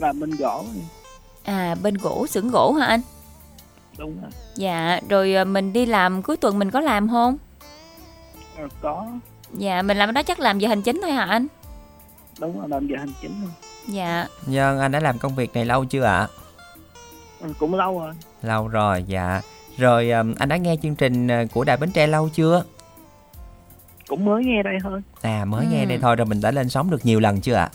Làm 0.00 0.20
bên 0.20 0.30
gỗ. 0.30 0.64
À 1.44 1.74
bên 1.82 1.94
gỗ, 1.94 2.26
xưởng 2.26 2.50
gỗ 2.50 2.72
hả 2.72 2.86
anh? 2.86 3.00
Đúng 3.98 4.20
rồi. 4.22 4.30
Dạ, 4.54 5.00
rồi 5.08 5.34
ờ, 5.34 5.44
mình 5.44 5.72
đi 5.72 5.86
làm 5.86 6.22
cuối 6.22 6.36
tuần 6.36 6.58
mình 6.58 6.70
có 6.70 6.80
làm 6.80 7.08
không? 7.08 7.36
À, 8.56 8.64
có. 8.82 9.06
Dạ, 9.52 9.82
mình 9.82 9.96
làm 9.96 10.08
ở 10.08 10.12
đó 10.12 10.22
chắc 10.22 10.40
làm 10.40 10.58
giờ 10.58 10.68
hành 10.68 10.82
chính 10.82 11.00
thôi 11.02 11.12
hả 11.12 11.24
anh? 11.24 11.46
Đúng 12.40 12.60
rồi, 12.60 12.68
làm 12.68 12.86
giờ 12.86 12.96
hành 12.98 13.12
chính 13.22 13.42
luôn. 13.42 13.50
Dạ, 13.86 14.26
Nhân 14.46 14.80
anh 14.80 14.92
đã 14.92 15.00
làm 15.00 15.18
công 15.18 15.34
việc 15.34 15.54
này 15.54 15.64
lâu 15.64 15.84
chưa 15.84 16.02
ạ? 16.02 16.28
À, 17.42 17.48
cũng 17.58 17.74
lâu 17.74 18.00
rồi. 18.00 18.14
Lâu 18.42 18.68
rồi, 18.68 19.04
dạ. 19.06 19.40
Rồi 19.78 20.10
um, 20.10 20.34
anh 20.38 20.48
đã 20.48 20.56
nghe 20.56 20.76
chương 20.82 20.94
trình 20.96 21.26
uh, 21.26 21.52
của 21.52 21.64
Đài 21.64 21.76
Bến 21.76 21.90
Tre 21.92 22.06
lâu 22.06 22.28
chưa? 22.34 22.64
Cũng 24.08 24.24
mới 24.24 24.44
nghe 24.44 24.62
đây 24.62 24.78
thôi. 24.82 25.00
À 25.22 25.44
mới 25.44 25.64
Ừ. 25.66 25.70
nghe 25.72 25.84
đây 25.84 25.98
thôi 25.98 26.16
rồi 26.16 26.26
mình 26.26 26.40
đã 26.40 26.50
lên 26.50 26.68
sóng 26.68 26.90
được 26.90 27.06
nhiều 27.06 27.20
lần 27.20 27.40
chưa 27.40 27.54
ạ? 27.54 27.68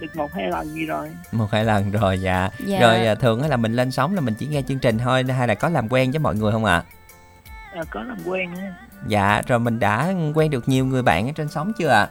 Được 0.00 0.16
một 0.16 0.28
hai 0.34 0.48
lần 0.48 0.74
gì 0.74 0.86
rồi. 0.86 1.10
Một 1.32 1.46
hai 1.50 1.64
lần 1.64 1.90
rồi 1.90 2.20
dạ. 2.20 2.50
Dạ. 2.66 2.80
Rồi 2.80 3.06
à, 3.06 3.14
thường 3.14 3.40
á 3.42 3.48
là 3.48 3.56
mình 3.56 3.72
lên 3.72 3.90
sóng 3.90 4.14
là 4.14 4.20
mình 4.20 4.34
chỉ 4.38 4.46
nghe 4.46 4.62
chương 4.62 4.78
trình 4.78 4.98
thôi 4.98 5.24
hay 5.24 5.48
là 5.48 5.54
có 5.54 5.68
làm 5.68 5.88
quen 5.88 6.10
với 6.10 6.18
mọi 6.18 6.34
người 6.34 6.52
không 6.52 6.64
ạ? 6.64 6.84
À, 7.74 7.82
có 7.90 8.02
làm 8.02 8.18
quen 8.26 8.56
á. 8.56 8.72
Dạ, 9.06 9.42
rồi 9.46 9.58
mình 9.58 9.78
đã 9.80 10.12
quen 10.34 10.50
được 10.50 10.68
nhiều 10.68 10.84
người 10.86 11.02
bạn 11.02 11.26
ở 11.26 11.32
trên 11.36 11.48
sóng 11.48 11.72
chưa 11.78 11.88
ạ? 11.88 12.08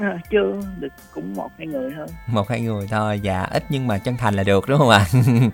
À, 0.00 0.18
chưa, 0.30 0.52
được 0.78 0.88
cũng 1.14 1.34
một 1.34 1.50
hai 1.58 1.66
người 1.66 1.90
thôi. 1.96 2.06
Một 2.26 2.48
hai 2.48 2.60
người 2.60 2.86
thôi, 2.90 3.20
dạ, 3.22 3.42
ít 3.50 3.64
nhưng 3.68 3.86
mà 3.86 3.98
chân 3.98 4.16
thành 4.16 4.34
là 4.34 4.42
được 4.42 4.68
đúng 4.68 4.78
không 4.78 4.88
ạ? 4.88 5.06
Đúng 5.12 5.50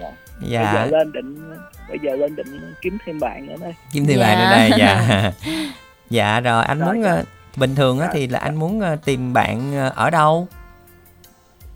rồi. 0.42 0.50
Bây 0.50 0.64
dạ, 0.64 0.72
giờ 0.74 0.86
lên 0.98 1.12
định 1.12 1.50
bây 1.88 1.98
giờ 2.02 2.16
lên 2.16 2.36
định 2.36 2.74
kiếm 2.80 2.98
thêm 3.06 3.20
bạn 3.20 3.46
nữa 3.46 3.54
đây. 3.60 3.74
kiếm 3.92 4.06
thêm 4.06 4.18
Dạ. 4.18 4.26
bạn 4.26 4.38
ở 4.38 4.50
đây, 4.50 4.70
dạ. 4.78 5.32
dạ 6.10 6.40
rồi, 6.40 6.64
anh 6.64 6.78
Rồi, 6.78 6.94
muốn 6.94 7.02
dạ. 7.04 7.10
ờ, 7.10 7.24
bình 7.56 7.74
thường 7.74 8.00
á 8.00 8.06
Dạ. 8.06 8.12
thì 8.14 8.26
là 8.26 8.38
anh 8.38 8.56
muốn 8.56 8.80
ờ, 8.80 8.96
tìm 9.04 9.32
bạn 9.32 9.76
ờ, 9.76 9.92
ở 9.96 10.10
đâu? 10.10 10.48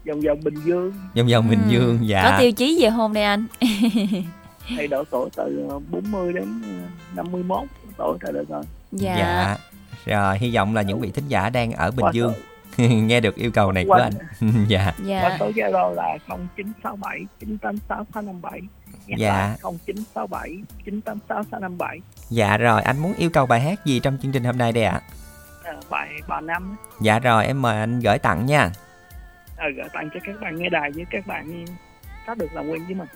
Vòng 0.09 0.21
vòng 0.21 0.41
Bình 0.45 0.55
Dương 0.65 0.93
Vòng 1.17 1.27
vòng 1.33 1.49
Bình 1.51 1.61
Ừ. 1.65 1.71
Dương, 1.71 1.99
dạ. 2.03 2.23
có 2.31 2.39
tiêu 2.39 2.53
chí 2.53 2.79
về 2.83 2.89
hôn 2.89 3.13
đây 3.13 3.25
anh? 3.25 3.47
hay 4.61 4.87
độ 4.87 5.05
tuổi 5.11 5.29
từ 5.37 5.69
40 5.91 6.33
đến 6.33 6.63
51 7.15 7.61
tuổi 7.97 8.19
trở 8.27 8.33
được 8.33 8.49
rồi. 8.49 8.63
Dạ. 8.93 9.17
Dạ. 9.19 9.57
Rồi, 10.05 10.39
hy 10.39 10.55
vọng 10.55 10.75
là 10.75 10.83
những 10.83 11.01
vị 11.01 11.11
thính 11.11 11.29
giả 11.29 11.51
đang 11.51 11.73
ở 11.73 11.91
Bình 11.91 12.07
Dương 12.13 12.33
nghe 13.07 13.21
được 13.21 13.35
yêu 13.37 13.51
cầu 13.51 13.73
này 13.73 13.85
của 13.89 13.93
anh. 13.95 14.13
dạ. 14.69 14.93
Dạ. 15.05 15.37
số 15.41 15.51
Zalo 15.51 15.95
là 15.95 16.19
0967 16.29 17.21
986 17.41 18.07
657. 18.15 18.61
Nhắc 19.07 19.19
Dạ. 19.19 19.33
lại 19.33 19.59
0967 19.63 20.59
986 20.85 21.43
657. 21.51 22.01
Dạ 22.31 22.57
rồi, 22.57 22.83
anh 22.83 22.99
muốn 22.99 23.15
yêu 23.15 23.31
cầu 23.31 23.47
bài 23.47 23.61
hát 23.61 23.85
gì 23.87 24.01
trong 24.01 24.19
chương 24.23 24.33
trình 24.33 24.45
hôm 24.45 24.59
nay 24.59 24.73
đây 24.73 24.85
ạ? 24.85 25.01
À, 25.65 25.73
bài 25.91 26.09
bà 26.29 26.41
năm 26.41 26.77
Dạ 27.01 27.19
rồi, 27.19 27.47
em 27.47 27.63
mời 27.63 27.81
anh 27.81 28.01
gửi 28.01 28.19
tặng 28.19 28.47
nha. 28.47 28.71
à, 29.57 29.67
gửi 29.77 29.89
tặng 29.93 30.09
cho 30.15 30.21
các 30.27 30.41
bạn 30.41 30.57
nghe 30.57 30.69
đài 30.69 30.91
với 30.91 31.05
các 31.11 31.27
bạn 31.27 31.65
có 32.27 32.35
được 32.35 32.49
làm 32.53 32.69
quen 32.69 32.85
với 32.87 32.95
mình. 32.95 33.09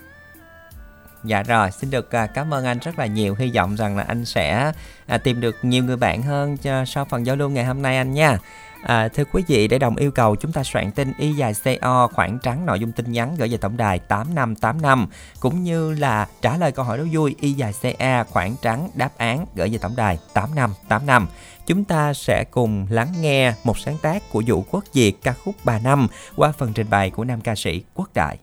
Dạ 1.23 1.43
rồi, 1.43 1.71
xin 1.71 1.89
được 1.91 2.11
à, 2.11 2.27
cảm 2.27 2.53
ơn 2.53 2.65
anh 2.65 2.79
rất 2.79 2.99
là 2.99 3.05
nhiều. 3.05 3.35
Hy 3.39 3.51
vọng 3.55 3.75
rằng 3.75 3.97
là 3.97 4.03
anh 4.07 4.25
sẽ 4.25 4.71
à, 5.07 5.17
tìm 5.17 5.41
được 5.41 5.55
nhiều 5.61 5.83
người 5.83 5.97
bạn 5.97 6.21
hơn 6.21 6.57
cho 6.57 6.85
sau 6.85 7.05
phần 7.05 7.25
giao 7.25 7.35
lưu 7.35 7.49
ngày 7.49 7.65
hôm 7.65 7.81
nay 7.81 7.97
anh 7.97 8.13
nha. 8.13 8.37
À, 8.83 9.07
thưa 9.07 9.23
quý 9.31 9.43
vị, 9.47 9.67
để 9.67 9.79
đồng 9.79 9.95
yêu 9.95 10.11
cầu 10.11 10.35
chúng 10.35 10.51
ta 10.51 10.63
soạn 10.63 10.91
tin 10.91 11.13
y 11.17 11.33
dài 11.33 11.53
CO 11.63 12.07
khoảng 12.13 12.39
trắng 12.39 12.65
nội 12.65 12.79
dung 12.79 12.91
tin 12.91 13.11
nhắn 13.11 13.35
gửi 13.37 13.49
về 13.49 13.57
tổng 13.57 13.77
đài 13.77 13.99
8585 13.99 15.07
cũng 15.39 15.63
như 15.63 15.93
là 15.93 16.27
trả 16.41 16.57
lời 16.57 16.71
câu 16.71 16.85
hỏi 16.85 16.97
đố 16.97 17.03
vui 17.11 17.35
y 17.39 17.51
dài 17.51 17.73
CA 17.81 18.23
khoảng 18.23 18.55
trắng 18.61 18.89
đáp 18.93 19.09
án 19.17 19.45
gửi 19.55 19.69
về 19.69 19.77
tổng 19.77 19.95
đài 19.95 20.19
8585. 20.33 21.27
Chúng 21.65 21.83
ta 21.83 22.13
sẽ 22.13 22.43
cùng 22.51 22.87
lắng 22.89 23.13
nghe 23.19 23.53
một 23.63 23.77
sáng 23.77 23.97
tác 24.01 24.29
của 24.29 24.43
Vũ 24.47 24.65
Quốc 24.71 24.83
Việt 24.93 25.13
ca 25.23 25.33
khúc 25.33 25.55
Bà 25.63 25.79
Năm 25.79 26.07
qua 26.35 26.51
phần 26.57 26.73
trình 26.73 26.89
bày 26.89 27.09
của 27.09 27.23
nam 27.23 27.41
ca 27.41 27.55
sĩ 27.55 27.83
Quốc 27.93 28.09
Đại. 28.13 28.37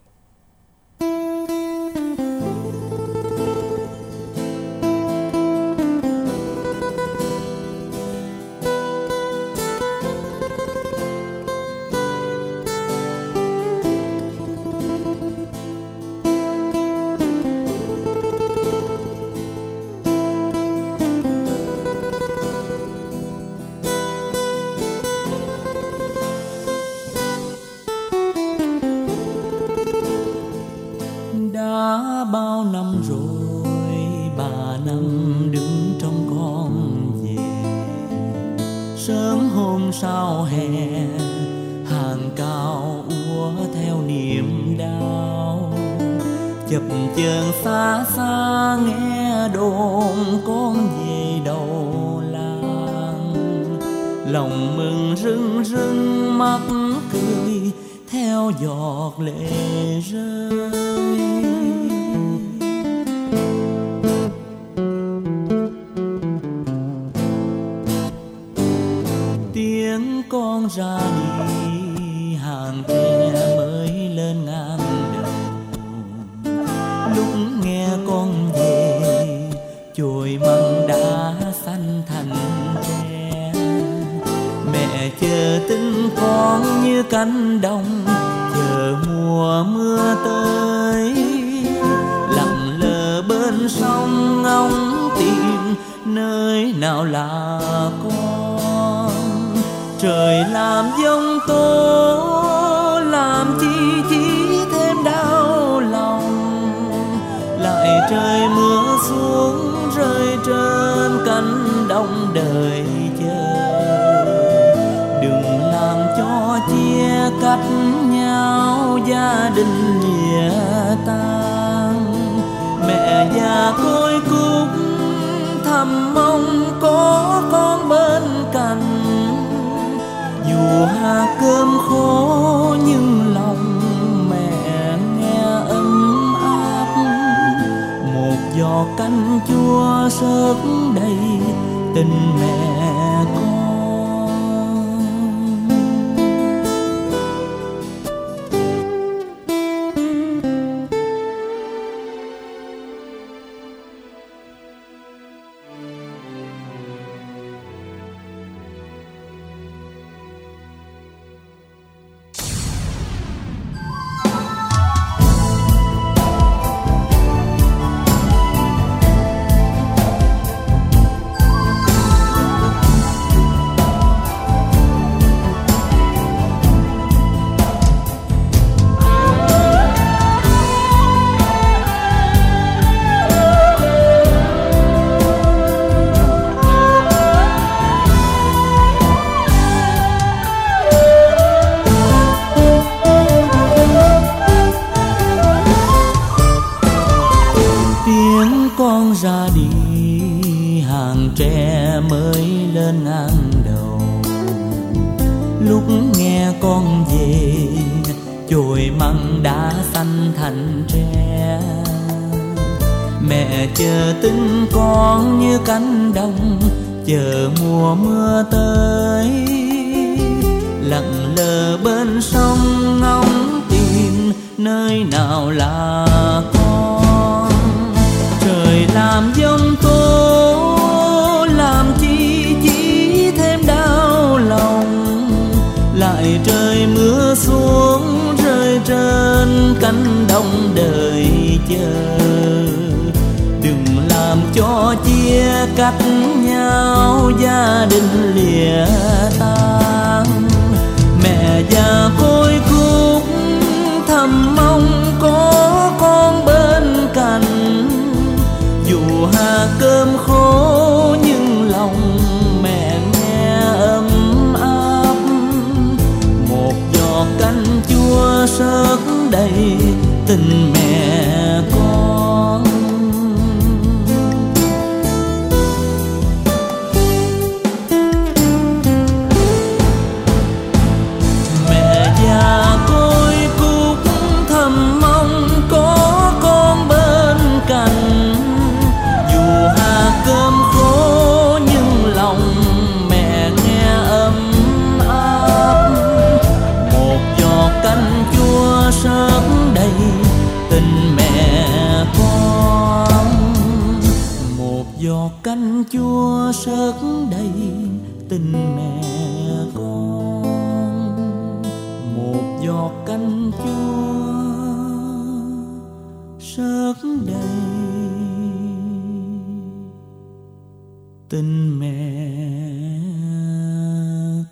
Tình 321.29 321.81
mẹ 321.81 322.29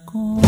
con 0.06 0.42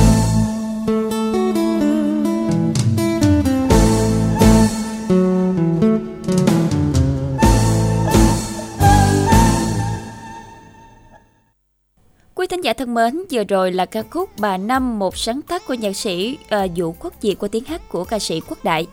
Quý 12.35 12.47
thính 12.47 12.65
giả 12.65 12.73
thân 12.73 12.95
mến, 12.95 13.23
vừa 13.31 13.45
rồi 13.45 13.73
là 13.73 13.87
ca 13.87 14.03
khúc 14.11 14.31
Bà 14.39 14.57
Năm, 14.57 14.99
một 14.99 15.17
sáng 15.17 15.43
tác 15.43 15.67
của 15.67 15.75
nhạc 15.75 15.97
sĩ 15.97 16.39
uh, 16.65 16.71
Vũ 16.77 16.95
Quốc 17.01 17.15
Diệt 17.21 17.39
qua 17.39 17.49
tiếng 17.53 17.65
hát 17.65 17.89
của 17.89 18.05
ca 18.05 18.19
sĩ 18.19 18.41
Quốc 18.41 18.65
Đại. 18.65 18.87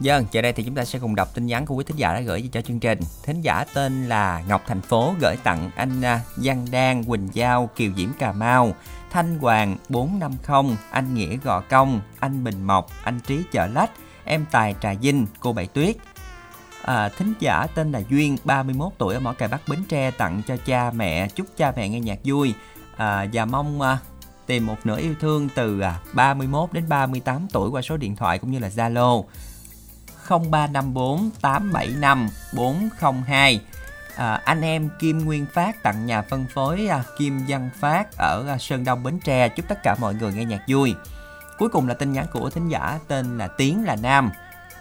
Vâng, 0.00 0.26
giờ 0.32 0.42
đây 0.42 0.52
thì 0.52 0.62
chúng 0.62 0.74
ta 0.74 0.84
sẽ 0.84 0.98
cùng 0.98 1.14
đọc 1.14 1.34
tin 1.34 1.46
nhắn 1.46 1.66
của 1.66 1.74
quý 1.74 1.84
thính 1.84 1.96
giả 1.96 2.14
đã 2.14 2.20
gửi 2.20 2.48
cho 2.52 2.60
chương 2.60 2.80
trình. 2.80 2.98
Thính 3.22 3.40
giả 3.40 3.64
tên 3.74 4.08
là 4.08 4.42
Ngọc 4.48 4.62
Thành 4.66 4.80
Phố 4.80 5.14
gửi 5.20 5.36
tặng 5.36 5.70
anh 5.76 6.02
à, 6.02 6.20
Giang 6.36 6.66
Đan, 6.70 7.04
Quỳnh 7.04 7.28
Giao, 7.32 7.70
Kiều 7.76 7.90
Diễm 7.96 8.12
Cà 8.18 8.32
Mau, 8.32 8.74
Thanh 9.10 9.38
Hoàng 9.38 9.76
450, 9.88 10.76
anh 10.90 11.14
Nghĩa 11.14 11.36
Gò 11.36 11.60
Công, 11.60 12.00
anh 12.20 12.44
Bình 12.44 12.62
Mộc, 12.62 12.86
anh 13.04 13.20
Trí 13.26 13.42
Chợ 13.52 13.66
Lách, 13.66 13.90
em 14.24 14.44
Tài 14.50 14.74
Trà 14.82 14.94
Vinh, 14.94 15.26
cô 15.40 15.52
Bảy 15.52 15.66
Tuyết. 15.66 15.96
À, 16.82 17.08
thính 17.08 17.34
giả 17.40 17.66
tên 17.74 17.92
là 17.92 18.02
Duyên, 18.10 18.36
31 18.44 18.92
tuổi 18.98 19.14
ở 19.14 19.20
Mỏ 19.20 19.32
Cày 19.32 19.48
Bắc 19.48 19.60
Bến 19.68 19.84
Tre 19.88 20.10
tặng 20.10 20.42
cho 20.46 20.56
cha 20.56 20.90
mẹ, 20.90 21.28
chúc 21.28 21.46
cha 21.56 21.72
mẹ 21.76 21.88
nghe 21.88 22.00
nhạc 22.00 22.18
vui 22.24 22.54
à, 22.96 23.26
và 23.32 23.44
mong 23.44 23.80
à, 23.80 23.98
tìm 24.46 24.66
một 24.66 24.76
nửa 24.84 24.98
yêu 24.98 25.14
thương 25.20 25.48
từ 25.54 25.80
à, 25.80 26.00
31 26.12 26.72
đến 26.72 26.88
38 26.88 27.46
tuổi 27.52 27.70
qua 27.70 27.82
số 27.82 27.96
điện 27.96 28.16
thoại 28.16 28.38
cũng 28.38 28.50
như 28.50 28.58
là 28.58 28.68
Zalo 28.68 29.24
0354 30.28 31.30
875 31.40 32.28
402 32.52 33.60
à, 34.16 34.40
anh 34.44 34.60
em 34.60 34.90
Kim 34.98 35.24
Nguyên 35.24 35.46
Phát 35.46 35.82
tặng 35.82 36.06
nhà 36.06 36.22
phân 36.22 36.46
phối 36.54 36.86
à, 36.86 37.02
Kim 37.18 37.44
Văn 37.48 37.70
Phát 37.80 38.06
ở 38.18 38.44
à, 38.48 38.58
Sơn 38.58 38.84
Đông 38.84 39.02
Bến 39.02 39.20
Tre. 39.24 39.48
Chúc 39.48 39.68
tất 39.68 39.82
cả 39.82 39.96
mọi 40.00 40.14
người 40.14 40.32
nghe 40.32 40.44
nhạc 40.44 40.62
vui. 40.68 40.94
Cuối 41.58 41.68
cùng 41.68 41.88
là 41.88 41.94
tin 41.94 42.12
nhắn 42.12 42.26
của 42.32 42.50
thính 42.50 42.68
giả 42.68 42.98
tên 43.08 43.38
là 43.38 43.48
Tiến 43.48 43.84
là 43.84 43.96
Nam. 44.02 44.30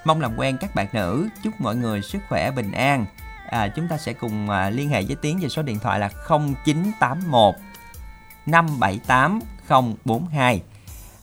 Mong 0.06 0.22
làm 0.22 0.36
quen 0.38 0.58
các 0.58 0.76
bạn 0.76 0.88
nữ. 0.94 1.28
Chúc 1.44 1.54
mọi 1.60 1.76
người 1.76 2.02
sức 2.02 2.20
khỏe 2.30 2.52
bình 2.52 2.72
an. 2.72 3.06
À, 3.50 3.68
chúng 3.68 3.88
ta 3.88 3.98
sẽ 3.98 4.14
cùng 4.14 4.50
à, 4.50 4.70
liên 4.70 4.90
hệ 4.90 5.04
với 5.04 5.16
Tiến 5.16 5.40
về 5.40 5.50
số 5.50 5.62
điện 5.62 5.80
thoại 5.80 6.00
là 6.00 6.10
0981 6.28 7.56
578 8.46 9.40
042 10.06 10.62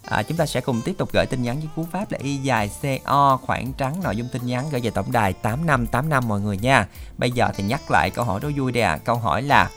À, 0.04 0.22
chúng 0.22 0.36
ta 0.36 0.46
sẽ 0.46 0.60
cùng 0.60 0.80
tiếp 0.84 0.94
tục 0.98 1.08
gửi 1.12 1.26
tin 1.26 1.42
nhắn 1.42 1.58
với 1.58 1.68
cú 1.76 1.86
pháp 1.92 2.12
là 2.12 2.18
y 2.22 2.36
dài 2.36 2.70
CO 2.82 3.36
khoảng 3.42 3.72
trắng 3.72 3.94
nội 4.02 4.16
dung 4.16 4.28
tin 4.32 4.46
nhắn 4.46 4.64
gửi 4.70 4.80
về 4.80 4.90
tổng 4.90 5.12
đài 5.12 5.32
8585 5.32 6.28
mọi 6.28 6.40
người 6.40 6.56
nha. 6.56 6.88
Bây 7.18 7.30
giờ 7.30 7.48
thì 7.56 7.64
nhắc 7.64 7.90
lại 7.90 8.10
câu 8.10 8.24
hỏi 8.24 8.40
đó 8.40 8.48
vui 8.56 8.72
đây 8.72 8.82
ạ. 8.82 8.92
À. 8.92 8.98
Câu 9.04 9.16
hỏi 9.16 9.42
là 9.42 9.70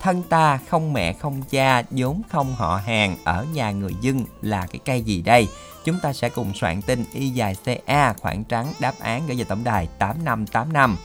thân 0.00 0.22
ta 0.22 0.58
không 0.68 0.92
mẹ 0.92 1.12
không 1.12 1.42
cha 1.50 1.82
vốn 1.90 2.22
không 2.30 2.54
họ 2.54 2.80
hàng 2.86 3.16
ở 3.24 3.46
nhà 3.52 3.70
người 3.70 3.94
dân 4.00 4.24
là 4.42 4.66
cái 4.66 4.80
cây 4.84 5.02
gì 5.02 5.22
đây? 5.22 5.48
Chúng 5.84 6.00
ta 6.00 6.12
sẽ 6.12 6.28
cùng 6.28 6.54
soạn 6.54 6.82
tin 6.82 7.04
y 7.12 7.28
dài 7.28 7.56
CA 7.64 8.12
khoảng 8.12 8.44
trắng 8.44 8.72
đáp 8.80 8.94
án 9.00 9.26
gửi 9.26 9.36
về 9.36 9.44
tổng 9.44 9.64
đài 9.64 9.88
8585. 9.98 10.96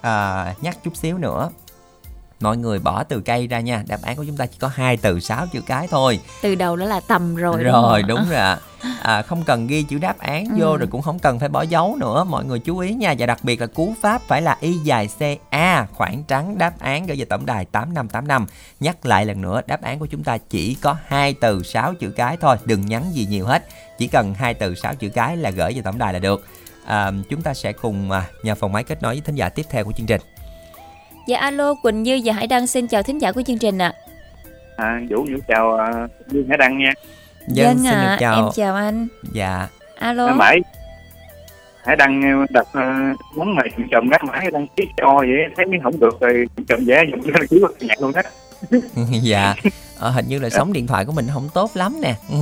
À, 0.00 0.54
nhắc 0.60 0.78
chút 0.84 0.96
xíu 0.96 1.18
nữa 1.18 1.50
mọi 2.42 2.56
người 2.56 2.78
bỏ 2.78 3.04
từ 3.04 3.20
cây 3.20 3.46
ra 3.46 3.60
nha. 3.60 3.84
Đáp 3.88 3.98
án 4.02 4.16
của 4.16 4.24
chúng 4.24 4.36
ta 4.36 4.46
chỉ 4.46 4.56
có 4.60 4.68
hai 4.74 4.96
từ 4.96 5.20
sáu 5.20 5.46
chữ 5.52 5.60
cái 5.66 5.88
thôi. 5.90 6.20
Từ 6.42 6.54
đầu 6.54 6.76
đó 6.76 6.84
là 6.86 7.00
tầm 7.00 7.36
rồi 7.36 7.62
rồi 7.62 8.02
đúng, 8.02 8.20
rồi 8.28 8.38
ạ. 8.38 8.58
À, 9.02 9.22
không 9.22 9.42
cần 9.44 9.66
ghi 9.66 9.82
chữ 9.82 9.98
đáp 9.98 10.18
án 10.18 10.44
Ừ. 10.44 10.56
vô 10.58 10.76
rồi 10.76 10.88
cũng 10.90 11.02
không 11.02 11.18
cần 11.18 11.38
phải 11.38 11.48
bỏ 11.48 11.62
dấu 11.62 11.96
nữa. 12.00 12.24
Mọi 12.24 12.44
người 12.44 12.58
chú 12.58 12.78
ý 12.78 12.94
nha. 12.94 13.14
Và 13.18 13.26
đặc 13.26 13.38
biệt 13.42 13.60
là 13.60 13.66
cú 13.66 13.94
pháp 14.02 14.22
phải 14.22 14.42
là 14.42 14.56
y 14.60 14.72
dài 14.72 15.08
c 15.18 15.22
a 15.50 15.86
khoảng 15.92 16.24
trắng 16.24 16.58
đáp 16.58 16.80
án 16.80 17.06
gửi 17.06 17.16
về 17.16 17.24
tổng 17.24 17.46
đài 17.46 17.64
tám 17.64 17.94
năm 17.94 18.08
tám 18.08 18.28
năm. 18.28 18.46
Nhắc 18.80 19.06
lại 19.06 19.26
lần 19.26 19.40
nữa 19.40 19.60
đáp 19.66 19.82
án 19.82 19.98
của 19.98 20.06
chúng 20.06 20.24
ta 20.24 20.38
chỉ 20.38 20.74
có 20.74 20.96
hai 21.06 21.34
từ 21.34 21.62
sáu 21.62 21.94
chữ 21.94 22.10
cái 22.10 22.36
thôi. 22.40 22.56
Đừng 22.64 22.86
nhắn 22.86 23.04
gì 23.12 23.26
nhiều 23.30 23.46
hết. 23.46 23.64
Chỉ 23.98 24.08
cần 24.08 24.34
hai 24.34 24.54
từ 24.54 24.74
sáu 24.74 24.94
chữ 24.94 25.08
cái 25.08 25.36
là 25.36 25.50
gửi 25.50 25.72
về 25.74 25.82
tổng 25.82 25.98
đài 25.98 26.12
là 26.12 26.18
được. 26.18 26.46
À, 26.86 27.12
chúng 27.30 27.42
ta 27.42 27.54
sẽ 27.54 27.72
cùng 27.72 28.10
à, 28.10 28.26
nhờ 28.42 28.54
phòng 28.54 28.72
máy 28.72 28.84
kết 28.84 29.02
nối 29.02 29.14
với 29.14 29.20
thính 29.20 29.34
giả 29.34 29.48
tiếp 29.48 29.66
theo 29.70 29.84
của 29.84 29.92
chương 29.92 30.06
trình 30.06 30.20
dạ 31.26 31.38
alo 31.38 31.74
quỳnh 31.74 32.02
như 32.02 32.20
và 32.24 32.32
hải 32.32 32.46
đăng 32.46 32.66
xin 32.66 32.86
chào 32.86 33.02
thính 33.02 33.18
giả 33.20 33.32
của 33.32 33.42
chương 33.42 33.58
trình 33.58 33.78
ạ. 33.78 33.94
À, 34.76 35.00
vũ 35.10 35.16
vũ 35.16 35.38
chào 35.48 35.78
uh, 36.04 36.10
dương 36.28 36.48
hải 36.48 36.58
đăng 36.58 36.78
nha. 36.78 36.92
Dân 37.48 37.78
xin 37.78 37.86
ạ, 37.86 38.10
được 38.10 38.16
chào. 38.20 38.34
em 38.34 38.44
chào 38.54 38.74
anh. 38.74 39.08
Dạ. 39.32 39.68
Alo. 39.98 40.26
À, 40.26 40.34
mãi 40.34 40.60
hải 41.84 41.96
đăng 41.96 42.22
ờ, 42.22 42.46
đặt 42.50 42.66
uh, 42.68 43.36
món 43.36 43.54
này 43.54 43.68
chuyện 43.76 43.88
chồng 43.90 44.08
gắt 44.08 44.24
mãi 44.24 44.50
đăng 44.52 44.66
ký 44.76 44.84
cho 44.96 45.14
vậy 45.18 45.28
thấy 45.56 45.66
không 45.82 46.00
được 46.00 46.20
rồi 46.20 46.46
chồng 46.68 46.80
vẽ 46.86 47.04
dùng 47.10 47.20
ký 47.50 47.58
vật 47.62 47.72
nhạc 47.80 48.00
luôn 48.00 48.12
đó 48.12 48.22
dạ. 49.22 49.54
Ờ, 49.98 50.10
hình 50.10 50.28
như 50.28 50.38
là 50.38 50.50
sóng 50.50 50.72
điện 50.72 50.86
thoại 50.86 51.04
của 51.04 51.12
mình 51.12 51.26
không 51.32 51.48
tốt 51.54 51.70
lắm 51.74 52.00
nè. 52.02 52.14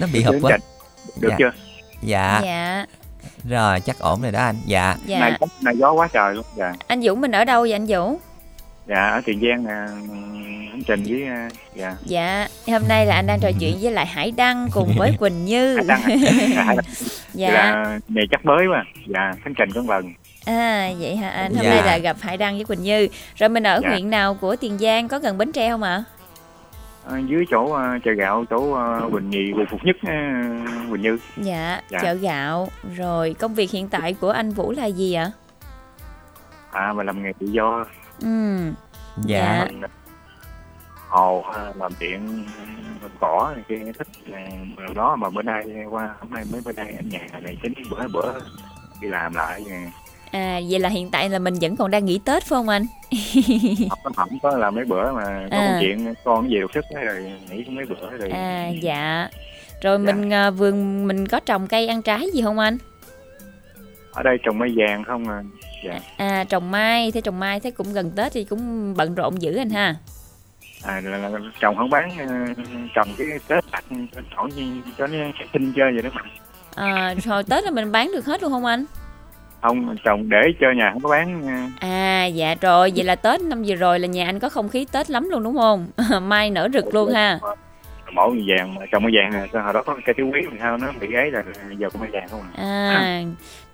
Nó 0.00 0.06
bị 0.12 0.22
hợp 0.22 0.32
Chương 0.32 0.40
quá. 0.40 0.50
trình. 0.52 0.60
được 1.20 1.28
Dạ. 1.30 1.36
chưa? 1.38 1.50
Dạ. 2.02 2.40
Dạ 2.44 2.84
rồi 3.44 3.80
chắc 3.80 3.98
ổn 3.98 4.22
rồi 4.22 4.32
đó 4.32 4.38
anh. 4.40 4.56
Dạ. 4.66 4.96
Dạ. 5.06 5.18
Này 5.20 5.32
này 5.62 5.76
gió 5.76 5.92
quá 5.92 6.08
trời 6.12 6.34
luôn. 6.34 6.44
Dạ. 6.56 6.72
Anh 6.86 7.00
Vũ 7.02 7.14
mình 7.14 7.30
ở 7.32 7.44
đâu 7.44 7.60
vậy 7.62 7.72
anh 7.72 7.86
Vũ 7.88 8.18
dạ 8.88 9.08
ở 9.08 9.20
tiền 9.24 9.40
giang 9.40 9.64
nè 9.64 9.72
anh 10.72 10.82
trình 10.86 11.02
với 11.08 11.22
ờ, 11.26 11.48
dạ. 11.74 11.96
Dạ 12.04 12.48
hôm 12.66 12.82
nay 12.88 13.06
là 13.06 13.14
anh 13.14 13.26
đang 13.26 13.40
trò 13.40 13.50
chuyện 13.60 13.76
với 13.80 13.92
lại 13.92 14.06
hải 14.06 14.30
đăng 14.30 14.68
cùng 14.72 14.94
với 14.98 15.12
quỳnh 15.18 15.44
như. 15.44 15.76
Hải 15.76 15.84
đăng 15.88 16.02
à. 16.02 16.16
Dạ, 16.54 16.62
hải 16.64 16.76
đăng. 16.76 16.84
Dạ. 17.34 17.50
Là 17.50 17.98
nghề 18.08 18.22
chắc 18.30 18.44
mới 18.44 18.66
mà 18.72 18.82
dạ 19.06 19.32
khánh 19.44 19.54
trình 19.54 19.68
một 19.74 19.90
lần 19.94 20.12
à 20.46 20.90
vậy 21.00 21.16
hả 21.16 21.28
anh? 21.30 21.54
Hôm 21.54 21.64
Dạ. 21.64 21.70
nay 21.70 21.82
là 21.86 21.98
gặp 21.98 22.16
hải 22.20 22.36
đăng 22.36 22.54
với 22.56 22.64
quỳnh 22.64 22.82
như. 22.82 23.08
Rồi 23.36 23.48
mình 23.48 23.62
ở 23.66 23.80
Dạ. 23.82 23.88
huyện 23.90 24.10
nào 24.10 24.34
của 24.34 24.56
tiền 24.56 24.78
giang? 24.78 25.08
Có 25.08 25.18
gần 25.18 25.38
bến 25.38 25.52
tre 25.52 25.70
không 25.70 25.82
ạ? 25.82 25.94
Ờ, 25.96 26.02
dưới 27.26 27.44
chỗ 27.50 27.62
uh, 27.62 28.02
chợ 28.04 28.12
gạo 28.12 28.44
chỗ 28.50 28.56
uh, 28.56 29.12
Bình 29.12 29.30
Nhì 29.30 29.52
quận 29.52 29.66
Phục 29.70 29.80
Nhất 29.84 29.96
uh, 29.96 30.90
Quỳnh 30.90 31.02
Như. 31.02 31.18
Dạ, 31.36 31.80
Dạ. 31.90 31.98
chợ 32.02 32.14
gạo. 32.14 32.68
Rồi 32.96 33.34
công 33.38 33.54
việc 33.54 33.70
hiện 33.70 33.88
tại 33.88 34.14
của 34.14 34.30
anh 34.30 34.50
Vũ 34.50 34.72
là 34.72 34.86
gì 34.86 35.14
ạ? 35.14 35.30
À 36.70 36.92
mà 36.92 37.02
làm 37.02 37.22
nghề 37.22 37.32
tự 37.40 37.46
do. 37.46 37.86
Ừ. 38.22 38.28
Dạ. 39.24 39.66
Mình, 39.68 39.82
hồ 41.08 41.44
làm 41.74 41.92
điện 42.00 42.44
làm 43.02 43.10
cỏ 43.20 43.52
này 43.54 43.64
kia 43.68 43.92
thích 43.98 44.08
đó 44.94 45.16
mà 45.16 45.30
bữa 45.30 45.42
nay 45.42 45.64
qua 45.90 46.14
hôm 46.20 46.30
nay 46.30 46.44
mới 46.52 46.60
bữa 46.64 46.72
nay 46.72 46.94
ở 46.96 47.02
nhà 47.02 47.26
này 47.42 47.58
chính 47.62 47.72
bữa 47.90 48.08
bữa 48.08 48.32
đi 49.00 49.08
làm 49.08 49.34
lại 49.34 49.64
à, 50.32 50.40
à 50.40 50.60
vậy 50.70 50.80
là 50.80 50.88
hiện 50.88 51.10
tại 51.10 51.28
là 51.30 51.38
mình 51.38 51.54
vẫn 51.60 51.76
còn 51.76 51.90
đang 51.90 52.04
nghỉ 52.04 52.20
tết 52.24 52.42
phải 52.42 52.56
không 52.56 52.68
anh? 52.68 52.86
Không 53.90 53.98
có 54.04 54.10
không 54.16 54.38
có 54.42 54.56
làm 54.56 54.74
mấy 54.74 54.84
bữa 54.84 55.12
mà 55.12 55.48
có 55.50 55.56
À. 55.56 55.66
công 55.72 55.80
chuyện 55.80 56.14
con 56.24 56.48
về 56.48 56.60
đột 56.60 56.70
sức 56.74 56.84
rồi 57.04 57.32
nghỉ 57.50 57.64
mấy 57.68 57.84
bữa 57.84 58.16
rồi. 58.18 58.30
À 58.30 58.68
dạ. 58.82 59.28
Rồi 59.82 59.98
mình 59.98 60.32
à, 60.32 60.50
vườn 60.50 61.06
mình 61.08 61.28
có 61.28 61.40
trồng 61.40 61.66
cây 61.66 61.88
ăn 61.88 62.02
trái 62.02 62.26
gì 62.34 62.42
không 62.42 62.58
anh? 62.58 62.78
Ở 64.12 64.22
đây 64.22 64.36
trồng 64.42 64.58
mai 64.58 64.70
vàng 64.76 65.04
không 65.04 65.28
à? 65.28 65.42
Dạ. 65.84 66.00
À 66.16 66.44
trồng 66.44 66.70
mai 66.70 67.12
thế 67.12 67.20
trồng 67.20 67.40
mai 67.40 67.60
thế 67.60 67.70
cũng 67.70 67.92
gần 67.92 68.10
tết 68.10 68.32
thì 68.32 68.44
cũng 68.44 68.94
bận 68.96 69.14
rộn 69.14 69.42
dữ 69.42 69.56
anh 69.56 69.70
ha. 69.70 69.96
À, 70.82 71.00
là, 71.04 71.18
là, 71.18 71.38
trồng 71.60 71.76
không 71.76 71.90
bán 71.90 72.10
à, 72.18 72.46
trồng 72.94 73.08
cái 73.18 73.26
tết 73.48 73.64
chỗ 74.36 74.48
cho 74.98 75.06
nó 75.06 75.18
sinh 75.52 75.72
chơi 75.76 75.92
vậy 75.92 76.02
đó 76.02 76.10
à, 76.74 77.14
rồi 77.24 77.42
tết 77.44 77.64
là 77.64 77.70
mình 77.70 77.92
bán 77.92 78.10
được 78.12 78.26
hết 78.26 78.42
luôn 78.42 78.52
không 78.52 78.64
anh 78.64 78.84
không 79.62 79.96
trồng 80.04 80.28
để 80.28 80.40
cho 80.60 80.66
nhà 80.76 80.90
không 80.92 81.02
có 81.02 81.08
bán 81.08 81.42
à 81.80 82.26
dạ 82.26 82.54
rồi, 82.60 82.92
vậy 82.96 83.04
là 83.04 83.14
tết 83.14 83.40
năm 83.40 83.62
vừa 83.66 83.74
rồi 83.74 83.98
là 83.98 84.06
nhà 84.06 84.26
anh 84.26 84.38
có 84.38 84.48
không 84.48 84.68
khí 84.68 84.86
tết 84.92 85.10
lắm 85.10 85.28
luôn, 85.30 85.42
đúng 85.42 85.56
không? 85.56 85.88
Mai 86.22 86.50
nở 86.50 86.68
rực 86.72 86.94
luôn 86.94 87.12
ha 87.12 87.38
mẫu 88.12 88.30
mai 88.30 88.44
vàng 88.46 88.74
mà 88.74 88.86
trồng 88.92 89.02
mai 89.02 89.12
vàng 89.14 89.48
sao 89.52 89.62
hồi 89.62 89.72
đó 89.72 89.82
có 89.82 89.96
cây 90.04 90.14
tứ 90.18 90.24
quý 90.24 90.40
mà 90.50 90.56
sao 90.60 90.76
nó 90.78 90.86
bị 91.00 91.12
ấy 91.14 91.30
là 91.30 91.42
giờ 91.78 91.88
mai 92.00 92.08
vàng 92.12 92.28
không 92.30 92.40
à? 92.40 92.48
À 92.56 93.22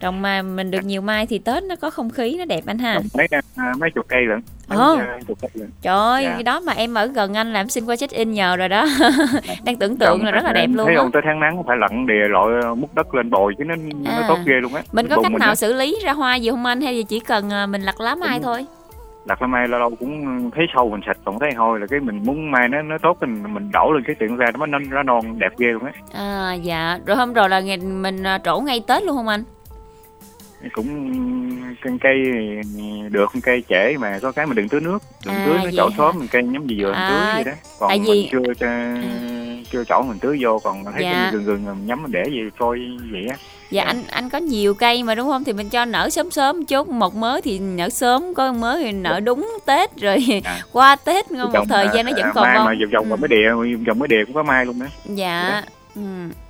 trồng 0.01 0.23
mai 0.23 0.43
mình 0.43 0.71
được 0.71 0.85
nhiều 0.85 1.01
mai 1.01 1.27
thì 1.27 1.39
tết 1.39 1.63
nó 1.65 1.77
có 1.77 1.91
không 1.91 2.11
khí 2.11 2.37
nó 2.39 2.45
đẹp 2.45 2.61
anh 2.67 2.79
ha. 2.79 3.01
Mấy 3.15 3.27
à, 3.57 3.73
mấy 3.79 3.91
chục 3.91 4.07
cây 4.09 4.21
lận 4.27 4.41
Ồ. 4.69 4.97
trời 5.83 5.95
ơi 5.95 6.23
Dạ. 6.25 6.31
cái 6.35 6.43
đó 6.43 6.61
mà 6.61 6.73
em 6.73 6.95
ở 6.95 7.07
gần 7.07 7.35
anh 7.37 7.53
làm 7.53 7.69
xin 7.69 7.85
qua 7.85 7.97
check 7.97 8.13
in 8.13 8.33
nhờ 8.33 8.57
rồi 8.57 8.69
đó. 8.69 8.87
Đang 9.65 9.77
tưởng 9.77 9.97
tượng 9.97 10.19
Trồng 10.19 10.25
là 10.25 10.31
rất 10.31 10.45
là 10.45 10.53
đẹp 10.53 10.67
luôn 10.73 10.87
thấy 10.87 10.97
không? 10.97 11.11
Tới 11.13 11.23
tháng 11.25 11.41
nắng 11.41 11.63
phải 11.67 11.77
lặn 11.77 12.07
đìa 12.07 12.29
lội 12.29 12.77
múc 12.77 12.95
đất 12.95 13.15
lên 13.15 13.31
bồi 13.31 13.55
chứ 13.59 13.65
nó 13.65 13.75
nó 13.77 14.11
À. 14.11 14.25
tốt 14.29 14.39
ghê 14.47 14.55
luôn 14.63 14.75
á. 14.75 14.83
Mình 14.93 15.07
có 15.09 15.17
Bụng 15.17 15.23
cách 15.23 15.33
mình 15.33 15.41
nào 15.41 15.49
á, 15.49 15.55
xử 15.55 15.73
lý 15.73 15.97
ra 16.05 16.13
hoa 16.13 16.37
gì 16.37 16.51
không 16.51 16.67
anh 16.67 16.81
hay 16.81 16.95
là 16.95 17.03
chỉ 17.09 17.21
cần 17.21 17.51
à, 17.53 17.67
mình 17.67 17.83
lặt 17.83 18.01
lá 18.01 18.15
mai 18.15 18.41
thôi 18.43 18.67
đặt 19.27 19.43
lá 19.43 19.49
mai 19.49 19.69
lâu 19.69 19.81
lâu 19.81 19.91
cũng 19.91 20.51
thấy 20.51 20.67
sâu 20.75 20.91
mình 20.91 21.01
sạch 21.07 21.17
còn 21.25 21.39
thấy 21.39 21.53
hôi 21.57 21.81
là 21.81 21.87
cái 21.87 22.01
mình 22.01 22.21
muốn 22.25 22.51
mai 22.51 22.69
nó 22.69 22.83
nó 22.83 22.99
tốt 22.99 23.17
mình 23.21 23.55
mình 23.55 23.71
đổ 23.73 23.93
lên 23.93 24.05
cái 24.07 24.17
tiện 24.19 24.37
ra 24.37 24.47
nó 24.59 24.67
nó 24.67 25.03
non 25.03 25.39
đẹp 25.39 25.53
ghê 25.59 25.67
luôn 25.67 25.85
á. 25.85 25.93
À 26.13 26.55
dạ. 26.55 26.99
Rồi 27.07 27.17
hôm 27.17 27.33
rồi 27.33 27.49
là 27.49 27.61
ngày 27.61 27.77
mình 27.77 28.23
à, 28.23 28.39
trổ 28.45 28.61
ngay 28.61 28.83
tết 28.87 29.03
luôn 29.03 29.17
không 29.17 29.29
anh? 29.29 29.45
Cũng 30.73 30.87
con 31.85 31.99
cây 31.99 32.17
được 33.11 33.31
con 33.33 33.41
cây 33.43 33.65
trễ 33.69 33.97
mà 34.01 34.19
có 34.23 34.33
cái 34.33 34.47
mình 34.47 34.57
đừng 34.57 34.69
tưới 34.69 34.81
nước 34.81 35.03
đừng 35.27 35.35
À, 35.35 35.45
tưới 35.47 35.59
nó 35.65 35.71
chỗ 35.77 35.91
sớm 35.97 36.19
mình 36.19 36.29
cây 36.31 36.43
nhắm 36.43 36.67
gì 36.67 36.83
vừa 36.83 36.87
mình 36.87 36.95
À, 36.95 37.09
tưới 37.35 37.45
vậy 37.45 37.53
đó. 37.53 37.59
Còn 37.81 37.89
tại 37.89 37.99
mình 37.99 38.29
chưa 38.33 38.55
chưa 39.71 39.85
chỗ 39.85 40.03
mình 40.03 40.19
tưới 40.19 40.39
vô 40.41 40.59
còn 40.65 40.85
thấy 40.85 41.03
Dạ. 41.03 41.13
cái 41.13 41.33
gừng 41.33 41.45
gừng 41.45 41.65
mình 41.65 41.87
nhắm 41.87 42.03
mình 42.03 42.13
để 42.13 42.25
gì 42.31 42.41
coi 42.59 42.79
vậy 43.13 43.27
á 43.31 43.37
dạ 43.75 43.85
anh 43.85 44.05
anh 44.11 44.31
có 44.31 44.39
nhiều 44.39 44.75
cây 44.75 45.03
mà 45.03 45.15
đúng 45.15 45.29
không? 45.29 45.45
Thì 45.45 45.53
mình 45.53 45.69
cho 45.69 45.85
nở 45.85 46.11
sớm 46.11 46.31
sớm 46.31 46.65
chút. 46.65 46.89
Một 46.89 47.15
mớ 47.15 47.41
thì 47.45 47.59
nở 47.59 47.89
sớm 47.89 48.35
có 48.35 48.53
một 48.53 48.59
mớ 48.61 48.77
thì 48.79 48.93
nở 48.93 49.21
đúng 49.21 49.59
tết 49.67 49.97
rồi. 49.97 50.43
À. 50.45 50.61
qua 50.73 50.97
tết 50.97 51.31
một 51.31 51.51
Trồng, 51.53 51.69
thời 51.69 51.89
gian 51.95 52.07
nó 52.07 52.13
vẫn 52.13 52.23
à, 52.23 52.33
còn 52.35 52.45
mai 52.45 52.57
bông. 52.57 52.67
mà 52.67 52.73
vòng 52.81 52.91
vòng 52.93 53.09
mà 53.09 53.17
mới 53.17 53.29
địa 53.29 53.51
vòng 53.87 53.99
mới 53.99 54.09
địa 54.09 54.25
cũng 54.27 54.35
có 54.35 54.43
mai 54.43 54.67
luôn 54.67 54.79
đó. 54.81 54.87
Dạ 55.05 55.63
ừ. 55.95 56.03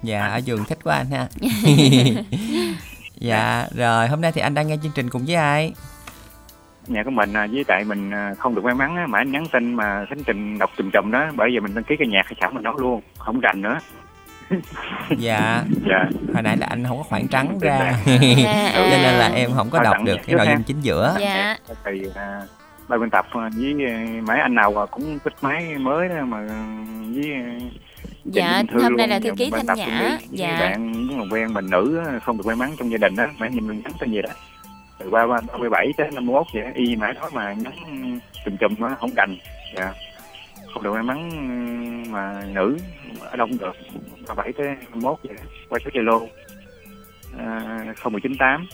dạ 0.02 0.26
ở 0.26 0.36
giường 0.36 0.64
thích 0.68 0.78
quá 0.84 0.96
anh 0.96 1.06
ha. 1.10 1.28
Dạ 3.18 3.66
rồi 3.74 4.08
hôm 4.08 4.20
nay 4.20 4.32
thì 4.32 4.40
anh 4.40 4.54
đang 4.54 4.66
nghe 4.66 4.76
chương 4.82 4.92
trình 4.94 5.10
cùng 5.10 5.24
với 5.26 5.36
ai? 5.36 5.72
Nhà 6.86 7.02
của 7.04 7.10
mình 7.10 7.32
à, 7.32 7.46
với 7.52 7.64
tại 7.64 7.84
mình 7.84 8.10
à, 8.10 8.34
không 8.38 8.54
được 8.54 8.64
may 8.64 8.74
mắn 8.74 8.96
á 8.96 9.06
mà 9.06 9.18
anh 9.18 9.32
nhắn 9.32 9.46
tin 9.52 9.74
mà 9.74 10.06
khánh 10.08 10.24
trình 10.26 10.58
đọc 10.58 10.70
chùm 10.78 10.90
chùm 10.90 11.10
đó 11.10 11.26
bởi 11.36 11.48
vì 11.52 11.60
mình 11.60 11.74
đăng 11.74 11.84
ký 11.84 11.94
cái 11.98 12.08
nhạc 12.08 12.26
hay 12.26 12.34
sẵn 12.40 12.54
mình 12.54 12.62
đó 12.62 12.74
luôn 12.78 13.00
không 13.18 13.40
rành 13.40 13.62
nữa 13.62 13.78
dạ. 15.18 15.64
Dạ. 15.88 16.08
Hồi 16.34 16.42
nãy 16.42 16.56
là 16.56 16.66
anh 16.66 16.84
không 16.84 16.98
có 16.98 17.02
khoảng 17.02 17.28
trắng 17.28 17.58
ra. 17.60 17.76
À, 17.76 17.96
cho 18.74 18.82
à. 18.82 19.02
nên 19.02 19.14
là 19.14 19.30
em 19.34 19.50
không 19.54 19.70
có 19.70 19.82
đọc 19.82 19.96
được 20.04 20.16
cái 20.26 20.36
nội 20.36 20.46
dung 20.46 20.62
chính 20.62 20.80
giữa. 20.80 21.16
Dạ. 21.20 21.56
Thì 21.84 22.02
à, 22.14 22.40
ban 22.88 23.00
biên 23.00 23.10
tập 23.10 23.26
à, 23.30 23.50
với 23.56 23.74
à, 23.88 24.06
mấy 24.26 24.40
anh 24.40 24.54
nào 24.54 24.82
à, 24.82 24.86
cũng 24.86 25.18
thích 25.24 25.34
máy 25.42 25.74
mới 25.78 26.08
đó 26.08 26.24
mà 26.24 26.38
à, 26.38 26.84
với 27.14 27.32
à, 27.32 27.58
dạ 28.24 28.62
hôm 28.82 28.96
nay 28.96 29.08
là 29.08 29.18
thư 29.18 29.30
ký 29.36 29.50
thanh 29.50 29.76
nhã. 29.76 30.18
dạ. 30.30 30.56
bạn 30.60 30.92
người 30.92 31.26
quen 31.30 31.54
mình 31.54 31.70
nữ 31.70 32.00
á, 32.06 32.18
không 32.18 32.36
được 32.36 32.46
may 32.46 32.56
mắn 32.56 32.74
trong 32.78 32.90
gia 32.90 32.98
đình 32.98 33.16
đó. 33.16 33.26
Mấy 33.38 33.50
nhìn 33.50 33.68
mình 33.68 33.80
nhắn 33.84 33.92
tin 34.00 34.12
gì 34.12 34.22
đó. 34.22 34.30
Từ 34.98 35.10
ba 35.10 35.26
ba 35.26 35.40
ba 35.52 35.56
mươi 35.58 35.70
bảy 35.70 35.92
tới 35.96 36.10
năm 36.14 36.26
mươi 36.26 36.42
vậy 36.54 36.62
đó, 36.62 36.68
y 36.74 36.96
mãi 36.96 37.12
đó 37.12 37.30
mà 37.32 37.52
nhắn 37.52 37.72
chùm 38.44 38.56
chùm 38.60 38.74
nó 38.78 38.96
không 39.00 39.10
cành 39.16 39.36
dạ. 39.76 39.92
Không 40.74 40.82
được 40.82 40.92
may 40.92 41.02
mắn 41.02 41.30
mà 42.12 42.42
nữ 42.52 42.78
ở 43.20 43.36
đâu 43.36 43.46
cũng 43.46 43.58
được 43.58 43.76
ba 44.28 44.34
bảy 44.34 44.52
tới 44.58 44.66
năm 44.66 44.76
mươi 44.90 45.00
mốt 45.02 45.18
vậy 45.24 45.36
qua 45.68 45.78
số 45.84 45.90
zalo 45.94 46.26
à, 47.38 47.94
không 47.96 48.12
một 48.12 48.18
chín 48.22 48.32
tám 48.38 48.66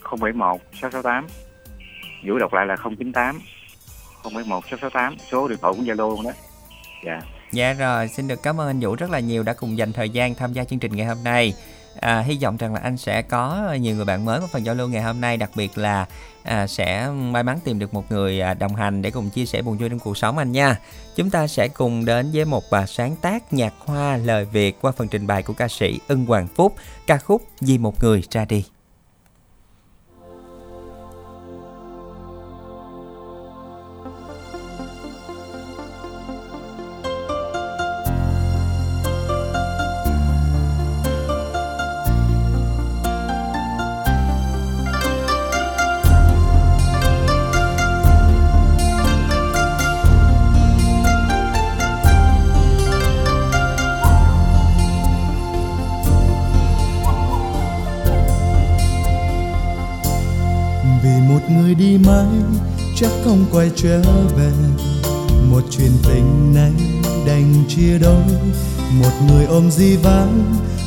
không 0.00 0.20
bảy 0.20 0.32
một 0.32 0.60
sáu 0.80 0.90
sáu 0.90 1.02
tám. 1.02 1.26
Vũ 2.26 2.38
đọc 2.38 2.54
lại 2.54 2.66
là 2.66 2.76
không 2.76 2.96
chín 2.96 3.12
tám 3.12 3.38
không 4.22 4.34
bảy 4.34 4.44
một 4.44 4.64
sáu 4.70 4.78
sáu 4.78 4.90
tám 4.90 5.16
số 5.30 5.48
điện 5.48 5.58
thoại 5.60 5.74
của 5.76 5.82
zalo 5.82 6.08
luôn 6.08 6.24
đó. 6.24 6.30
Dạ. 7.06 7.20
Dạ 7.52 7.72
rồi, 7.72 8.08
xin 8.08 8.28
được 8.28 8.42
cảm 8.42 8.60
ơn 8.60 8.66
anh 8.66 8.80
Vũ 8.80 8.96
rất 8.96 9.10
là 9.10 9.20
nhiều 9.20 9.42
đã 9.42 9.54
cùng 9.54 9.78
dành 9.78 9.92
thời 9.92 10.10
gian 10.10 10.34
tham 10.34 10.52
gia 10.52 10.64
chương 10.64 10.78
trình 10.78 10.96
ngày 10.96 11.06
hôm 11.06 11.24
nay. 11.24 11.54
À, 12.02 12.20
hy 12.20 12.38
vọng 12.42 12.56
rằng 12.56 12.74
là 12.74 12.80
anh 12.80 12.96
sẽ 12.96 13.22
có 13.22 13.72
nhiều 13.80 13.96
người 13.96 14.04
bạn 14.04 14.24
mới 14.24 14.38
vào 14.38 14.48
phần 14.52 14.66
giao 14.66 14.74
lưu 14.74 14.88
ngày 14.88 15.02
hôm 15.02 15.20
nay, 15.20 15.36
đặc 15.36 15.50
biệt 15.54 15.78
là 15.78 16.06
à, 16.42 16.66
sẽ 16.66 17.08
may 17.10 17.42
mắn 17.42 17.58
tìm 17.64 17.78
được 17.78 17.94
một 17.94 18.12
người 18.12 18.40
à, 18.40 18.54
đồng 18.54 18.74
hành 18.74 19.02
để 19.02 19.10
cùng 19.10 19.30
chia 19.30 19.46
sẻ 19.46 19.62
buồn 19.62 19.78
vui 19.78 19.88
trong 19.88 19.98
cuộc 19.98 20.16
sống 20.16 20.38
anh 20.38 20.52
nha. 20.52 20.78
Chúng 21.16 21.30
ta 21.30 21.46
sẽ 21.46 21.68
cùng 21.68 22.04
đến 22.04 22.30
với 22.34 22.44
một 22.44 22.64
bài 22.70 22.86
sáng 22.86 23.16
tác 23.16 23.52
nhạc 23.52 23.74
hoa 23.78 24.16
lời 24.16 24.44
Việt 24.44 24.78
qua 24.80 24.92
phần 24.92 25.08
trình 25.08 25.26
bày 25.26 25.42
của 25.42 25.52
ca 25.52 25.68
sĩ 25.68 26.00
Ưng 26.08 26.26
Hoàng 26.26 26.46
Phúc, 26.54 26.76
ca 27.06 27.18
khúc 27.18 27.42
Vì 27.60 27.78
một 27.78 28.04
người 28.04 28.22
ra 28.30 28.44
đi. 28.44 28.64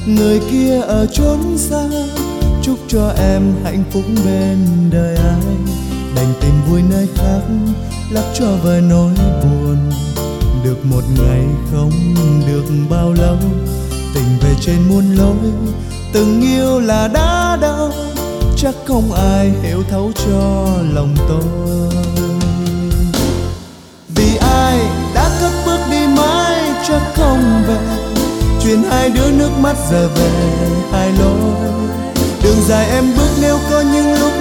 Người 0.07 0.39
kia 0.51 0.81
ở 0.81 1.05
chốn 1.05 1.57
xa, 1.57 1.83
chúc 2.61 2.77
cho 2.87 3.13
em 3.17 3.41
hạnh 3.63 3.83
phúc 3.91 4.03
bên 4.25 4.57
đời 4.91 5.15
ai. 5.15 5.55
Đành 6.15 6.33
tìm 6.41 6.53
vui 6.69 6.81
nơi 6.89 7.07
khác 7.15 7.41
lấp 8.11 8.23
cho 8.39 8.45
vơi 8.63 8.81
nỗi 8.81 9.11
buồn. 9.43 9.91
Được 10.63 10.85
một 10.85 11.03
ngày 11.17 11.45
không 11.71 11.91
được 12.47 12.65
bao 12.89 13.13
lâu, 13.13 13.37
tình 14.13 14.37
về 14.41 14.53
trên 14.61 14.75
muôn 14.89 15.15
lối, 15.15 15.51
từng 16.13 16.41
yêu 16.41 16.79
là 16.79 17.07
đã 17.07 17.57
đau. 17.61 17.91
Chắc 18.57 18.75
không 18.85 19.11
ai 19.11 19.51
hiểu 19.63 19.83
thấu 19.89 20.11
cho 20.25 20.67
lòng 20.93 21.15
tôi. 21.29 21.43
Vì 24.15 24.35
ai 24.35 24.79
đã 25.15 25.29
cất 25.41 25.51
bước 25.65 25.79
đi 25.91 26.07
mãi, 26.17 26.61
chắc 26.87 27.01
không 27.15 27.63
về 27.67 27.77
chuyện 28.65 28.83
hai 28.89 29.09
đứa 29.09 29.31
nước 29.31 29.49
mắt 29.59 29.75
giờ 29.91 30.09
về 30.15 30.29
hai 30.91 31.11
lối 31.11 31.75
đường 32.43 32.61
dài 32.67 32.89
em 32.89 33.05
bước 33.17 33.29
nếu 33.41 33.59
có 33.69 33.81
những 33.81 34.13
lúc 34.19 34.31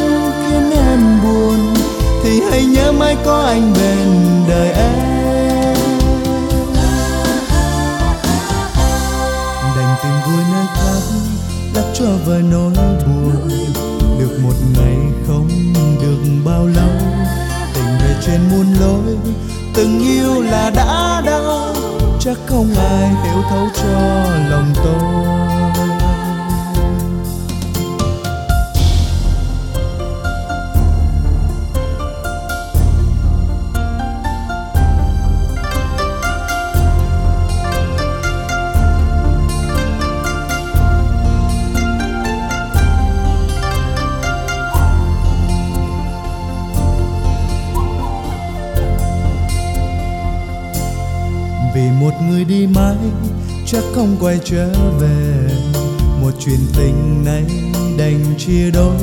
khiến 0.46 0.70
em 0.70 1.20
buồn, 1.22 1.74
thì 2.22 2.40
hãy 2.50 2.64
nhớ 2.64 2.92
mãi 2.92 3.16
có 3.24 3.42
anh 3.46 3.72
bên 3.72 4.08
đời 4.48 4.68
em. 4.68 4.92
Đành 9.76 9.96
tìm 10.02 10.12
vui 10.26 10.44
nơi 10.52 10.66
khác, 10.74 11.02
đắp 11.74 11.84
cho 11.94 12.06
vơi 12.26 12.42
nỗi 12.42 12.72
buồn. 13.06 13.48
Được 14.18 14.38
một 14.42 14.54
ngày 14.78 14.96
không 15.26 15.48
được 16.02 16.18
bao 16.44 16.66
lâu, 16.66 16.90
tình 17.74 17.98
về 18.00 18.16
trên 18.26 18.40
muôn 18.50 18.66
lối, 18.80 19.16
từng 19.74 20.00
yêu 20.00 20.42
là 20.42 20.70
đã 20.70 21.22
đau 21.26 21.53
chắc 22.24 22.38
không 22.46 22.74
ai 22.76 23.08
hiểu 23.08 23.42
thấu 23.50 23.68
cho 23.74 24.24
lòng 24.50 24.72
tôi. 24.84 25.53
Vì 51.74 51.90
một 52.00 52.10
người 52.28 52.44
đi 52.44 52.66
mãi 52.66 52.96
chắc 53.66 53.82
không 53.94 54.16
quay 54.20 54.38
trở 54.44 54.68
về. 55.00 55.48
Một 56.22 56.30
chuyện 56.44 56.60
tình 56.76 57.24
này 57.24 57.44
đành 57.98 58.24
chia 58.38 58.70
đôi, 58.70 58.96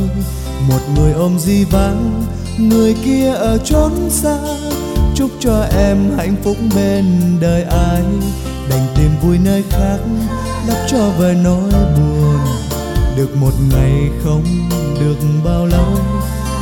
một 0.68 0.80
người 0.96 1.12
ôm 1.12 1.40
di 1.40 1.64
vắng 1.64 2.24
người 2.58 2.96
kia 3.06 3.34
ở 3.34 3.58
chốn 3.58 3.92
xa. 4.10 4.38
Chúc 5.16 5.32
cho 5.40 5.66
em 5.78 5.98
hạnh 6.18 6.36
phúc 6.44 6.58
bên 6.76 7.06
đời 7.42 7.64
ai, 7.64 8.02
đành 8.70 8.88
tìm 8.96 9.10
vui 9.22 9.38
nơi 9.44 9.64
khác 9.70 9.98
lấp 10.68 10.78
cho 10.88 11.10
vơi 11.18 11.36
nỗi 11.44 11.72
buồn. 11.72 12.40
Được 13.18 13.36
một 13.36 13.54
ngày 13.72 14.10
không 14.24 14.44
được 15.00 15.16
bao 15.46 15.66
lâu, 15.66 15.98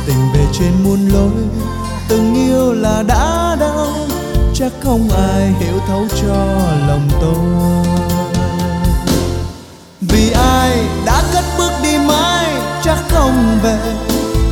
tình 0.06 0.16
về 0.34 0.46
trên 0.52 0.72
muôn 0.84 1.08
lối, 1.08 1.32
từng 2.08 2.34
yêu 2.34 2.72
là 2.72 3.02
đã 3.02 3.39
chắc 4.60 4.72
không 4.80 5.08
ai 5.10 5.52
hiểu 5.60 5.78
thấu 5.86 6.06
cho 6.22 6.34
lòng 6.88 7.08
tôi. 7.20 7.86
Vì 10.00 10.30
ai 10.30 10.78
đã 11.06 11.22
cất 11.32 11.44
bước 11.58 11.72
đi 11.82 11.98
mãi 11.98 12.46
chắc 12.82 12.98
không 13.08 13.58
về. 13.62 13.78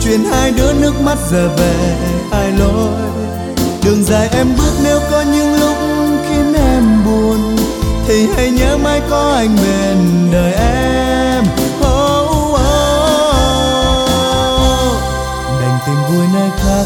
Chuyện 0.04 0.24
hai 0.24 0.50
đứa 0.50 0.72
nước 0.72 1.00
mắt 1.00 1.18
giờ 1.30 1.48
về 1.56 1.96
ai 2.30 2.52
lối 2.52 2.90
đường 3.84 4.04
dài 4.04 4.28
em 4.32 4.46
bước 4.58 4.72
nếu 4.84 5.00
có 5.10 5.22
những 5.22 5.54
lúc 5.60 5.76
khiến 6.28 6.54
em 6.54 7.04
buồn 7.04 7.56
thì 8.06 8.26
hãy 8.36 8.50
nhớ 8.50 8.76
mãi 8.76 9.00
có 9.10 9.32
anh 9.36 9.56
bên 9.56 10.28
đời 10.32 10.52
em. 10.52 11.44
Oh, 11.80 12.30
oh, 12.30 12.54
oh. 12.54 12.60
đành 15.60 15.78
tìm 15.86 15.96
vui 16.10 16.26
nơi 16.34 16.50
khác 16.58 16.84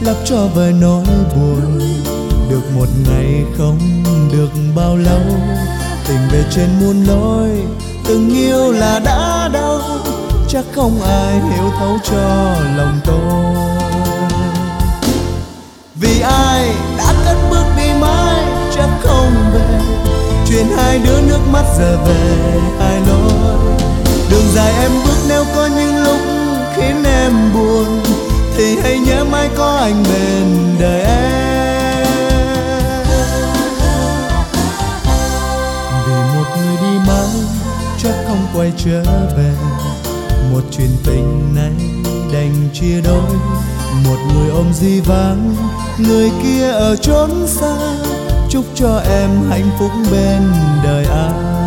lấp 0.00 0.16
cho 0.24 0.46
vơi 0.54 0.72
nỗi 0.72 1.04
buồn 1.34 1.85
được 2.56 2.70
một 2.74 2.88
ngày 3.08 3.44
không 3.58 3.78
được 4.32 4.48
bao 4.76 4.96
lâu. 4.96 5.20
Tình 6.08 6.28
về 6.32 6.44
trên 6.50 6.68
muôn 6.80 7.04
lối, 7.04 7.50
từng 8.08 8.30
yêu 8.34 8.72
là 8.72 9.00
đã 9.04 9.48
đau. 9.52 9.80
Chắc 10.48 10.64
không 10.74 11.02
ai 11.02 11.32
hiểu 11.32 11.70
thấu 11.78 11.98
cho 12.10 12.54
lòng 12.76 13.00
tôi. 13.04 13.54
Vì 15.94 16.20
ai 16.20 16.70
đã 16.98 17.14
cất 17.24 17.36
bước 17.50 17.64
đi 17.76 17.88
mãi, 18.00 18.44
chắc 18.74 18.88
không 19.02 19.32
về. 19.54 19.80
Chuyện 20.48 20.66
hai 20.76 20.98
đứa 20.98 21.20
nước 21.28 21.40
mắt 21.52 21.64
giờ 21.78 21.98
về, 22.06 22.60
ai 22.80 23.00
lối 23.08 23.56
đường 24.30 24.48
dài 24.54 24.72
em 24.80 24.90
bước 25.04 25.18
nếu 25.28 25.44
có 25.54 25.66
những 25.66 26.04
lúc 26.04 26.20
khiến 26.76 27.04
em 27.04 27.32
buồn, 27.54 28.00
thì 28.56 28.76
hãy 28.82 28.98
nhớ 28.98 29.24
mãi 29.24 29.48
có 29.56 29.76
anh 29.76 30.02
bên 30.02 30.76
đời 30.80 31.02
em. 31.02 31.75
Quay 38.56 38.72
trở 38.76 39.02
về. 39.36 39.54
Một 40.52 40.60
chuyện 40.70 40.90
tình 41.04 41.54
này 41.54 41.72
đành 42.32 42.68
chia 42.72 43.00
đôi. 43.00 43.36
Một 44.04 44.16
người 44.34 44.48
ôm 44.50 44.72
di 44.72 45.00
vắng, 45.00 45.54
người 45.98 46.30
kia 46.42 46.70
ở 46.70 46.96
chốn 46.96 47.30
xa. 47.46 47.76
Chúc 48.50 48.64
cho 48.74 48.98
em 48.98 49.30
hạnh 49.50 49.70
phúc 49.78 49.90
bên 50.10 50.42
đời 50.84 51.04
anh 51.04 51.65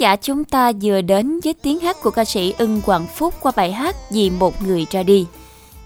thính 0.00 0.04
giả 0.04 0.16
chúng 0.16 0.44
ta 0.44 0.72
vừa 0.82 1.00
đến 1.00 1.40
với 1.44 1.54
tiếng 1.62 1.80
hát 1.80 1.96
của 2.02 2.10
ca 2.10 2.24
sĩ 2.24 2.54
Ưng 2.58 2.80
Hoàng 2.84 3.06
Phúc 3.06 3.34
qua 3.40 3.52
bài 3.56 3.72
hát 3.72 3.96
Vì 4.12 4.30
một 4.30 4.62
người 4.62 4.86
ra 4.90 5.02
đi. 5.02 5.26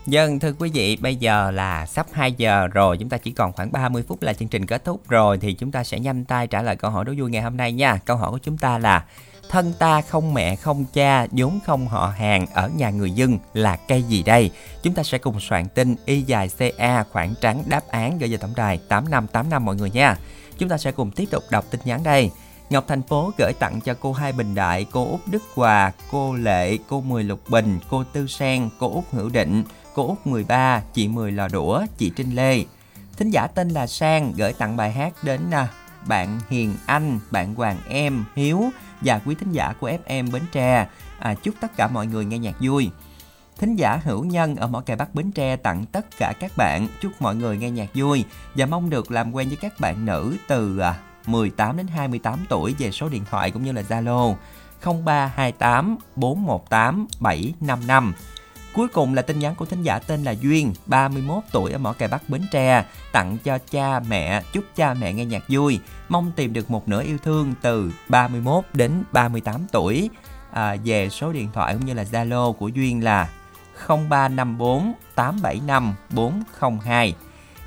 Dân 0.07 0.39
thưa 0.41 0.53
quý 0.59 0.71
vị, 0.75 0.97
bây 0.97 1.17
giờ 1.17 1.51
là 1.51 1.87
sắp 1.87 2.07
2 2.13 2.33
giờ 2.33 2.67
rồi, 2.67 2.97
chúng 2.99 3.09
ta 3.09 3.17
chỉ 3.17 3.31
còn 3.31 3.53
khoảng 3.53 3.73
30 3.73 4.05
phút 4.09 4.23
là 4.23 4.33
chương 4.33 4.49
trình 4.49 4.67
kết 4.67 4.85
thúc 4.85 5.09
rồi 5.09 5.39
thì 5.39 5.53
chúng 5.53 5.73
ta 5.73 5.85
sẽ 5.85 5.99
nhanh 5.99 6.25
tay 6.25 6.47
trả 6.47 6.63
lời 6.63 6.77
câu 6.77 6.91
hỏi 6.91 7.05
đố 7.05 7.13
vui 7.19 7.31
ngày 7.31 7.43
hôm 7.43 7.57
nay 7.57 7.73
nha. 7.73 7.99
Câu 8.05 8.17
hỏi 8.17 8.31
của 8.31 8.39
chúng 8.39 8.59
ta 8.59 8.79
là 8.79 9.05
thân 9.49 9.73
ta 9.79 10.01
không 10.01 10.35
mẹ 10.35 10.57
không 10.57 10.85
cha 10.93 11.27
vốn 11.31 11.59
không 11.67 11.89
họ 11.89 12.13
hàng 12.19 12.47
ở 12.55 12.69
nhà 12.77 12.91
người 12.91 13.11
dân 13.11 13.39
là 13.55 13.77
cây 13.77 14.03
gì 14.03 14.23
đây 14.23 14.51
chúng 14.83 14.95
ta 14.95 15.03
sẽ 15.03 15.19
cùng 15.19 15.41
soạn 15.41 15.69
tin 15.69 15.97
y 16.05 16.23
dài 16.23 16.51
ca 16.79 17.05
khoảng 17.13 17.35
trắng 17.41 17.63
đáp 17.67 17.89
án 17.89 18.19
gửi 18.19 18.29
về 18.29 18.37
tổng 18.37 18.53
đài 18.57 18.79
8585 18.89 19.65
mọi 19.65 19.77
người 19.77 19.91
nha 19.91 20.17
chúng 20.59 20.69
ta 20.69 20.79
sẽ 20.79 20.93
cùng 20.93 21.11
tiếp 21.11 21.25
tục 21.31 21.43
đọc 21.51 21.65
tin 21.71 21.81
nhắn 21.85 22.03
đây 22.03 22.31
Ngọc 22.71 22.85
Thành 22.89 23.03
phố 23.03 23.33
gửi 23.39 23.53
tặng 23.59 23.81
cho 23.81 23.95
cô 24.01 24.13
Hai 24.13 24.33
Bình 24.33 24.55
Đại, 24.55 24.87
cô 24.91 25.11
Út 25.11 25.21
Đức 25.27 25.43
Hòa, 25.55 25.93
cô 26.11 26.35
Lệ, 26.35 26.79
cô 26.89 27.01
Mười 27.01 27.25
Lục 27.25 27.41
Bình, 27.49 27.79
cô 27.91 28.05
Tư 28.13 28.27
Sen, 28.27 28.69
cô 28.79 28.91
Út 28.93 29.05
Hữu 29.13 29.29
Định, 29.29 29.65
cô 29.95 30.07
Út 30.07 30.19
13, 30.25 30.83
chị 30.93 31.09
Mười 31.09 31.33
Lò 31.33 31.49
Đũa, 31.49 31.83
chị 31.99 32.13
Trinh 32.17 32.35
Lê. 32.35 32.65
Thính 33.17 33.31
giả 33.31 33.47
tên 33.47 33.69
là 33.69 33.87
Sang 33.87 34.33
gửi 34.37 34.53
tặng 34.53 34.77
bài 34.77 34.93
hát 34.93 35.13
đến 35.23 35.41
à, 35.51 35.69
bạn 36.07 36.41
Hiền 36.49 36.75
Anh, 36.87 37.21
bạn 37.31 37.55
Hoàng 37.55 37.79
Em, 37.89 38.25
Hiếu 38.37 38.65
và 39.01 39.21
quý 39.25 39.35
thính 39.35 39.53
giả 39.53 39.75
của 39.81 39.91
FM 40.07 40.33
Bến 40.33 40.43
Tre. 40.53 40.87
À, 41.19 41.35
chúc 41.35 41.55
tất 41.61 41.77
cả 41.77 41.89
mọi 41.89 42.07
người 42.07 42.25
nghe 42.25 42.39
nhạc 42.39 42.57
vui. 42.61 42.91
Thính 43.59 43.77
giả 43.77 44.01
hữu 44.05 44.25
nhân 44.25 44.57
ở 44.57 44.67
mỏ 44.67 44.81
cày 44.81 44.97
Bắc 44.97 45.15
Bến 45.15 45.33
Tre 45.33 45.57
tặng 45.57 45.85
tất 45.93 46.07
cả 46.19 46.33
các 46.41 46.53
bạn 46.57 46.89
chúc 47.01 47.13
mọi 47.21 47.37
người 47.37 47.57
nghe 47.57 47.71
nhạc 47.71 47.91
vui 47.95 48.25
và 48.55 48.67
mong 48.67 48.91
được 48.91 49.11
làm 49.11 49.33
quen 49.35 49.49
với 49.49 49.57
các 49.57 49.81
bạn 49.81 50.05
nữ 50.05 50.37
từ 50.49 50.79
à, 50.79 50.95
18 51.27 51.77
đến 51.77 51.87
28 51.87 52.45
tuổi 52.49 52.75
về 52.79 52.91
số 52.91 53.09
điện 53.09 53.23
thoại 53.31 53.51
cũng 53.51 53.65
như 53.65 53.73
là 53.73 53.83
Zalo 53.83 54.35
0328 54.85 55.97
418 56.17 57.07
755. 57.21 58.13
Cuối 58.75 58.89
cùng 58.89 59.15
là 59.15 59.23
tin 59.23 59.39
nhắn 59.39 59.55
của 59.55 59.65
thính 59.65 59.83
giả 59.83 59.99
tên 59.99 60.23
là 60.23 60.35
Duyên, 60.41 60.73
31 60.87 61.43
tuổi 61.53 61.73
ở 61.73 61.79
Mỏ 61.79 61.93
Cày 61.93 62.09
Bắc 62.09 62.29
Bến 62.29 62.43
Tre, 62.53 62.85
tặng 63.13 63.39
cho 63.45 63.59
cha 63.71 64.01
mẹ, 64.01 64.43
chúc 64.53 64.65
cha 64.77 64.95
mẹ 64.95 65.13
nghe 65.13 65.25
nhạc 65.25 65.43
vui, 65.49 65.81
mong 66.09 66.33
tìm 66.37 66.53
được 66.53 66.71
một 66.71 66.89
nửa 66.89 67.03
yêu 67.03 67.19
thương 67.19 67.55
từ 67.63 67.93
31 68.09 68.65
đến 68.73 69.03
38 69.13 69.67
tuổi. 69.73 70.11
À, 70.53 70.77
về 70.85 71.09
số 71.09 71.33
điện 71.33 71.49
thoại 71.53 71.75
cũng 71.75 71.87
như 71.87 71.95
là 71.95 72.03
Zalo 72.03 72.53
của 72.53 72.69
Duyên 72.69 73.05
là 73.05 73.29
0354 73.89 74.93
875 75.15 75.95
402. 76.11 77.15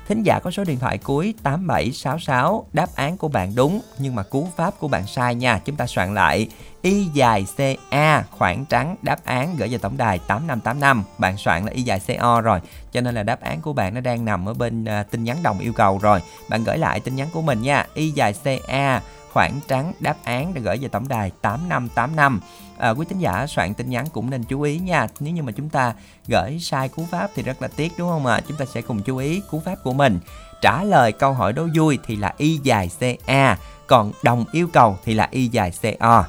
Thính 0.08 0.22
giả 0.22 0.38
có 0.38 0.50
số 0.50 0.64
điện 0.64 0.78
thoại 0.78 0.98
cuối 0.98 1.34
8766, 1.42 2.66
đáp 2.72 2.88
án 2.94 3.16
của 3.16 3.28
bạn 3.28 3.54
đúng 3.54 3.80
nhưng 3.98 4.14
mà 4.14 4.22
cú 4.22 4.48
pháp 4.56 4.74
của 4.78 4.88
bạn 4.88 5.06
sai 5.06 5.34
nha. 5.34 5.60
Chúng 5.64 5.76
ta 5.76 5.86
soạn 5.86 6.14
lại 6.14 6.48
Y 6.82 7.04
dài 7.04 7.46
CA 7.56 8.24
khoảng 8.30 8.64
trắng 8.64 8.96
đáp 9.02 9.24
án 9.24 9.56
gửi 9.56 9.68
về 9.68 9.78
tổng 9.78 9.96
đài 9.96 10.18
8585. 10.18 11.04
Bạn 11.18 11.36
soạn 11.36 11.64
là 11.64 11.72
Y 11.72 11.82
dài 11.82 12.00
CO 12.06 12.40
rồi, 12.40 12.60
cho 12.92 13.00
nên 13.00 13.14
là 13.14 13.22
đáp 13.22 13.40
án 13.40 13.60
của 13.60 13.72
bạn 13.72 13.94
nó 13.94 14.00
đang 14.00 14.24
nằm 14.24 14.48
ở 14.48 14.54
bên 14.54 14.84
uh, 14.84 15.10
tin 15.10 15.24
nhắn 15.24 15.36
đồng 15.42 15.58
yêu 15.58 15.72
cầu 15.72 15.98
rồi. 15.98 16.20
Bạn 16.48 16.64
gửi 16.64 16.78
lại 16.78 17.00
tin 17.00 17.16
nhắn 17.16 17.28
của 17.32 17.42
mình 17.42 17.62
nha. 17.62 17.86
Y 17.94 18.10
dài 18.10 18.34
CA 18.44 19.02
khoảng 19.32 19.60
trắng 19.68 19.92
đáp 20.00 20.16
án 20.24 20.54
để 20.54 20.60
gửi 20.60 20.78
về 20.78 20.88
tổng 20.88 21.08
đài 21.08 21.30
8585 21.42 22.40
à, 22.78 22.90
quý 22.90 23.06
tín 23.08 23.18
giả 23.18 23.46
soạn 23.46 23.74
tin 23.74 23.90
nhắn 23.90 24.06
cũng 24.12 24.30
nên 24.30 24.44
chú 24.44 24.62
ý 24.62 24.78
nha. 24.78 25.06
Nếu 25.20 25.34
như 25.34 25.42
mà 25.42 25.52
chúng 25.52 25.68
ta 25.68 25.94
gửi 26.26 26.58
sai 26.60 26.88
cú 26.88 27.06
pháp 27.10 27.30
thì 27.34 27.42
rất 27.42 27.62
là 27.62 27.68
tiếc 27.68 27.92
đúng 27.98 28.08
không 28.08 28.26
ạ? 28.26 28.34
À? 28.34 28.40
chúng 28.48 28.56
ta 28.56 28.64
sẽ 28.64 28.82
cùng 28.82 29.02
chú 29.02 29.16
ý 29.16 29.42
cú 29.50 29.60
pháp 29.60 29.76
của 29.84 29.92
mình. 29.92 30.18
Trả 30.62 30.84
lời 30.84 31.12
câu 31.12 31.32
hỏi 31.32 31.52
đố 31.52 31.66
vui 31.74 31.98
thì 32.06 32.16
là 32.16 32.34
y 32.36 32.60
dài 32.62 32.90
ca 33.26 33.58
còn 33.86 34.12
đồng 34.22 34.44
yêu 34.52 34.68
cầu 34.72 34.96
thì 35.04 35.14
là 35.14 35.28
y 35.30 35.46
dài 35.46 35.72
co 36.00 36.24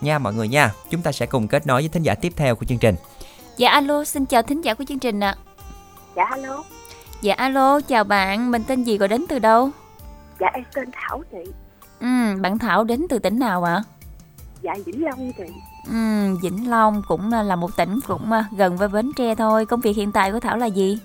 nha 0.00 0.18
mọi 0.18 0.34
người 0.34 0.48
nha 0.48 0.72
chúng 0.90 1.02
ta 1.02 1.12
sẽ 1.12 1.26
cùng 1.26 1.48
kết 1.48 1.66
nối 1.66 1.82
với 1.82 1.88
thính 1.88 2.02
giả 2.02 2.14
tiếp 2.14 2.32
theo 2.36 2.56
của 2.56 2.64
chương 2.64 2.78
trình. 2.78 2.94
Dạ 3.56 3.70
alo 3.70 4.04
xin 4.04 4.26
chào 4.26 4.42
thính 4.42 4.60
giả 4.60 4.74
của 4.74 4.84
chương 4.88 4.98
trình 4.98 5.20
ạ. 5.20 5.36
Dạ 6.16 6.24
alo. 6.24 6.64
Dạ 7.22 7.34
alo 7.34 7.80
chào 7.80 8.04
bạn. 8.04 8.50
Mình 8.50 8.64
tên 8.64 8.82
gì 8.84 8.98
gọi 8.98 9.08
đến 9.08 9.24
từ 9.28 9.38
đâu? 9.38 9.70
Dạ 10.40 10.46
em 10.54 10.64
tên 10.74 10.88
thảo 10.92 11.22
chị 11.32 11.52
ừ 12.00 12.36
bạn 12.40 12.58
thảo 12.58 12.84
đến 12.84 13.06
từ 13.08 13.18
tỉnh 13.18 13.38
nào 13.38 13.64
ạ? 13.64 13.82
Dạ 14.62 14.74
vĩnh 14.86 15.04
long 15.04 15.32
chị 15.32 15.44
Ừ, 15.86 16.36
Vĩnh 16.42 16.70
Long 16.70 17.02
cũng 17.08 17.32
là 17.32 17.56
một 17.56 17.76
tỉnh 17.76 17.98
cũng 18.06 18.32
à, 18.32 18.44
gần 18.56 18.76
với 18.76 18.88
Bến 18.88 19.12
Tre 19.16 19.34
thôi. 19.34 19.66
Công 19.66 19.80
việc 19.80 19.96
hiện 19.96 20.12
tại 20.12 20.32
của 20.32 20.40
Thảo 20.40 20.56
là 20.56 20.66
gì? 20.66 20.98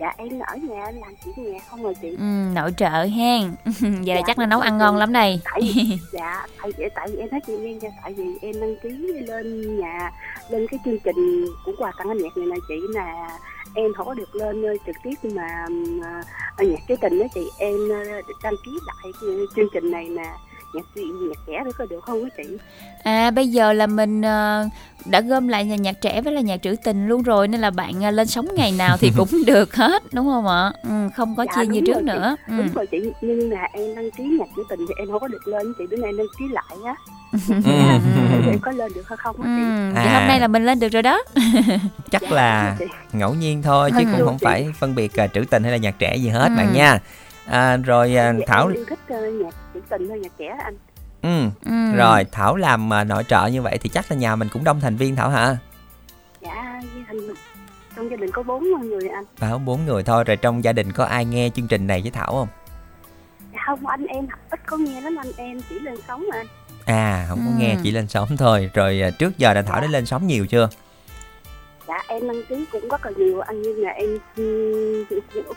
Dạ 0.00 0.14
em 0.16 0.38
ở 0.38 0.56
nhà 0.56 0.84
em 0.84 0.94
làm 1.00 1.14
chỉ 1.24 1.42
nhà 1.42 1.58
không 1.70 1.82
rồi 1.82 1.94
chị. 2.02 2.08
Ừ, 2.10 2.24
nội 2.54 2.74
trợ 2.76 3.02
hen. 3.02 3.54
Vậy 3.80 4.00
dạ, 4.04 4.14
là 4.14 4.20
chắc 4.26 4.38
là 4.38 4.46
nấu 4.46 4.60
ăn 4.60 4.78
ngon 4.78 4.96
lắm 4.96 5.12
này. 5.12 5.40
Tại 5.44 5.60
vì, 5.62 5.98
dạ 6.12 6.46
tại 6.62 6.72
vì, 6.76 6.84
tại 6.94 7.08
vì 7.10 7.18
em 7.18 7.28
nói 7.30 7.40
chị 7.46 7.56
nghe 7.56 7.74
nha, 7.74 7.88
tại 8.02 8.14
vì 8.14 8.24
em 8.42 8.60
đăng 8.60 8.76
ký 8.82 8.88
lên 9.26 9.76
nhà 9.80 10.12
lên 10.48 10.66
cái 10.70 10.80
chương 10.84 10.98
trình 10.98 11.46
của 11.64 11.72
quà 11.78 11.92
tặng 11.98 12.08
âm 12.08 12.18
nhạc 12.18 12.36
này 12.36 12.46
là 12.46 12.56
chị 12.68 12.74
là 12.88 13.38
em 13.74 13.94
không 13.96 14.06
có 14.06 14.14
được 14.14 14.34
lên 14.34 14.64
trực 14.86 14.96
tiếp 15.02 15.30
mà 15.34 15.66
ở 16.56 16.64
nhạc 16.64 16.80
cái 16.88 16.96
tình 17.00 17.18
đó 17.18 17.26
chị 17.34 17.50
em 17.58 17.76
đăng 18.42 18.54
ký 18.64 18.70
lại 18.86 19.12
chương 19.56 19.68
trình 19.74 19.90
này 19.90 20.08
nè 20.08 20.32
nhạc 20.74 20.84
nhạc 20.96 21.38
trẻ 21.46 21.62
nữa 21.64 21.70
có 21.78 21.86
được 21.90 22.04
không 22.04 22.24
á 22.24 22.30
chị? 22.36 22.56
À 23.02 23.30
bây 23.30 23.48
giờ 23.48 23.72
là 23.72 23.86
mình 23.86 24.20
uh, 24.20 24.72
đã 25.06 25.20
gom 25.20 25.48
lại 25.48 25.64
nhà 25.64 25.76
nhạc 25.76 26.00
trẻ 26.00 26.20
với 26.20 26.32
là 26.32 26.40
nhạc 26.40 26.62
trữ 26.62 26.76
tình 26.84 27.08
luôn 27.08 27.22
rồi 27.22 27.48
nên 27.48 27.60
là 27.60 27.70
bạn 27.70 27.94
uh, 28.08 28.14
lên 28.14 28.26
sóng 28.26 28.46
ngày 28.54 28.72
nào 28.72 28.96
thì 28.96 29.12
cũng 29.16 29.28
được 29.46 29.74
hết 29.74 30.02
đúng 30.14 30.26
không 30.26 30.46
ạ? 30.46 30.72
Ừ, 30.82 31.08
không 31.16 31.36
có 31.36 31.46
dạ, 31.46 31.52
chia 31.56 31.66
như 31.66 31.80
trước 31.86 31.98
chị. 31.98 32.04
nữa. 32.04 32.36
Ừ. 32.48 32.56
đúng 32.56 32.68
rồi 32.74 32.86
chị 32.86 32.98
nhưng 33.20 33.50
mà 33.50 33.62
em 33.72 33.94
đăng 33.94 34.10
ký 34.10 34.24
nhạc 34.24 34.46
trữ 34.56 34.62
tình 34.70 34.80
thì 34.88 34.94
em 34.98 35.08
không 35.10 35.20
có 35.20 35.28
được 35.28 35.48
lên 35.48 35.72
chị 35.78 35.84
bữa 35.90 35.96
nay 35.96 36.12
đăng 36.18 36.26
ký 36.38 36.44
lại 36.50 36.76
á. 36.86 36.94
Dạ, 37.48 38.00
em 38.50 38.58
có 38.60 38.72
lên 38.72 38.92
được 38.94 39.08
hay 39.08 39.16
không 39.16 39.42
á 39.42 39.48
chị? 39.56 39.62
Ừ, 39.94 40.00
à. 40.00 40.18
hôm 40.18 40.28
nay 40.28 40.40
là 40.40 40.48
mình 40.48 40.66
lên 40.66 40.80
được 40.80 40.88
rồi 40.88 41.02
đó. 41.02 41.22
Chắc 42.10 42.22
dạ, 42.22 42.30
là 42.30 42.76
ngẫu 43.12 43.34
nhiên 43.34 43.62
thôi 43.62 43.90
chứ 43.98 44.04
cũng 44.12 44.26
không 44.26 44.38
phải 44.38 44.72
phân 44.78 44.94
biệt 44.94 45.12
uh, 45.24 45.30
trữ 45.34 45.44
tình 45.50 45.62
hay 45.62 45.72
là 45.72 45.78
nhạc 45.78 45.98
trẻ 45.98 46.16
gì 46.16 46.28
hết 46.28 46.48
ừ. 46.48 46.54
bạn 46.56 46.72
nha. 46.72 46.98
À, 47.46 47.76
rồi 47.76 48.16
à, 48.16 48.32
thảo 48.46 48.68
em 48.68 48.84
thích 48.88 48.98
uh, 49.14 49.34
nhạc 49.34 49.54
tình 49.90 50.08
hơn 50.08 50.22
nhạc 50.22 50.32
trẻ 50.38 50.56
anh. 50.64 50.76
Ừ. 51.22 51.50
ừ. 51.64 51.96
Rồi 51.96 52.24
thảo 52.32 52.56
làm 52.56 52.90
uh, 53.00 53.06
nội 53.06 53.24
trợ 53.28 53.46
như 53.46 53.62
vậy 53.62 53.78
thì 53.78 53.88
chắc 53.88 54.10
là 54.10 54.16
nhà 54.16 54.36
mình 54.36 54.48
cũng 54.52 54.64
đông 54.64 54.80
thành 54.80 54.96
viên 54.96 55.16
thảo 55.16 55.30
hả? 55.30 55.56
Dạ 56.40 56.80
thành 57.06 57.18
trong 57.96 58.10
gia 58.10 58.16
đình 58.16 58.30
có 58.30 58.42
bốn 58.42 58.64
người 58.80 59.08
anh. 59.08 59.24
Không 59.40 59.64
bốn 59.64 59.86
người 59.86 60.02
thôi 60.02 60.24
rồi 60.24 60.36
trong 60.36 60.64
gia 60.64 60.72
đình 60.72 60.92
có 60.92 61.04
ai 61.04 61.24
nghe 61.24 61.50
chương 61.54 61.68
trình 61.68 61.86
này 61.86 62.02
với 62.02 62.10
thảo 62.10 62.32
không? 62.32 62.48
Dạ 63.52 63.58
không 63.66 63.86
anh 63.86 64.06
em 64.06 64.26
ít 64.50 64.60
có 64.66 64.76
nghe 64.76 65.00
lắm 65.00 65.16
anh 65.18 65.32
em 65.36 65.60
chỉ 65.68 65.78
lên 65.78 65.94
sóng 66.08 66.26
mà 66.30 66.36
anh. 66.38 66.46
À 66.84 67.26
không 67.28 67.38
có 67.38 67.50
ừ. 67.50 67.54
nghe 67.58 67.76
chỉ 67.82 67.90
lên 67.90 68.08
sóng 68.08 68.36
thôi. 68.36 68.70
Rồi 68.74 69.02
uh, 69.08 69.18
trước 69.18 69.38
giờ 69.38 69.52
là 69.52 69.62
thảo 69.62 69.76
dạ. 69.76 69.80
đã 69.80 69.86
lên 69.86 70.06
sóng 70.06 70.26
nhiều 70.26 70.46
chưa? 70.46 70.68
dạ 70.70 70.89
em 72.10 72.28
đăng 72.28 72.42
ký 72.48 72.64
cũng 72.72 72.88
rất 72.88 73.06
là 73.06 73.12
nhiều 73.16 73.40
anh 73.40 73.62
nhưng 73.62 73.84
mà 73.84 73.90
em 73.90 74.18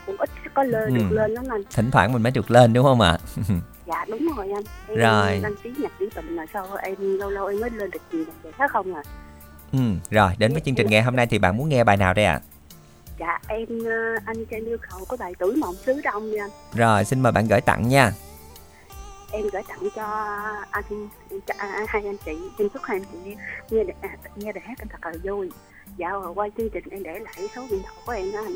cũng 0.06 0.18
ít 0.18 0.30
có 0.54 0.64
lên 0.64 0.89
ừ. 0.89 0.95
được 0.95 1.12
lên 1.12 1.32
lắm 1.32 1.45
anh. 1.49 1.62
Thỉnh 1.76 1.91
thoảng 1.91 2.14
mình 2.14 2.24
mới 2.24 2.32
được 2.32 2.51
lên 2.51 2.74
đúng 2.74 2.84
không 2.84 3.01
ạ? 3.01 3.18
Dạ 3.86 4.06
đúng 4.08 4.28
rồi 4.38 4.51
anh. 4.51 4.64
Em 4.88 4.97
rồi. 4.97 5.39
đăng 5.43 5.56
ký 5.64 5.74
nhạc 5.78 5.91
trữ 5.99 6.10
tình 6.16 6.36
là 6.36 6.45
sao 6.54 6.68
em 6.76 6.95
lâu 7.18 7.30
lâu 7.30 7.47
em 7.47 7.60
mới 7.60 7.70
lên 7.70 7.91
được 7.91 8.01
nhiều 8.12 8.26
nhạc 8.43 8.51
khác 8.58 8.72
không 8.72 8.95
à 8.95 9.04
ừ 9.72 9.80
rồi 10.12 10.32
đến 10.38 10.51
với 10.51 10.62
chương 10.62 10.76
trình 10.76 10.88
ngày 10.89 11.01
hôm 11.01 11.16
nay 11.16 11.28
thì 11.28 11.39
bạn 11.39 11.58
muốn 11.58 11.70
nghe 11.70 11.84
bài 11.84 11.97
nào 11.97 12.14
đây 12.14 12.26
ạ? 12.26 12.34
À? 12.34 12.41
dạ 13.20 13.39
em 13.47 13.68
ờ, 13.86 14.16
anh 14.26 14.45
cho 14.51 14.58
yêu 14.58 14.78
cầu 14.89 15.06
có 15.08 15.18
bài 15.18 15.34
tuổi 15.39 15.56
mộng 15.56 15.76
xứ 15.76 16.01
đông 16.04 16.32
nha. 16.32 16.43
Anh 16.43 16.49
rồi 16.74 17.06
xin 17.06 17.20
mời 17.20 17.32
bạn 17.32 17.47
gửi 17.47 17.62
tặng 17.62 17.88
nha. 17.88 18.12
Em 19.32 19.41
gửi 19.54 19.62
tặng 19.68 19.89
cho 19.95 20.04
anh 20.72 21.08
cho 21.47 21.54
hai 21.88 22.06
anh 22.06 22.18
chị 22.26 22.32
em 22.58 22.70
chúc 22.70 22.82
hai 22.84 22.97
anh 22.97 23.06
chị 23.12 23.36
nghe 23.70 23.84
nghe 24.36 24.51
bài 24.54 24.64
hát 24.66 24.78
anh 24.80 24.88
thật 24.88 25.06
là 25.06 25.14
vui 25.24 25.49
dạ 25.97 26.09
qua 26.36 26.47
chương 26.57 26.69
trình 26.69 26.84
em 26.91 27.03
để 27.03 27.19
lại 27.19 27.49
số 27.55 27.67
điện 27.69 27.81
thoại 27.84 27.95
của 28.05 28.11
em 28.11 28.31
đó 28.31 28.39
anh. 28.45 28.55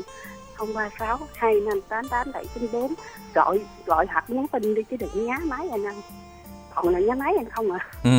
Không 0.54 0.74
ba 0.74 0.88
sáu 0.98 1.18
hai 1.36 1.54
năm 1.60 1.80
tám 1.88 2.08
tám 2.08 2.32
bảy 2.32 2.44
chín 2.54 2.68
bốn. 2.72 2.94
Gọi 3.34 3.60
gọi 3.86 4.06
hoặc 4.12 4.30
nhắn 4.30 4.46
tin 4.52 4.74
đi 4.74 4.82
chứ 4.90 4.96
đừng 4.96 5.26
nhá 5.26 5.38
máy 5.44 5.68
anh 5.68 5.84
anh 5.84 6.00
còn 6.82 6.88
là 6.88 6.98
nhá 6.98 7.14
máy 7.14 7.34
anh 7.38 7.48
không 7.50 7.70
à? 7.72 7.86
Ừ, 8.04 8.10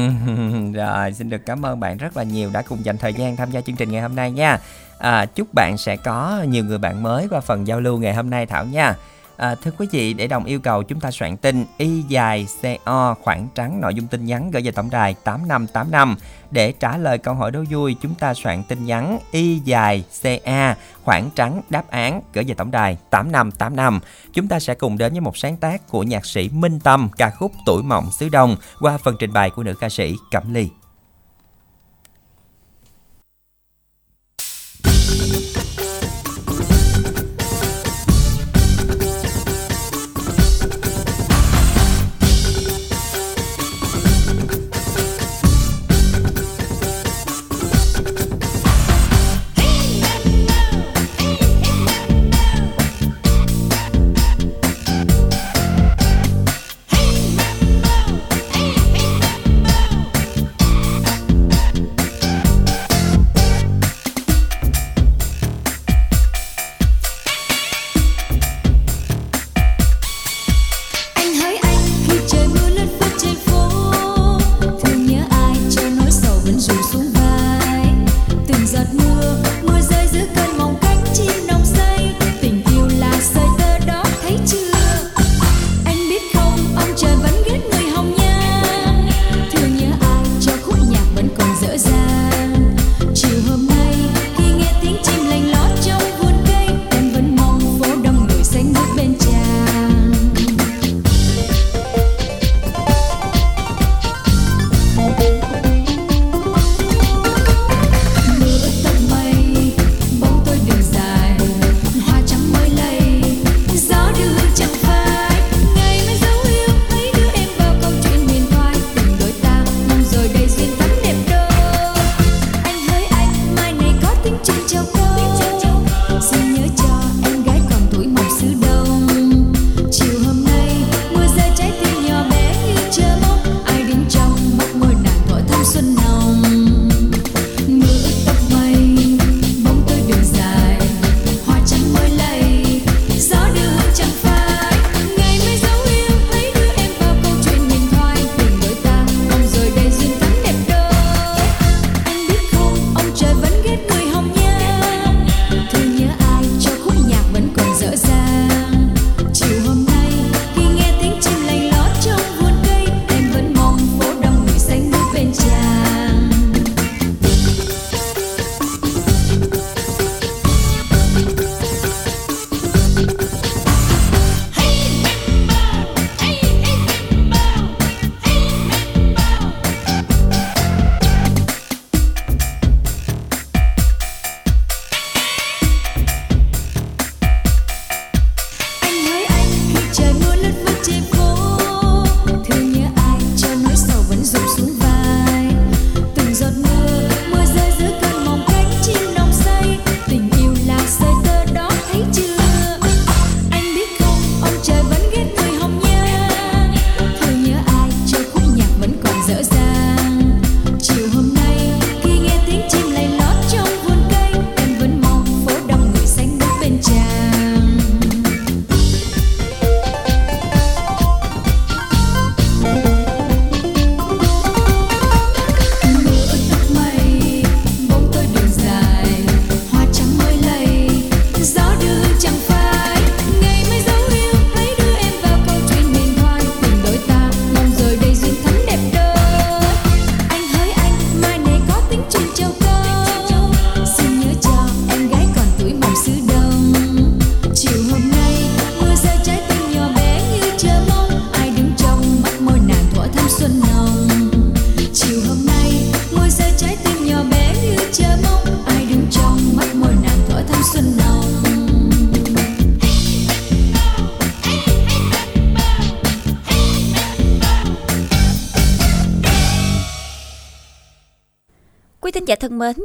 rồi 0.73 1.13
xin 1.13 1.29
được 1.29 1.45
cảm 1.45 1.65
ơn 1.65 1.79
bạn 1.79 1.97
rất 1.97 2.17
là 2.17 2.23
nhiều 2.23 2.49
đã 2.53 2.61
cùng 2.61 2.85
dành 2.85 2.97
thời 2.97 3.13
gian 3.13 3.35
tham 3.35 3.51
gia 3.51 3.61
chương 3.61 3.75
trình 3.75 3.91
ngày 3.91 4.01
hôm 4.01 4.15
nay 4.15 4.31
nha. 4.31 4.57
À, 4.97 5.25
chúc 5.25 5.53
bạn 5.53 5.77
sẽ 5.77 5.95
có 5.95 6.45
nhiều 6.47 6.65
người 6.65 6.77
bạn 6.77 7.03
mới 7.03 7.27
qua 7.29 7.39
phần 7.39 7.67
giao 7.67 7.79
lưu 7.79 7.97
ngày 7.97 8.13
hôm 8.13 8.29
nay 8.29 8.45
thảo 8.45 8.65
nha. 8.65 8.95
À, 9.39 9.55
thưa 9.55 9.71
quý 9.77 9.87
vị, 9.91 10.13
để 10.13 10.27
đồng 10.27 10.45
yêu 10.45 10.59
cầu 10.59 10.83
chúng 10.83 10.99
ta 10.99 11.11
soạn 11.11 11.37
tin 11.37 11.65
Y 11.77 12.01
dài 12.01 12.47
CO 12.61 13.15
khoảng 13.21 13.47
trắng 13.55 13.81
nội 13.81 13.93
dung 13.93 14.07
tin 14.07 14.25
nhắn 14.25 14.51
gửi 14.51 14.61
về 14.61 14.71
tổng 14.71 14.89
đài 14.89 15.15
8585. 15.23 16.15
Để 16.51 16.71
trả 16.71 16.97
lời 16.97 17.17
câu 17.17 17.33
hỏi 17.33 17.51
đố 17.51 17.63
vui, 17.69 17.95
chúng 18.01 18.15
ta 18.15 18.33
soạn 18.33 18.63
tin 18.63 18.85
nhắn 18.85 19.19
Y 19.31 19.59
dài 19.59 20.03
CA 20.21 20.75
khoảng 21.03 21.29
trắng 21.35 21.61
đáp 21.69 21.89
án 21.89 22.21
gửi 22.33 22.43
về 22.43 22.53
tổng 22.53 22.71
đài 22.71 22.97
8585. 23.09 23.99
Chúng 24.33 24.47
ta 24.47 24.59
sẽ 24.59 24.73
cùng 24.73 24.97
đến 24.97 25.11
với 25.11 25.21
một 25.21 25.37
sáng 25.37 25.57
tác 25.57 25.87
của 25.87 26.03
nhạc 26.03 26.25
sĩ 26.25 26.49
Minh 26.49 26.79
Tâm 26.79 27.09
ca 27.17 27.29
khúc 27.29 27.51
Tuổi 27.65 27.83
mộng 27.83 28.11
xứ 28.11 28.29
Đông 28.29 28.55
qua 28.79 28.97
phần 28.97 29.15
trình 29.19 29.33
bày 29.33 29.49
của 29.49 29.63
nữ 29.63 29.73
ca 29.79 29.89
sĩ 29.89 30.15
Cẩm 30.31 30.53
Ly. 30.53 30.69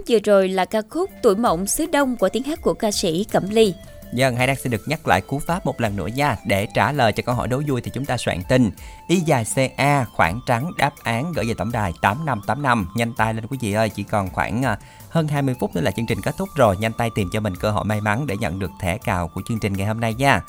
Vừa 0.09 0.19
rồi 0.25 0.49
là 0.49 0.65
ca 0.65 0.83
khúc 0.91 1.11
Tuổi 1.23 1.37
mộng 1.37 1.67
xứ 1.67 1.87
Đông 1.93 2.17
của 2.17 2.29
tiếng 2.29 2.43
hát 2.43 2.63
của 2.63 2.75
ca 2.75 2.91
sĩ 2.91 3.25
Cẩm 3.25 3.51
Ly. 3.51 3.75
Nhân 4.13 4.37
hãy 4.37 4.47
đang 4.47 4.57
xin 4.57 4.73
được 4.73 4.89
nhắc 4.89 5.07
lại 5.09 5.20
cú 5.20 5.39
pháp 5.39 5.66
một 5.66 5.81
lần 5.81 5.97
nữa 5.97 6.07
nha. 6.07 6.37
Để 6.47 6.66
trả 6.74 6.93
lời 6.93 7.12
cho 7.12 7.23
câu 7.27 7.35
hỏi 7.35 7.49
đố 7.49 7.62
vui 7.69 7.81
thì 7.81 7.91
chúng 7.95 8.05
ta 8.05 8.16
soạn 8.16 8.43
tin. 8.49 8.70
Y 9.09 9.16
dài 9.16 9.45
CA 9.55 10.05
khoảng 10.05 10.41
trắng, 10.47 10.70
đáp 10.78 10.93
án 11.03 11.33
gửi 11.33 11.45
về 11.49 11.55
tổng 11.55 11.73
đài 11.73 11.93
8585 12.03 12.89
Nhanh 12.97 13.12
tay 13.16 13.35
lên 13.35 13.47
quý 13.47 13.59
vị 13.61 13.73
ơi, 13.73 13.89
Chỉ 13.89 14.03
còn 14.03 14.31
khoảng 14.31 14.62
à, 14.62 14.78
hơn 15.09 15.28
20 15.28 15.55
phút 15.61 15.74
nữa 15.74 15.81
là 15.81 15.91
chương 15.91 16.07
trình 16.07 16.20
kết 16.20 16.35
thúc 16.39 16.49
rồi. 16.57 16.77
Nhanh 16.77 16.93
tay 16.93 17.11
tìm 17.15 17.28
cho 17.33 17.41
mình 17.41 17.57
cơ 17.57 17.70
hội 17.70 17.85
may 17.85 18.01
mắn 18.01 18.27
để 18.27 18.37
nhận 18.37 18.59
được 18.59 18.70
thẻ 18.81 18.99
cào 18.99 19.28
của 19.28 19.43
chương 19.49 19.59
trình 19.59 19.73
ngày 19.73 19.87
hôm 19.87 20.01
nay 20.01 20.15
nha. 20.15 20.41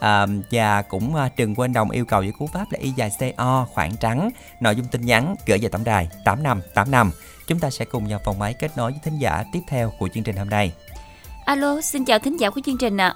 À, 0.00 0.26
và 0.50 0.82
cũng 0.82 1.14
à, 1.14 1.28
đừng 1.36 1.54
quên 1.54 1.72
đồng 1.72 1.90
yêu 1.90 2.04
cầu 2.04 2.20
với 2.20 2.32
cú 2.38 2.46
pháp 2.54 2.64
là 2.70 2.78
y 2.82 2.90
dài 2.90 3.10
CO 3.20 3.66
khoảng 3.74 3.96
trắng 3.96 4.30
nội 4.60 4.76
dung 4.76 4.86
tin 4.86 5.00
nhắn 5.00 5.34
gửi 5.46 5.58
về 5.62 5.68
tổng 5.68 5.84
đài 5.84 6.08
8585 6.24 7.10
chúng 7.46 7.58
ta 7.58 7.70
sẽ 7.70 7.84
cùng 7.84 8.06
vào 8.08 8.20
phòng 8.24 8.38
máy 8.38 8.54
kết 8.58 8.70
nối 8.76 8.90
với 8.90 9.00
thính 9.04 9.18
giả 9.18 9.44
tiếp 9.52 9.60
theo 9.68 9.92
của 9.98 10.08
chương 10.14 10.22
trình 10.24 10.36
hôm 10.36 10.48
nay 10.50 10.72
Alo, 11.44 11.80
xin 11.80 12.04
chào 12.04 12.18
thính 12.18 12.36
giả 12.40 12.50
của 12.50 12.60
chương 12.64 12.78
trình 12.78 12.96
ạ. 13.00 13.14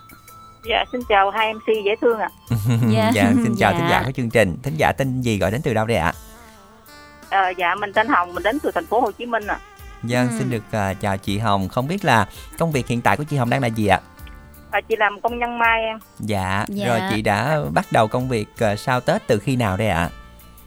Dạ, 0.70 0.84
xin 0.92 1.00
chào 1.08 1.30
hai 1.30 1.54
MC 1.54 1.66
dễ 1.84 1.94
thương 2.00 2.18
ạ. 2.18 2.28
Dạ. 2.92 3.10
dạ 3.14 3.32
xin 3.44 3.54
chào 3.58 3.72
Dạ. 3.72 3.78
thính 3.78 3.88
giả 3.90 4.02
của 4.06 4.12
chương 4.12 4.30
trình 4.30 4.56
thính 4.62 4.74
giả 4.76 4.92
tên 4.92 5.20
gì 5.20 5.38
gọi 5.38 5.50
đến 5.50 5.62
từ 5.62 5.74
đâu 5.74 5.86
đây 5.86 5.96
ạ 5.96 6.12
Ờ, 7.30 7.48
dạ, 7.58 7.74
mình 7.74 7.92
tên 7.92 8.08
Hồng, 8.08 8.34
mình 8.34 8.42
đến 8.42 8.58
từ 8.62 8.70
thành 8.74 8.86
phố 8.86 9.00
Hồ 9.00 9.10
Chí 9.10 9.26
Minh 9.26 9.46
ạ. 9.46 9.58
Dân 10.02 10.28
Ừ. 10.28 10.34
xin 10.38 10.50
được 10.50 10.62
à, 10.70 10.94
chào 10.94 11.16
chị 11.18 11.38
Hồng 11.38 11.68
không 11.68 11.86
biết 11.88 12.04
là 12.04 12.28
công 12.58 12.72
việc 12.72 12.86
hiện 12.86 13.00
tại 13.00 13.16
của 13.16 13.24
chị 13.24 13.36
Hồng 13.36 13.50
đang 13.50 13.60
là 13.62 13.66
gì 13.68 13.86
ạ 13.86 14.00
À, 14.74 14.80
chị 14.88 14.96
làm 14.98 15.20
công 15.20 15.38
nhân 15.38 15.58
mai 15.58 15.82
em. 15.82 15.98
dạ, 16.18 16.64
Dạ. 16.68 16.86
rồi 16.86 17.00
chị 17.14 17.22
đã 17.22 17.58
bắt 17.74 17.86
đầu 17.90 18.08
công 18.08 18.28
việc 18.28 18.48
à, 18.60 18.76
sau 18.76 19.00
Tết 19.00 19.26
từ 19.26 19.38
khi 19.38 19.56
nào 19.56 19.76
đây 19.76 19.88
ạ 19.88 20.08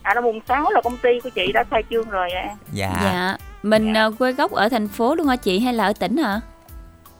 À, 0.02 0.14
nó 0.14 0.20
mùng 0.20 0.40
6 0.48 0.70
là 0.70 0.80
công 0.84 0.96
ty 0.96 1.08
của 1.24 1.30
chị 1.30 1.52
đã 1.52 1.64
khai 1.70 1.82
trương 1.90 2.08
rồi 2.10 2.30
ạ. 2.30 2.54
dạ 2.72 2.92
Dạ. 3.02 3.36
Mình 3.62 3.94
ờ, 3.94 4.12
quê 4.18 4.32
gốc 4.32 4.52
ở 4.52 4.68
thành 4.68 4.88
phố 4.88 5.14
luôn 5.14 5.26
hả 5.26 5.36
chị 5.36 5.58
hay 5.60 5.72
là 5.74 5.84
ở 5.84 5.92
tỉnh 5.92 6.16
hả? 6.16 6.40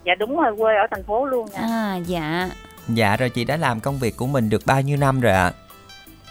Dạ 0.04 0.14
đúng 0.14 0.36
rồi, 0.36 0.56
quê 0.58 0.74
ở 0.76 0.86
thành 0.90 1.04
phố 1.04 1.24
luôn 1.26 1.48
nha. 1.52 1.58
À 1.60 1.96
dạ. 2.06 2.48
dạ 2.88 3.16
rồi 3.16 3.30
chị 3.30 3.44
đã 3.44 3.56
làm 3.56 3.80
công 3.80 3.98
việc 3.98 4.16
của 4.16 4.26
mình 4.26 4.50
được 4.50 4.62
bao 4.66 4.80
nhiêu 4.80 4.96
năm 4.96 5.20
rồi 5.20 5.32
ạ 5.32 5.52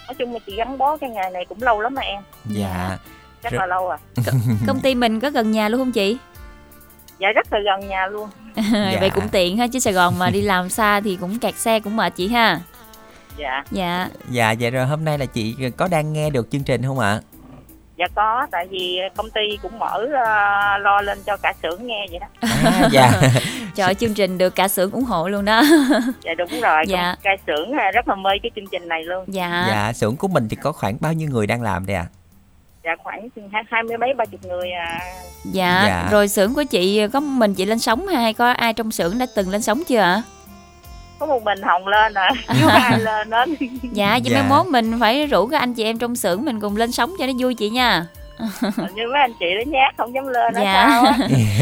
Nói 0.06 0.14
chung 0.14 0.32
là 0.32 0.38
chị 0.46 0.56
gắn 0.56 0.78
bó 0.78 0.96
cái 0.96 1.10
nghề 1.10 1.30
này 1.32 1.44
cũng 1.48 1.58
lâu 1.62 1.80
lắm 1.80 1.94
mà 1.94 2.02
em. 2.02 2.22
dạ 2.46 2.98
Chắc 3.42 3.52
Rồi- 3.52 3.58
là 3.60 3.66
lâu 3.66 3.88
à. 3.90 3.98
Công 4.66 4.80
ty 4.80 4.94
mình 4.94 5.20
có 5.20 5.30
gần 5.30 5.50
nhà 5.50 5.68
luôn 5.68 5.80
không 5.80 5.92
chị? 5.92 6.18
Dạ 7.18 7.28
rất 7.34 7.52
là 7.52 7.58
gần 7.64 7.88
nhà 7.88 8.06
luôn. 8.06 8.28
Vậy 9.00 9.10
cũng 9.14 9.28
tiện 9.28 9.56
ha 9.56 9.66
chứ 9.66 9.78
Sài 9.78 9.92
Gòn 9.92 10.18
mà 10.18 10.30
đi 10.30 10.42
làm 10.42 10.68
xa 10.68 11.00
thì 11.00 11.16
cũng 11.20 11.38
kẹt 11.38 11.54
xe 11.54 11.80
cũng 11.80 11.96
mệt 11.96 12.12
chị 12.16 12.28
ha. 12.28 12.60
Dạ. 13.38 13.64
Dạ. 13.70 14.08
dạ 14.30 14.54
vậy 14.60 14.70
rồi 14.70 14.86
hôm 14.86 15.04
nay 15.04 15.18
là 15.18 15.26
chị 15.26 15.56
có 15.76 15.88
đang 15.88 16.12
nghe 16.12 16.30
được 16.30 16.50
chương 16.50 16.62
trình 16.64 16.82
không 16.86 16.98
ạ 16.98 17.20
Dạ 17.96 18.06
có, 18.14 18.46
tại 18.50 18.66
vì 18.70 18.98
công 19.16 19.30
ty 19.30 19.40
cũng 19.62 19.78
mở 19.78 20.06
ờ, 20.24 20.78
lo 20.78 21.00
lên 21.00 21.18
cho 21.26 21.36
cả 21.36 21.52
xưởng 21.62 21.86
nghe 21.86 22.06
vậy 22.10 22.18
đó. 22.18 22.26
à, 22.40 22.88
dạ 22.92 23.12
Trời 23.74 23.94
chương 23.94 24.14
trình 24.14 24.38
được 24.38 24.54
cả 24.54 24.68
xưởng 24.68 24.90
ủng 24.90 25.04
hộ 25.04 25.28
luôn 25.28 25.44
đó. 25.44 25.62
Dạ 26.24 26.34
đúng 26.34 26.60
rồi, 26.60 26.84
Dạ. 26.88 27.16
cái 27.22 27.36
xưởng 27.46 27.72
à, 27.72 27.90
rất 27.94 28.08
là 28.08 28.14
mê 28.14 28.30
cái 28.42 28.50
chương 28.56 28.66
trình 28.72 28.88
này 28.88 29.04
luôn. 29.04 29.24
Dạ. 29.28 29.64
dạ 29.68 29.92
xưởng 29.92 30.16
của 30.16 30.28
mình 30.28 30.48
thì 30.48 30.56
có 30.56 30.72
khoảng 30.72 30.96
bao 31.00 31.12
nhiêu 31.12 31.28
người 31.30 31.46
đang 31.46 31.62
làm 31.62 31.86
đây 31.86 31.96
ạ 31.96 32.06
Dạ 32.88 32.96
khoảng 33.04 33.28
hai, 33.70 33.82
mươi 33.82 33.96
mấy 33.98 34.14
ba 34.14 34.24
chục 34.24 34.40
người 34.44 34.70
à. 34.70 35.00
Dạ. 35.44 35.84
Dạ. 35.86 36.08
Rồi 36.10 36.28
xưởng 36.28 36.54
của 36.54 36.62
chị 36.64 37.06
có 37.12 37.20
mình 37.20 37.54
chị 37.54 37.64
lên 37.64 37.78
sóng 37.78 38.06
hay 38.06 38.32
có 38.32 38.50
ai 38.52 38.72
trong 38.72 38.90
xưởng 38.90 39.18
đã 39.18 39.26
từng 39.36 39.50
lên 39.50 39.62
sóng 39.62 39.82
chưa 39.88 39.98
ạ? 39.98 40.22
Có 41.18 41.26
một 41.26 41.42
mình 41.42 41.58
Hồng 41.62 41.86
lên 41.86 42.14
à, 42.14 42.30
chứ 42.60 42.68
ai 42.68 42.98
lên 43.04 43.30
đến. 43.30 43.56
Dạ, 43.92 44.10
vậy 44.24 44.32
Dạ. 44.32 44.42
mai 44.42 44.48
mốt 44.48 44.66
mình 44.66 45.00
phải 45.00 45.26
rủ 45.26 45.46
các 45.46 45.58
anh 45.60 45.74
chị 45.74 45.84
em 45.84 45.98
trong 45.98 46.16
xưởng 46.16 46.44
mình 46.44 46.60
cùng 46.60 46.76
lên 46.76 46.92
sóng 46.92 47.12
cho 47.18 47.26
nó 47.26 47.32
vui 47.38 47.54
chị 47.54 47.70
nha. 47.70 48.06
như 48.94 49.02
mấy 49.12 49.20
anh 49.20 49.32
chị 49.40 49.46
đó 49.58 49.70
nhát 49.70 49.94
không 49.96 50.14
dám 50.14 50.24
lên 50.26 50.54
đó 50.54 50.60
Dạ. 50.62 50.88
sao 50.90 51.04
á. 51.04 51.18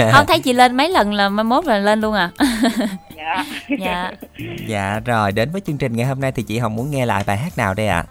Không 0.12 0.27
thấy 0.27 0.39
chị 0.40 0.53
lên 0.53 0.77
mấy 0.77 0.89
lần 0.89 1.12
là 1.15 1.28
mai 1.28 1.44
mốt 1.44 1.65
là 1.65 1.78
lên 1.78 2.01
luôn 2.01 2.15
à. 2.15 2.31
dạ 3.16 3.44
Dạ. 3.81 4.11
dạ 4.69 5.01
rồi 5.05 5.32
đến 5.32 5.51
với 5.53 5.61
chương 5.61 5.78
trình 5.78 5.97
ngày 5.97 6.07
hôm 6.07 6.20
nay 6.20 6.32
thì 6.32 6.43
chị 6.43 6.59
Hồng 6.59 6.77
muốn 6.77 6.90
nghe 6.90 7.07
lại 7.07 7.24
bài 7.27 7.36
hát 7.36 7.59
nào 7.59 7.74
đây 7.74 7.86
ạ 7.89 8.05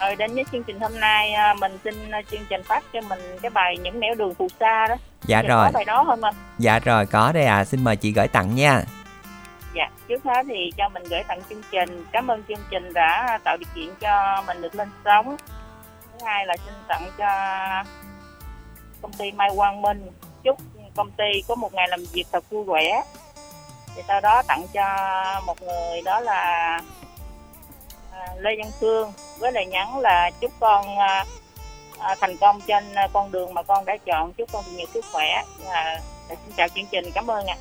Ờ, 0.00 0.14
đến 0.14 0.34
với 0.34 0.44
chương 0.52 0.62
trình 0.62 0.80
hôm 0.80 1.00
nay 1.00 1.32
à, 1.32 1.54
mình 1.54 1.78
xin 1.84 2.10
à, 2.10 2.20
chương 2.30 2.40
trình 2.48 2.62
phát 2.62 2.84
cho 2.92 3.00
mình 3.00 3.18
cái 3.42 3.50
bài 3.50 3.76
những 3.82 4.00
nẻo 4.00 4.14
đường 4.14 4.34
phù 4.34 4.48
sa 4.60 4.86
đó. 4.88 4.94
Dạ 5.24 5.42
Thì 5.42 5.48
rồi. 5.48 5.64
có 5.66 5.70
bài 5.74 5.84
đó 5.84 6.04
thôi 6.06 6.16
mà 6.16 6.30
dạ 6.58 6.78
rồi 6.78 7.06
có 7.06 7.32
đây 7.32 7.44
ạ 7.44 7.64
xin 7.64 7.84
mời 7.84 7.96
chị 7.96 8.12
gửi 8.12 8.28
tặng 8.28 8.54
nha. 8.54 8.82
Dạ 9.74 9.90
trước 10.08 10.24
hết 10.24 10.46
thì 10.48 10.70
cho 10.76 10.88
mình 10.88 11.02
gửi 11.10 11.22
tặng 11.28 11.40
chương 11.50 11.62
trình. 11.70 12.04
Cảm 12.12 12.30
ơn 12.30 12.42
chương 12.48 12.58
trình 12.70 12.92
đã 12.92 13.38
tạo 13.44 13.56
điều 13.56 13.68
kiện 13.74 13.94
cho 14.00 14.42
mình 14.46 14.62
được 14.62 14.74
lên 14.74 14.88
sóng. 15.04 15.36
Thứ 16.12 16.26
hai 16.26 16.46
là 16.46 16.56
xin 16.64 16.74
tặng 16.88 17.02
cho 17.18 17.28
công 19.02 19.12
ty 19.12 19.32
Mai 19.32 19.50
Quang 19.56 19.82
Minh. 19.82 20.10
Chúc 20.44 20.58
công 20.96 21.10
ty 21.10 21.42
có 21.48 21.54
một 21.54 21.74
ngày 21.74 21.88
làm 21.88 22.00
việc 22.12 22.24
thật 22.32 22.44
vui 22.50 22.64
vẻ. 22.64 23.02
Thì 23.96 24.02
sau 24.08 24.20
đó 24.20 24.42
tặng 24.48 24.66
cho 24.72 24.84
một 25.46 25.62
người 25.62 26.02
đó 26.04 26.20
là 26.20 26.40
à, 26.42 26.80
À, 28.12 28.26
Lê 28.38 28.50
Văn 28.58 28.70
Phương 28.80 29.12
với 29.38 29.52
lời 29.52 29.66
nhắn 29.66 29.98
là 29.98 30.30
chúc 30.40 30.52
con 30.60 30.98
à, 30.98 31.24
à 31.98 32.14
thành 32.20 32.36
công 32.36 32.60
trên 32.66 32.94
à, 32.94 33.08
con 33.12 33.32
đường 33.32 33.54
mà 33.54 33.62
con 33.62 33.84
đã 33.84 33.96
chọn 34.06 34.32
chúc 34.32 34.52
con 34.52 34.64
được 34.66 34.72
nhiều 34.76 34.86
sức 34.94 35.04
khỏe 35.12 35.42
à, 35.68 36.00
xin 36.28 36.54
chào 36.56 36.68
chương 36.68 36.86
trình 36.90 37.04
cảm 37.14 37.30
ơn 37.30 37.46
ạ 37.46 37.56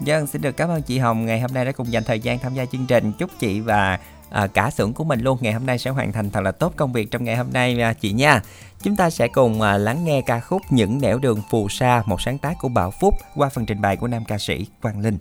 Dân 0.00 0.26
xin 0.26 0.42
được 0.42 0.56
cảm 0.56 0.68
ơn 0.68 0.82
chị 0.82 0.98
Hồng 0.98 1.26
ngày 1.26 1.40
hôm 1.40 1.50
nay 1.54 1.64
đã 1.64 1.72
cùng 1.72 1.92
dành 1.92 2.04
thời 2.04 2.20
gian 2.20 2.38
tham 2.38 2.54
gia 2.54 2.64
chương 2.64 2.86
trình. 2.86 3.12
Chúc 3.18 3.30
chị 3.38 3.60
và 3.60 3.98
à, 4.30 4.46
cả 4.46 4.70
xưởng 4.70 4.92
của 4.92 5.04
mình 5.04 5.20
luôn 5.20 5.38
ngày 5.40 5.52
hôm 5.52 5.66
nay 5.66 5.78
sẽ 5.78 5.90
hoàn 5.90 6.12
thành 6.12 6.30
thật 6.30 6.40
là 6.40 6.52
tốt 6.52 6.72
công 6.76 6.92
việc 6.92 7.10
trong 7.10 7.24
ngày 7.24 7.36
hôm 7.36 7.46
nay 7.52 7.80
à, 7.80 7.92
chị 7.92 8.12
nha. 8.12 8.42
Chúng 8.82 8.96
ta 8.96 9.10
sẽ 9.10 9.28
cùng 9.28 9.60
à, 9.60 9.78
lắng 9.78 10.04
nghe 10.04 10.22
ca 10.26 10.40
khúc 10.40 10.62
Những 10.70 11.00
nẻo 11.00 11.18
đường 11.18 11.42
phù 11.50 11.68
sa, 11.68 12.02
một 12.06 12.20
sáng 12.20 12.38
tác 12.38 12.54
của 12.60 12.68
Bảo 12.68 12.90
Phúc 12.90 13.14
qua 13.36 13.48
phần 13.48 13.66
trình 13.66 13.80
bày 13.80 13.96
của 13.96 14.06
nam 14.06 14.24
ca 14.24 14.38
sĩ 14.38 14.66
Quang 14.82 15.00
Linh. 15.00 15.18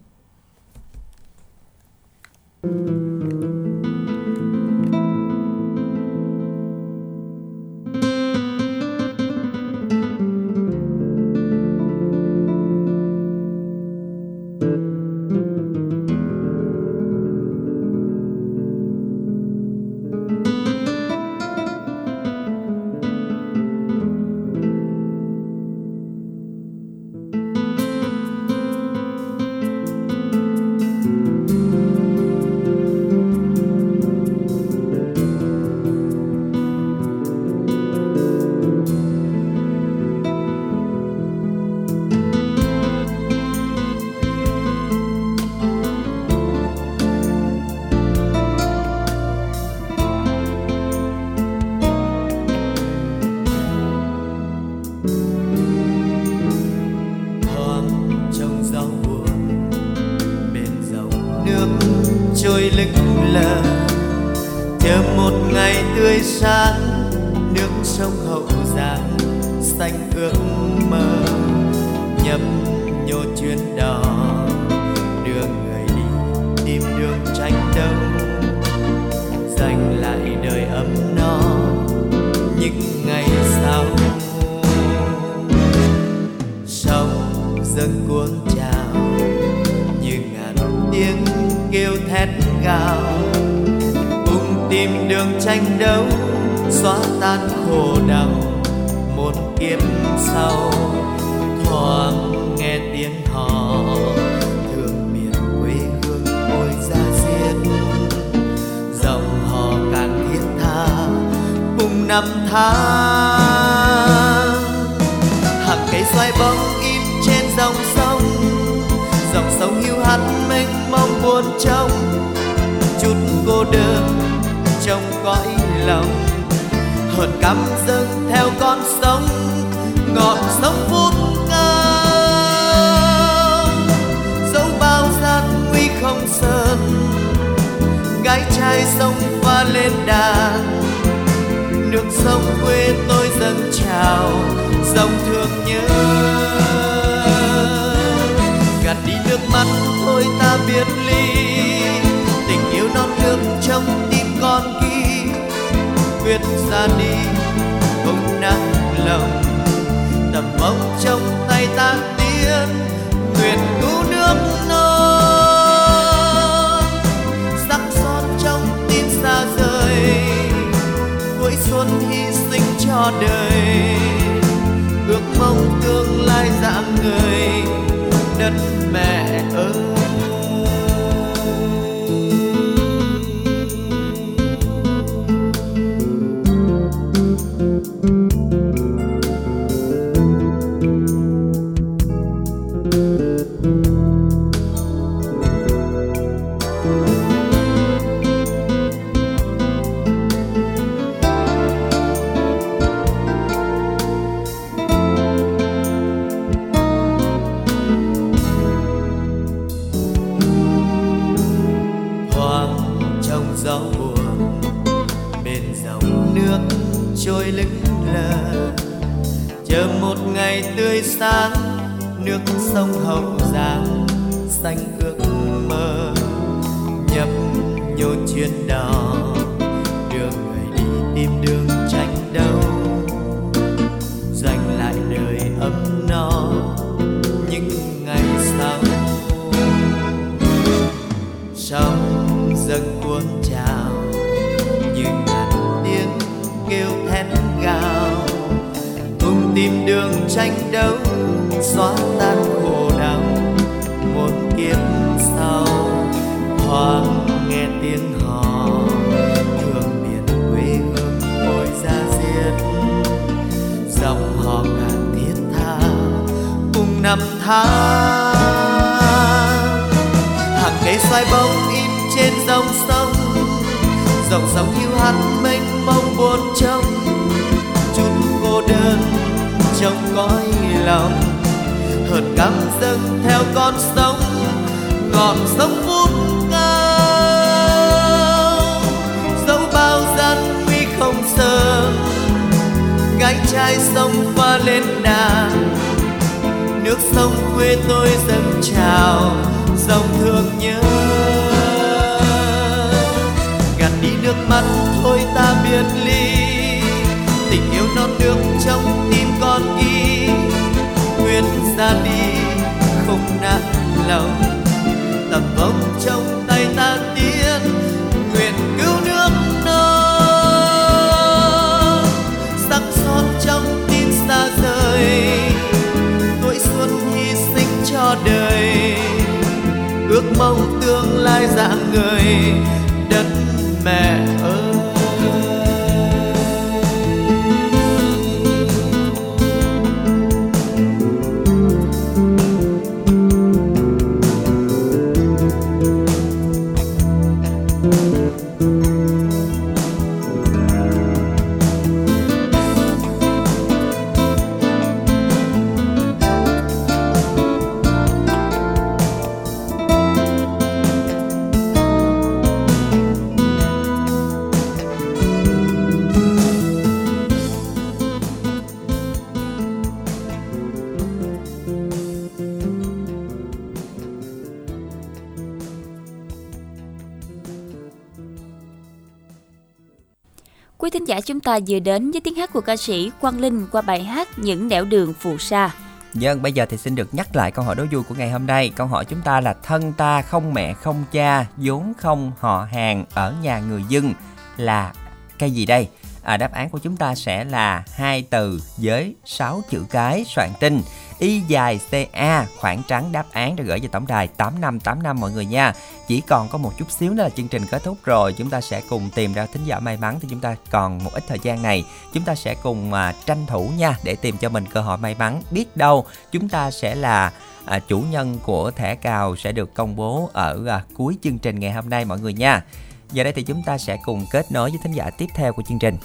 Chúng 381.27 381.39
ta 381.39 381.59
vừa 381.67 381.79
đến 381.79 382.11
với 382.11 382.21
tiếng 382.21 382.35
hát 382.35 382.53
của 382.53 382.61
ca 382.61 382.77
sĩ 382.77 383.11
Quang 383.21 383.39
Linh 383.39 383.67
qua 383.71 383.81
bài 383.81 384.03
hát 384.03 384.39
Những 384.39 384.67
nẻo 384.67 384.85
đường 384.85 385.13
phù 385.13 385.37
sa. 385.37 385.71
Dân, 386.13 386.41
bây 386.41 386.51
giờ 386.51 386.65
thì 386.69 386.77
xin 386.77 386.95
được 386.95 387.13
nhắc 387.13 387.35
lại 387.35 387.51
câu 387.51 387.65
hỏi 387.65 387.75
đố 387.75 387.85
vui 387.91 388.03
của 388.03 388.15
ngày 388.15 388.31
hôm 388.31 388.47
nay. 388.47 388.71
Câu 388.75 388.87
hỏi 388.87 389.05
chúng 389.05 389.21
ta 389.21 389.41
là 389.41 389.53
thân 389.63 389.93
ta 389.93 390.21
không 390.21 390.53
mẹ 390.53 390.73
không 390.73 391.03
cha, 391.11 391.45
vốn 391.57 391.93
không 391.97 392.31
họ 392.39 392.67
hàng 392.71 393.05
ở 393.13 393.33
nhà 393.41 393.59
người 393.59 393.83
dân 393.89 394.13
là 394.57 394.93
cây 395.39 395.51
gì 395.51 395.65
đây? 395.65 395.87
À, 396.23 396.37
đáp 396.37 396.51
án 396.51 396.69
của 396.69 396.79
chúng 396.79 396.97
ta 396.97 397.15
sẽ 397.15 397.43
là 397.43 397.83
hai 397.93 398.23
từ 398.29 398.61
với 398.77 399.15
6 399.25 399.61
chữ 399.69 399.85
cái 399.89 400.25
soạn 400.27 400.49
tinh 400.59 400.81
y 401.19 401.39
dài 401.39 401.79
ca 402.11 402.45
khoảng 402.57 402.81
trắng 402.87 403.11
đáp 403.11 403.25
án 403.31 403.55
đã 403.55 403.63
gửi 403.63 403.79
về 403.79 403.87
tổng 403.91 404.07
đài 404.07 404.27
8585 404.27 405.19
mọi 405.19 405.31
người 405.31 405.45
nha 405.45 405.73
chỉ 406.07 406.21
còn 406.21 406.47
có 406.47 406.57
một 406.57 406.71
chút 406.77 406.91
xíu 406.91 407.13
nữa 407.13 407.23
là 407.23 407.29
chương 407.29 407.47
trình 407.47 407.65
kết 407.71 407.83
thúc 407.83 407.97
rồi 408.03 408.33
chúng 408.33 408.49
ta 408.49 408.61
sẽ 408.61 408.81
cùng 408.89 409.09
tìm 409.15 409.33
ra 409.33 409.45
thính 409.45 409.65
giả 409.65 409.79
may 409.79 409.97
mắn 409.97 410.17
thì 410.21 410.27
chúng 410.31 410.39
ta 410.39 410.55
còn 410.69 411.03
một 411.03 411.13
ít 411.13 411.23
thời 411.27 411.39
gian 411.43 411.61
này 411.61 411.85
chúng 412.13 412.23
ta 412.23 412.35
sẽ 412.35 412.55
cùng 412.63 412.93
à, 412.93 413.13
tranh 413.25 413.45
thủ 413.47 413.71
nha 413.77 413.97
để 414.03 414.15
tìm 414.15 414.37
cho 414.37 414.49
mình 414.49 414.65
cơ 414.73 414.81
hội 414.81 414.97
may 414.97 415.15
mắn 415.19 415.41
biết 415.51 415.77
đâu 415.77 416.05
chúng 416.31 416.49
ta 416.49 416.71
sẽ 416.71 416.95
là 416.95 417.31
à, 417.67 417.79
chủ 417.79 417.99
nhân 417.99 418.37
của 418.43 418.71
thẻ 418.71 418.95
cào 418.95 419.35
sẽ 419.35 419.51
được 419.51 419.73
công 419.73 419.95
bố 419.95 420.29
ở 420.33 420.65
à, 420.67 420.83
cuối 420.93 421.17
chương 421.23 421.37
trình 421.37 421.59
ngày 421.59 421.71
hôm 421.71 421.89
nay 421.89 422.05
mọi 422.05 422.19
người 422.19 422.33
nha. 422.33 422.63
Giờ 423.11 423.23
đây 423.23 423.33
thì 423.33 423.43
chúng 423.43 423.63
ta 423.65 423.77
sẽ 423.77 423.97
cùng 424.05 424.25
kết 424.31 424.51
nối 424.51 424.69
với 424.69 424.79
thính 424.83 424.91
giả 424.91 425.09
tiếp 425.17 425.25
theo 425.35 425.53
của 425.53 425.61
chương 425.61 425.79
trình. 425.79 425.97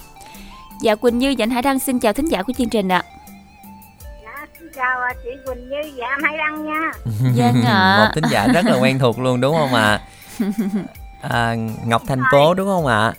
Dạ 0.81 0.95
Quỳnh 0.95 1.19
Như 1.19 1.35
và 1.37 1.43
anh 1.43 1.49
Hải 1.49 1.61
Đăng 1.61 1.79
xin 1.79 1.99
chào 1.99 2.13
thính 2.13 2.27
giả 2.27 2.43
của 2.43 2.53
chương 2.57 2.69
trình 2.69 2.91
ạ. 2.91 3.03
À 3.05 3.22
chào 4.75 5.01
à, 5.01 5.13
chị 5.23 5.29
Quỳnh 5.45 5.69
Như 5.69 5.81
và 5.97 6.07
anh 6.07 6.19
Hải 6.23 6.37
Đăng 6.37 6.65
nha. 6.65 6.91
Vâng 7.35 7.63
ạ. 7.65 7.97
Một 8.05 8.11
thính 8.15 8.31
giả 8.31 8.47
rất 8.47 8.65
là 8.65 8.77
quen 8.81 8.99
thuộc 8.99 9.19
luôn 9.19 9.41
đúng 9.41 9.55
không 9.55 9.73
ạ? 9.73 9.99
À, 11.29 11.55
Ngọc 11.85 12.01
thành 12.07 12.21
phố 12.31 12.53
đúng 12.53 12.67
không 12.67 12.85
ạ? 12.85 13.13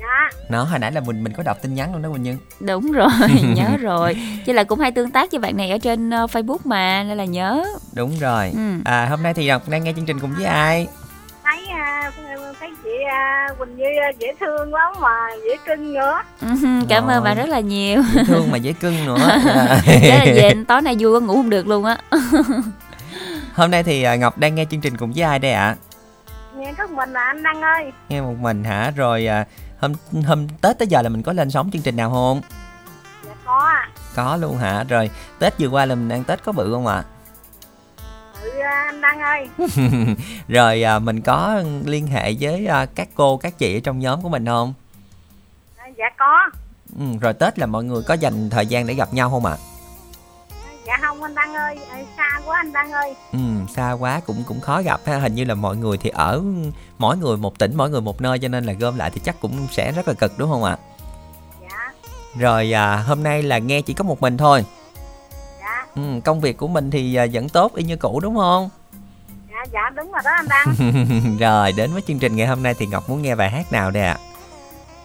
Dạ, 0.00 0.30
Nó 0.48 0.64
hồi 0.64 0.78
nãy 0.78 0.92
là 0.92 1.00
mình 1.00 1.24
mình 1.24 1.32
có 1.32 1.42
đọc 1.42 1.56
tin 1.62 1.74
nhắn 1.74 1.92
luôn 1.92 2.02
đó 2.02 2.08
Quỳnh 2.12 2.22
Như. 2.22 2.36
Đúng 2.60 2.92
rồi, 2.92 3.08
nhớ 3.56 3.76
rồi. 3.80 4.16
Chứ 4.46 4.52
là 4.52 4.64
cũng 4.64 4.78
hay 4.80 4.92
tương 4.92 5.10
tác 5.10 5.30
với 5.30 5.40
bạn 5.40 5.56
này 5.56 5.70
ở 5.70 5.78
trên 5.78 6.10
ờ, 6.10 6.26
Facebook 6.26 6.58
mà 6.64 7.02
nên 7.02 7.18
là 7.18 7.24
nhớ. 7.24 7.64
Đúng 7.92 8.18
rồi. 8.18 8.50
Ừ. 8.54 8.60
À 8.84 9.06
hôm 9.06 9.22
nay 9.22 9.34
thì 9.34 9.46
Ngọc 9.46 9.68
đang 9.68 9.84
nghe 9.84 9.92
chương 9.96 10.06
trình 10.06 10.20
cùng 10.20 10.34
với 10.36 10.44
ai? 10.44 10.88
Thấy 11.50 11.66
à, 11.68 12.10
thấy 12.60 12.70
chị 12.84 12.90
à, 13.10 13.48
Quỳnh 13.58 13.76
Như 13.76 13.84
à, 13.84 14.10
dễ 14.18 14.26
thương 14.40 14.74
lắm 14.74 14.92
mà 15.00 15.16
dễ 15.44 15.56
cưng 15.66 15.92
nữa. 15.92 16.20
Ừ, 16.40 16.46
Cảm 16.88 17.06
Rồi. 17.06 17.14
ơn 17.14 17.24
bạn 17.24 17.36
rất 17.36 17.48
là 17.48 17.60
nhiều. 17.60 18.02
Dễ 18.14 18.24
thương 18.24 18.50
mà 18.50 18.58
dễ 18.58 18.72
cưng 18.72 19.06
nữa. 19.06 19.18
Thế 19.84 20.18
là 20.18 20.24
về 20.34 20.54
tối 20.68 20.82
nay 20.82 20.96
vui 20.98 21.12
quá 21.12 21.20
ngủ 21.26 21.34
không 21.36 21.50
được 21.50 21.66
luôn 21.66 21.84
á. 21.84 21.98
Hôm 23.54 23.70
nay 23.70 23.82
thì 23.82 24.02
à, 24.02 24.16
Ngọc 24.16 24.38
đang 24.38 24.54
nghe 24.54 24.64
chương 24.64 24.80
trình 24.80 24.96
cùng 24.96 25.12
với 25.12 25.22
ai 25.22 25.38
đây 25.38 25.52
ạ? 25.52 25.76
Nghe 26.56 26.72
có 26.78 26.86
mình 26.86 27.12
là 27.12 27.20
anh 27.20 27.42
Đăng 27.42 27.62
ơi. 27.62 27.92
Nghe 28.08 28.20
một 28.20 28.34
mình 28.40 28.64
hả? 28.64 28.92
Rồi 28.96 29.26
à, 29.26 29.44
hôm 29.80 29.92
hôm 30.26 30.48
Tết 30.48 30.78
tới 30.78 30.88
giờ 30.88 31.02
là 31.02 31.08
mình 31.08 31.22
có 31.22 31.32
lên 31.32 31.50
sóng 31.50 31.70
chương 31.72 31.82
trình 31.82 31.96
nào 31.96 32.10
không? 32.10 32.40
Dạ 33.26 33.32
có 33.44 33.58
à. 33.58 33.88
Có 34.14 34.36
luôn 34.36 34.58
hả? 34.58 34.84
Rồi 34.88 35.10
Tết 35.38 35.58
vừa 35.58 35.68
qua 35.68 35.86
là 35.86 35.94
mình 35.94 36.08
ăn 36.08 36.24
Tết 36.24 36.44
có 36.44 36.52
bự 36.52 36.72
không 36.72 36.86
ạ? 36.86 36.96
Ừ 36.96 37.19
à, 38.62 38.84
anh 38.86 39.00
Đăng 39.00 39.20
ơi. 39.20 39.48
Rồi 40.48 40.82
à, 40.82 40.98
mình 40.98 41.20
có 41.20 41.62
liên 41.84 42.06
hệ 42.06 42.34
với 42.40 42.66
à, 42.66 42.86
các 42.94 43.08
cô 43.14 43.36
các 43.36 43.58
chị 43.58 43.76
ở 43.76 43.80
trong 43.84 43.98
nhóm 43.98 44.22
của 44.22 44.28
mình 44.28 44.46
không? 44.46 44.74
À, 45.76 45.86
dạ 45.98 46.10
có. 46.18 46.50
Ừ, 46.98 47.04
rồi 47.20 47.32
Tết 47.34 47.58
là 47.58 47.66
mọi 47.66 47.84
người 47.84 48.02
có 48.02 48.14
dành 48.14 48.50
thời 48.50 48.66
gian 48.66 48.86
để 48.86 48.94
gặp 48.94 49.14
nhau 49.14 49.30
không 49.30 49.46
ạ? 49.46 49.56
Dạ 50.86 50.98
không 51.00 51.22
anh 51.22 51.34
Đăng 51.34 51.54
ơi, 51.54 51.78
à, 51.90 51.98
xa 52.16 52.40
quá 52.46 52.56
anh 52.56 52.72
Đăng 52.72 52.92
ơi. 52.92 53.14
Ừ, 53.32 53.38
xa 53.74 53.92
quá 53.92 54.20
cũng 54.26 54.44
cũng 54.46 54.60
khó 54.60 54.82
gặp 54.82 55.00
ha. 55.04 55.18
Hình 55.18 55.34
như 55.34 55.44
là 55.44 55.54
mọi 55.54 55.76
người 55.76 55.98
thì 55.98 56.10
ở 56.10 56.42
mỗi 56.98 57.16
người 57.16 57.36
một 57.36 57.58
tỉnh, 57.58 57.76
mỗi 57.76 57.90
người 57.90 58.00
một 58.00 58.20
nơi 58.20 58.38
cho 58.38 58.48
nên 58.48 58.64
là 58.64 58.72
gom 58.72 58.96
lại 58.96 59.10
thì 59.14 59.20
chắc 59.24 59.40
cũng 59.40 59.66
sẽ 59.70 59.92
rất 59.92 60.08
là 60.08 60.14
cực 60.14 60.38
đúng 60.38 60.50
không 60.50 60.64
ạ? 60.64 60.78
Dạ. 61.62 61.92
Rồi 62.38 62.72
à, 62.72 62.96
hôm 62.96 63.22
nay 63.22 63.42
là 63.42 63.58
nghe 63.58 63.82
chỉ 63.82 63.94
có 63.94 64.04
một 64.04 64.20
mình 64.20 64.36
thôi. 64.36 64.64
Dạ. 66.00 66.14
Ừ, 66.14 66.20
công 66.24 66.40
việc 66.40 66.56
của 66.56 66.68
mình 66.68 66.90
thì 66.90 67.14
à, 67.14 67.26
vẫn 67.32 67.48
tốt 67.48 67.74
y 67.74 67.84
như 67.84 67.96
cũ 67.96 68.20
đúng 68.22 68.36
không? 68.36 68.70
Dạ 69.50 69.64
dạ 69.72 69.90
đúng 69.90 70.12
rồi 70.12 70.20
đó 70.24 70.30
anh 70.30 70.46
Đăng. 70.48 70.74
rồi 71.40 71.72
đến 71.72 71.92
với 71.92 72.02
chương 72.02 72.18
trình 72.18 72.36
ngày 72.36 72.46
hôm 72.46 72.62
nay 72.62 72.74
thì 72.74 72.86
Ngọc 72.86 73.08
muốn 73.08 73.22
nghe 73.22 73.34
bài 73.34 73.50
hát 73.50 73.72
nào 73.72 73.90
đây 73.90 74.02
ạ? 74.02 74.16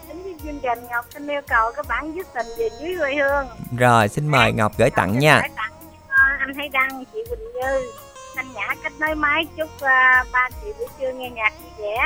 Với 0.08 0.34
chương 0.42 0.60
trình 0.62 0.78
Ngọc 0.90 1.04
xin 1.14 1.28
yêu 1.28 1.40
cầu 1.48 1.72
các 1.76 1.86
bạn 1.88 2.12
viết 2.12 2.26
tình 2.34 2.46
về 2.58 2.68
dưới 2.80 2.96
quê 2.98 3.14
hương. 3.14 3.46
Rồi 3.78 4.08
xin 4.08 4.28
mời 4.28 4.52
Ngọc 4.52 4.72
gửi 4.78 4.90
tặng 4.90 5.18
nha. 5.18 5.40
Gửi 5.40 5.50
tặng 5.56 5.72
anh 6.38 6.54
Hay 6.54 6.68
Đăng, 6.68 7.04
chị 7.12 7.18
Quỳnh 7.28 7.52
Như, 7.54 7.90
anh 8.34 8.52
Nhã 8.54 8.74
kết 8.82 8.92
nối 8.98 9.14
máy 9.14 9.46
chúc 9.56 9.80
à, 9.80 10.24
ba 10.32 10.48
chị 10.62 10.72
buổi 10.78 10.88
trưa 11.00 11.12
nghe 11.12 11.30
nhạc 11.30 11.52
vui 11.62 11.70
vẻ. 11.78 11.96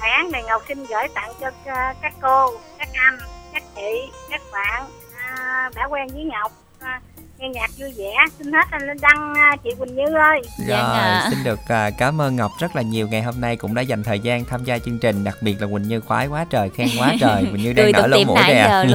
Bài 0.00 0.10
án 0.10 0.30
này 0.30 0.42
Ngọc 0.42 0.62
xin 0.68 0.86
gửi 0.86 1.08
tặng 1.14 1.32
cho 1.40 1.50
à, 1.64 1.94
các 2.02 2.14
cô, 2.22 2.50
các 2.78 2.88
anh, 2.92 3.18
các 3.52 3.62
chị, 3.76 4.10
các 4.30 4.40
bạn 4.52 4.84
à, 5.18 5.70
đã 5.74 5.84
quen 5.90 6.06
với 6.14 6.24
Ngọc. 6.24 6.52
À, 6.80 7.00
nghe 7.38 7.48
nhạc 7.48 7.70
vui 7.78 7.92
vẻ, 7.96 8.14
xin 8.38 8.52
hết 8.52 8.66
anh 8.70 8.86
lên 8.86 8.96
đăng 9.00 9.34
à, 9.34 9.56
chị 9.64 9.70
Quỳnh 9.78 9.96
Như 9.96 10.04
ơi. 10.14 10.42
Rồi, 10.68 11.30
xin 11.30 11.44
được 11.44 11.58
à, 11.68 11.90
cảm 11.90 12.20
ơn 12.20 12.36
Ngọc 12.36 12.50
rất 12.60 12.76
là 12.76 12.82
nhiều. 12.82 13.08
Ngày 13.08 13.22
hôm 13.22 13.40
nay 13.40 13.56
cũng 13.56 13.74
đã 13.74 13.82
dành 13.82 14.02
thời 14.02 14.20
gian 14.20 14.44
tham 14.44 14.64
gia 14.64 14.78
chương 14.78 14.98
trình, 14.98 15.24
đặc 15.24 15.36
biệt 15.40 15.60
là 15.60 15.66
Quỳnh 15.66 15.88
Như 15.88 16.00
khoái 16.00 16.26
quá 16.26 16.46
trời, 16.50 16.70
khen 16.70 16.88
quá 16.98 17.14
trời, 17.20 17.46
Quỳnh 17.52 17.62
Như 17.62 17.72
đang 17.72 17.92
nở 17.92 18.06
lỗ 18.06 18.24
mũi 18.24 18.36
á. 18.36 18.84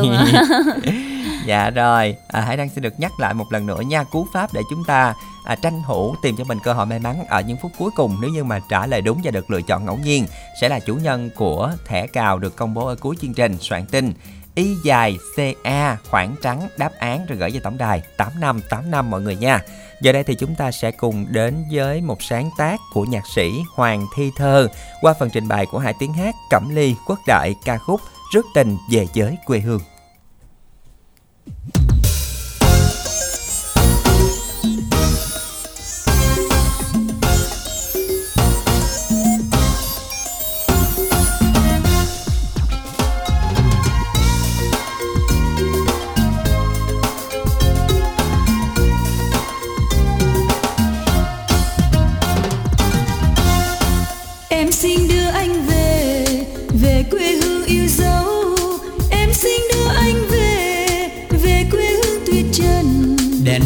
dạ 1.46 1.70
rồi, 1.70 2.16
à, 2.28 2.42
Hải 2.42 2.58
Đăng 2.58 2.70
xin 2.70 2.84
được 2.84 3.00
nhắc 3.00 3.12
lại 3.20 3.34
một 3.34 3.46
lần 3.52 3.66
nữa 3.66 3.82
nha, 3.82 4.04
cú 4.04 4.28
pháp 4.34 4.50
để 4.54 4.62
chúng 4.70 4.84
ta 4.84 5.14
à, 5.46 5.56
tranh 5.56 5.82
thủ 5.88 6.16
tìm 6.24 6.36
cho 6.38 6.44
mình 6.44 6.58
cơ 6.64 6.74
hội 6.74 6.86
may 6.86 7.00
mắn 7.00 7.26
ở 7.30 7.42
những 7.42 7.58
phút 7.62 7.72
cuối 7.78 7.92
cùng. 7.96 8.18
Nếu 8.22 8.30
như 8.30 8.44
mà 8.44 8.60
trả 8.70 8.86
lời 8.88 9.02
đúng 9.02 9.22
và 9.24 9.32
được 9.32 9.52
lựa 9.52 9.62
chọn 9.62 9.86
ngẫu 9.86 9.98
nhiên 9.98 10.26
sẽ 10.62 10.70
là 10.70 10.80
chủ 10.80 10.96
nhân 10.96 11.30
của 11.36 11.72
thẻ 11.86 12.08
cào 12.08 12.40
được 12.40 12.56
công 12.56 12.74
bố 12.74 12.88
ở 12.88 12.96
cuối 12.96 13.16
chương 13.22 13.34
trình. 13.34 13.58
Soạn 13.60 13.86
tin 13.86 14.14
y 14.56 14.76
dài 14.84 15.18
CA 15.36 15.98
khoảng 16.10 16.36
trắng, 16.42 16.68
đáp 16.78 16.92
án 17.00 17.26
rồi 17.26 17.38
gửi 17.38 17.52
về 17.52 17.60
tổng 17.64 17.78
đài 17.78 18.02
8585 18.18 19.10
mọi 19.10 19.22
người 19.22 19.36
nha. 19.36 19.62
Giờ 20.02 20.12
đây 20.12 20.24
thì 20.24 20.36
chúng 20.36 20.56
ta 20.56 20.72
sẽ 20.72 20.92
cùng 20.92 21.26
đến 21.30 21.64
với 21.72 22.02
một 22.02 22.24
sáng 22.24 22.50
tác 22.58 22.80
của 22.94 23.06
nhạc 23.06 23.24
sĩ 23.36 23.52
Hoàng 23.76 24.08
Thi 24.16 24.32
Thơ 24.38 24.68
qua 25.02 25.14
phần 25.20 25.30
trình 25.30 25.48
bày 25.48 25.66
của 25.72 25.80
hai 25.80 25.94
tiếng 26.00 26.14
hát, 26.14 26.36
Cẩm 26.50 26.76
Ly, 26.76 26.96
Quốc 27.08 27.20
Đại, 27.28 27.56
ca 27.66 27.78
khúc 27.78 28.02
Rước 28.32 28.46
tình 28.54 28.78
về 28.90 29.08
giới 29.14 29.38
quê 29.46 29.60
hương. 29.60 29.82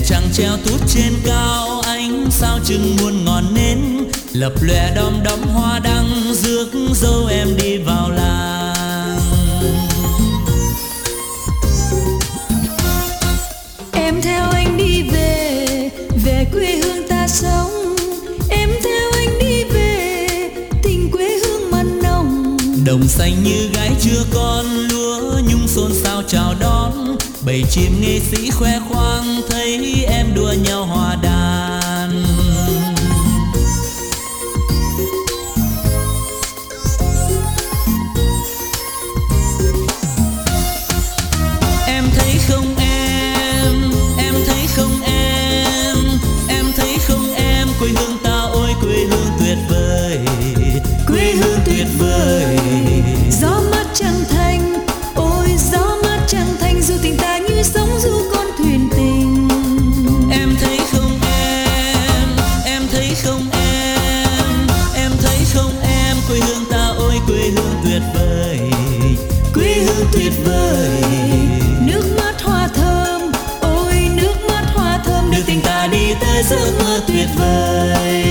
Trăng 0.08 0.30
treo 0.34 0.58
tút 0.58 0.82
trên 0.88 1.14
cao 1.26 1.82
ánh 1.82 2.28
sao 2.32 2.60
chừng 2.66 2.96
muôn 3.02 3.26
ngọn 3.26 3.54
nến. 3.54 3.80
Lập 4.34 4.54
lòe 4.62 4.96
đom 4.96 5.24
đóm 5.24 5.40
hoa 5.42 5.80
đăng 5.80 6.34
rước 6.34 6.68
dâu 6.94 7.26
em 7.26 7.48
đi 7.58 7.78
vào 7.78 8.12
làng. 8.12 9.20
Em 13.94 14.22
theo 14.22 14.50
anh 14.50 14.78
đi 14.78 15.04
về 15.12 15.90
về 16.26 16.46
quê 16.54 16.80
hương 16.84 17.08
ta 17.08 17.28
sống. 17.28 17.96
Em 18.50 18.70
theo 18.84 19.12
anh 19.14 19.40
đi 19.40 19.64
về 19.64 20.28
tình 20.84 21.12
quê 21.12 21.40
hương 21.44 21.72
mặn 21.72 22.02
nồng. 22.04 22.58
Đồng 22.86 23.08
xanh 23.08 23.44
như 23.44 23.70
gái 23.74 23.92
chưa 24.02 24.24
con 24.34 24.66
lúa 24.66 25.40
nhung 25.50 25.68
xôn 25.68 25.92
xao 25.94 26.24
chào 26.28 26.56
đón 26.60 27.18
bầy 27.46 27.64
chim 27.70 28.02
nghệ 28.02 28.20
sĩ 28.20 28.52
khoe 28.52 28.80
khoang 28.90 29.42
thấy 29.50 30.06
em 30.08 30.26
đua 30.36 30.54
nhau 30.64 30.86
hòa 30.86 31.16
đàn 31.24 31.85
tuyệt 77.26 77.38
vời. 77.38 78.24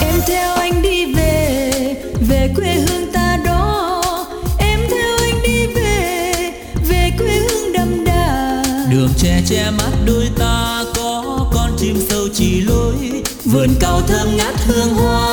Em 0.00 0.20
theo 0.26 0.54
anh 0.54 0.82
đi 0.82 1.14
về 1.14 1.72
Về 2.28 2.48
quê 2.56 2.74
hương 2.74 3.12
ta 3.12 3.38
đó. 3.44 4.02
Em 4.58 4.80
theo 4.90 5.16
anh 5.18 5.42
đi 5.42 5.66
về 5.66 6.34
Về 6.88 7.10
quê 7.18 7.38
hương 7.38 7.72
đậm 7.72 8.04
đà. 8.04 8.62
Đường 8.90 9.10
che 9.18 9.40
che 9.48 9.70
mắt 9.70 9.92
đôi 10.06 10.30
ta 10.38 10.84
có, 10.96 11.46
con 11.54 11.70
chim 11.78 11.96
sâu 12.08 12.28
chỉ 12.34 12.60
lối, 12.60 13.22
vườn 13.44 13.68
cao 13.80 14.00
thơm 14.08 14.36
ngát 14.36 14.54
hương 14.66 14.94
hoa. 14.94 15.29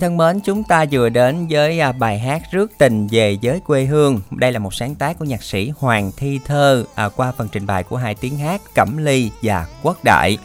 Thân 0.00 0.16
mến, 0.16 0.40
chúng 0.40 0.64
ta 0.64 0.84
vừa 0.90 1.08
đến 1.08 1.46
với 1.50 1.80
à, 1.80 1.92
bài 1.92 2.18
hát 2.18 2.42
Rước 2.50 2.72
tình 2.78 3.06
về 3.10 3.38
với 3.42 3.60
quê 3.66 3.84
hương. 3.84 4.20
Đây 4.30 4.52
là 4.52 4.58
một 4.58 4.74
sáng 4.74 4.94
tác 4.94 5.18
của 5.18 5.24
nhạc 5.24 5.42
sĩ 5.42 5.72
Hoàng 5.78 6.12
Thi 6.16 6.40
Thơ 6.46 6.84
à, 6.94 7.08
qua 7.08 7.32
phần 7.36 7.48
trình 7.52 7.66
bày 7.66 7.82
của 7.82 7.96
hai 7.96 8.14
tiếng 8.14 8.38
hát 8.38 8.60
Cẩm 8.74 8.96
Ly 8.96 9.30
và 9.42 9.66
Quốc 9.82 10.04
Đại. 10.04 10.38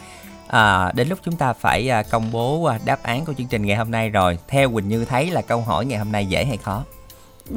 À, 0.48 0.92
đến 0.94 1.08
lúc 1.08 1.18
chúng 1.24 1.36
ta 1.36 1.52
phải 1.52 1.90
à, 1.90 2.02
công 2.02 2.32
bố 2.32 2.64
à, 2.64 2.78
đáp 2.84 3.02
án 3.02 3.24
của 3.24 3.32
chương 3.38 3.46
trình 3.46 3.66
ngày 3.66 3.76
hôm 3.76 3.90
nay 3.90 4.08
rồi. 4.10 4.38
Theo 4.48 4.70
Quỳnh 4.72 4.88
Như 4.88 5.04
thấy 5.04 5.30
là 5.30 5.42
câu 5.42 5.60
hỏi 5.60 5.86
ngày 5.86 5.98
hôm 5.98 6.12
nay 6.12 6.26
dễ 6.26 6.44
hay 6.44 6.56
khó? 6.56 6.84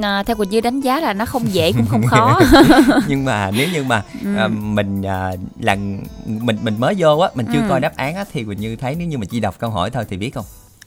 à, 0.02 0.22
theo 0.22 0.36
Quỳnh 0.36 0.50
Như 0.50 0.60
đánh 0.60 0.80
giá 0.80 1.00
là 1.00 1.12
nó 1.12 1.26
không 1.26 1.54
dễ 1.54 1.72
cũng 1.72 1.86
không 1.86 2.02
khó 2.06 2.40
nhưng 3.08 3.24
mà 3.24 3.50
nếu 3.50 3.68
như 3.72 3.84
mà 3.84 4.02
Ừ. 4.24 4.36
à, 4.36 4.48
mình 4.48 5.02
à, 5.02 5.32
là 5.60 5.74
mình 6.26 6.58
mình 6.62 6.74
mới 6.80 6.94
vô 6.98 7.18
á, 7.18 7.28
mình 7.34 7.46
chưa 7.52 7.60
Ừ. 7.60 7.66
coi 7.68 7.80
đáp 7.80 7.96
án 7.96 8.14
á 8.14 8.24
thì 8.32 8.44
Quỳnh 8.44 8.60
Như 8.60 8.76
thấy 8.76 8.94
nếu 8.94 9.08
như 9.08 9.18
mình 9.18 9.28
chỉ 9.28 9.40
đọc 9.40 9.54
câu 9.58 9.70
hỏi 9.70 9.90
thôi 9.90 10.04
thì 10.10 10.16
biết 10.16 10.34
không? 10.34 10.44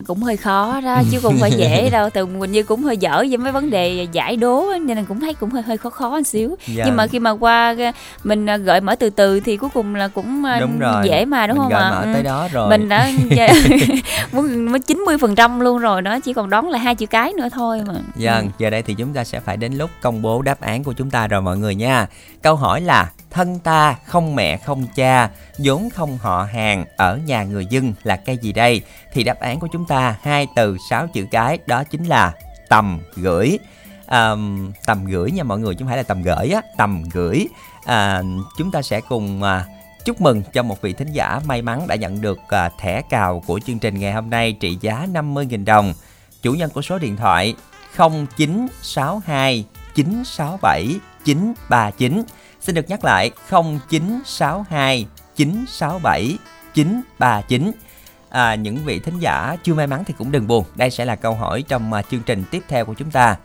Cũng 0.07 0.23
hơi 0.23 0.37
khó 0.37 0.81
đó 0.81 1.01
chứ 1.11 1.19
không 1.21 1.37
phải 1.39 1.51
dễ 1.51 1.89
đâu 1.89 2.09
từ 2.09 2.25
Quỳnh 2.39 2.51
Như 2.51 2.63
cũng 2.63 2.83
hơi 2.83 2.97
dở 2.97 3.17
với 3.29 3.37
mấy 3.37 3.51
vấn 3.51 3.69
đề 3.69 4.07
giải 4.11 4.35
đố 4.35 4.65
nên 4.85 4.97
là 4.97 5.03
cũng 5.07 5.19
thấy 5.19 5.33
cũng 5.33 5.49
hơi 5.49 5.61
hơi 5.61 5.77
khó 5.77 5.89
khó 5.89 6.09
một 6.09 6.21
xíu 6.25 6.55
Dạ. 6.67 6.83
nhưng 6.87 6.95
mà 6.95 7.07
khi 7.07 7.19
mà 7.19 7.31
qua 7.31 7.75
cái- 7.77 7.93
mình 8.23 8.45
à, 8.49 8.57
gợi 8.57 8.81
mở 8.81 8.95
từ 8.95 9.09
từ 9.09 9.39
thì 9.39 9.57
cuối 9.57 9.69
cùng 9.73 9.95
là 9.95 10.07
cũng 10.07 10.45
à, 10.45 10.59
Đúng 10.59 10.79
rồi. 10.79 11.03
dễ 11.05 11.25
mà 11.25 11.47
đúng 11.47 11.57
Mình 11.57 11.63
không 11.69 11.73
ạ 11.73 12.01
Ừ. 12.05 12.13
tới 12.13 12.23
đó 12.23 12.47
rồi. 12.51 12.69
mình 12.69 12.89
đã 12.89 13.09
muốn 14.31 14.81
chín 14.87 14.97
mươi 14.97 15.17
phần 15.17 15.35
trăm 15.35 15.59
luôn 15.59 15.79
rồi 15.79 16.01
đó 16.01 16.19
chỉ 16.19 16.33
còn 16.33 16.49
đón 16.49 16.69
là 16.69 16.79
hai 16.79 16.95
chữ 16.95 17.05
cái 17.05 17.33
nữa 17.33 17.47
thôi 17.53 17.81
mà 17.87 17.93
Vâng, 18.15 18.49
giờ 18.59 18.69
đây 18.69 18.81
thì 18.81 18.93
chúng 18.93 19.13
ta 19.13 19.23
sẽ 19.23 19.39
phải 19.39 19.57
đến 19.57 19.73
lúc 19.73 19.89
công 20.01 20.21
bố 20.21 20.41
đáp 20.41 20.61
án 20.61 20.83
của 20.83 20.93
chúng 20.93 21.09
ta 21.09 21.27
rồi 21.27 21.41
mọi 21.41 21.57
người 21.57 21.75
nha. 21.75 22.07
Câu 22.41 22.55
hỏi 22.55 22.81
là 22.81 23.09
thân 23.31 23.59
ta 23.59 23.95
không 24.05 24.35
mẹ 24.35 24.57
không 24.57 24.85
cha, 24.95 25.29
vốn 25.57 25.89
không 25.89 26.17
họ 26.21 26.47
hàng, 26.53 26.85
ở 26.97 27.19
nhà 27.25 27.43
người 27.43 27.65
dân 27.69 27.93
là 28.03 28.15
cây 28.15 28.37
gì 28.41 28.51
đây? 28.53 28.81
Thì 29.13 29.23
đáp 29.23 29.39
án 29.39 29.59
của 29.59 29.67
chúng 29.73 29.85
ta 29.85 29.92
ta 29.93 30.15
hai 30.21 30.47
từ 30.55 30.77
sáu 30.89 31.07
chữ 31.07 31.25
cái 31.31 31.57
đó 31.65 31.83
chính 31.83 32.03
là 32.03 32.33
tầm 32.69 32.99
gửi. 33.15 33.59
à, 34.05 34.31
tầm 34.85 35.05
gửi 35.05 35.31
nha 35.31 35.43
mọi 35.43 35.59
người 35.59 35.75
chứ 35.75 35.79
không 35.79 35.87
phải 35.87 35.97
là 35.97 36.03
tầm 36.03 36.21
gửi 36.21 36.49
á, 36.49 36.61
tầm 36.77 37.03
gửi. 37.13 37.47
À, 37.85 38.21
chúng 38.57 38.71
ta 38.71 38.81
sẽ 38.81 39.01
cùng 39.01 39.43
à, 39.43 39.65
chúc 40.05 40.21
mừng 40.21 40.43
cho 40.53 40.63
một 40.63 40.81
vị 40.81 40.93
thính 40.93 41.11
giả 41.11 41.39
may 41.45 41.61
mắn 41.61 41.87
đã 41.87 41.95
nhận 41.95 42.21
được 42.21 42.39
à, 42.49 42.69
thẻ 42.79 43.01
cào 43.09 43.43
của 43.47 43.59
chương 43.65 43.79
trình 43.79 43.99
ngày 43.99 44.13
hôm 44.13 44.29
nay 44.29 44.53
trị 44.59 44.77
giá 44.81 45.07
50.000 45.13 45.65
đồng. 45.65 45.93
Chủ 46.41 46.53
nhân 46.53 46.69
của 46.69 46.81
số 46.81 46.99
điện 46.99 47.17
thoại 47.17 47.55
0962 47.97 49.65
967 49.95 50.95
939. 51.25 52.23
Xin 52.61 52.75
được 52.75 52.89
nhắc 52.89 53.05
lại 53.05 53.31
0962 53.49 55.07
967 55.35 56.37
939. 56.73 57.71
À, 58.33 58.55
những 58.55 58.77
vị 58.77 58.99
thính 58.99 59.19
giả 59.19 59.55
chưa 59.63 59.73
may 59.73 59.87
mắn 59.87 60.03
thì 60.05 60.13
cũng 60.17 60.31
đừng 60.31 60.47
buồn. 60.47 60.65
Đây 60.75 60.89
sẽ 60.89 61.05
là 61.05 61.15
câu 61.15 61.33
hỏi 61.33 61.63
trong 61.67 61.93
à, 61.93 62.01
chương 62.01 62.23
trình 62.23 62.43
tiếp 62.51 62.63
theo 62.67 62.85
của 62.85 62.93
chúng 62.93 63.11
ta. 63.11 63.35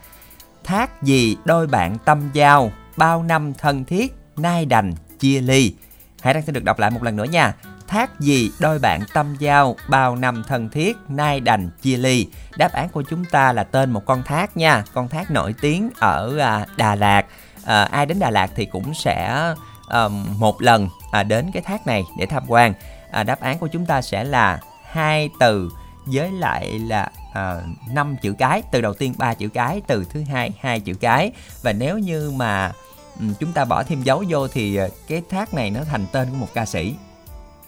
Thác 0.64 1.02
gì 1.02 1.36
đôi 1.44 1.66
bạn 1.66 1.98
tâm 2.04 2.30
giao, 2.32 2.72
bao 2.96 3.22
năm 3.22 3.54
thân 3.54 3.84
thiết, 3.84 4.16
nay 4.36 4.64
đành 4.64 4.92
chia 5.18 5.40
ly. 5.40 5.74
Hãy 6.22 6.34
đăng 6.34 6.42
xin 6.42 6.54
được 6.54 6.64
đọc 6.64 6.78
lại 6.78 6.90
một 6.90 7.02
lần 7.02 7.16
nữa 7.16 7.24
nha. 7.24 7.54
Thác 7.88 8.20
gì 8.20 8.50
đôi 8.60 8.78
bạn 8.78 9.00
tâm 9.14 9.36
giao, 9.38 9.76
bao 9.88 10.16
năm 10.16 10.42
thân 10.48 10.68
thiết, 10.68 10.96
nay 11.08 11.40
đành 11.40 11.70
chia 11.82 11.96
ly. 11.96 12.26
Đáp 12.56 12.72
án 12.72 12.88
của 12.88 13.02
chúng 13.02 13.24
ta 13.24 13.52
là 13.52 13.64
tên 13.64 13.90
một 13.90 14.06
con 14.06 14.22
thác 14.22 14.56
nha, 14.56 14.84
con 14.94 15.08
thác 15.08 15.30
nổi 15.30 15.54
tiếng 15.60 15.90
ở 15.98 16.38
à, 16.38 16.66
Đà 16.76 16.94
Lạt. 16.94 17.26
À, 17.64 17.82
ai 17.82 18.06
đến 18.06 18.18
Đà 18.18 18.30
Lạt 18.30 18.50
thì 18.54 18.64
cũng 18.64 18.94
sẽ 18.94 19.52
à, 19.88 20.08
một 20.38 20.62
lần 20.62 20.88
à, 21.12 21.22
đến 21.22 21.50
cái 21.52 21.62
thác 21.62 21.86
này 21.86 22.02
để 22.18 22.26
tham 22.26 22.42
quan. 22.46 22.74
À, 23.10 23.22
đáp 23.22 23.40
án 23.40 23.58
của 23.58 23.68
chúng 23.68 23.86
ta 23.86 24.02
sẽ 24.02 24.24
là 24.24 24.58
hai 24.90 25.30
từ 25.40 25.70
với 26.06 26.32
lại 26.32 26.78
là 26.78 27.10
à, 27.34 27.54
năm 27.92 28.16
chữ 28.22 28.34
cái 28.38 28.62
từ 28.72 28.80
đầu 28.80 28.94
tiên 28.94 29.14
ba 29.18 29.34
chữ 29.34 29.48
cái 29.48 29.80
từ 29.86 30.04
thứ 30.12 30.22
hai 30.32 30.50
hai 30.60 30.80
chữ 30.80 30.94
cái. 30.94 31.32
Và 31.62 31.72
nếu 31.72 31.98
như 31.98 32.32
mà 32.36 32.72
ừ, 33.20 33.26
chúng 33.40 33.52
ta 33.52 33.64
bỏ 33.64 33.82
thêm 33.82 34.02
dấu 34.02 34.24
vô 34.28 34.48
thì 34.48 34.76
à, 34.76 34.86
cái 35.08 35.22
thác 35.30 35.54
này 35.54 35.70
nó 35.70 35.80
thành 35.90 36.06
tên 36.12 36.28
của 36.30 36.36
một 36.36 36.48
ca 36.54 36.66
sĩ. 36.66 36.94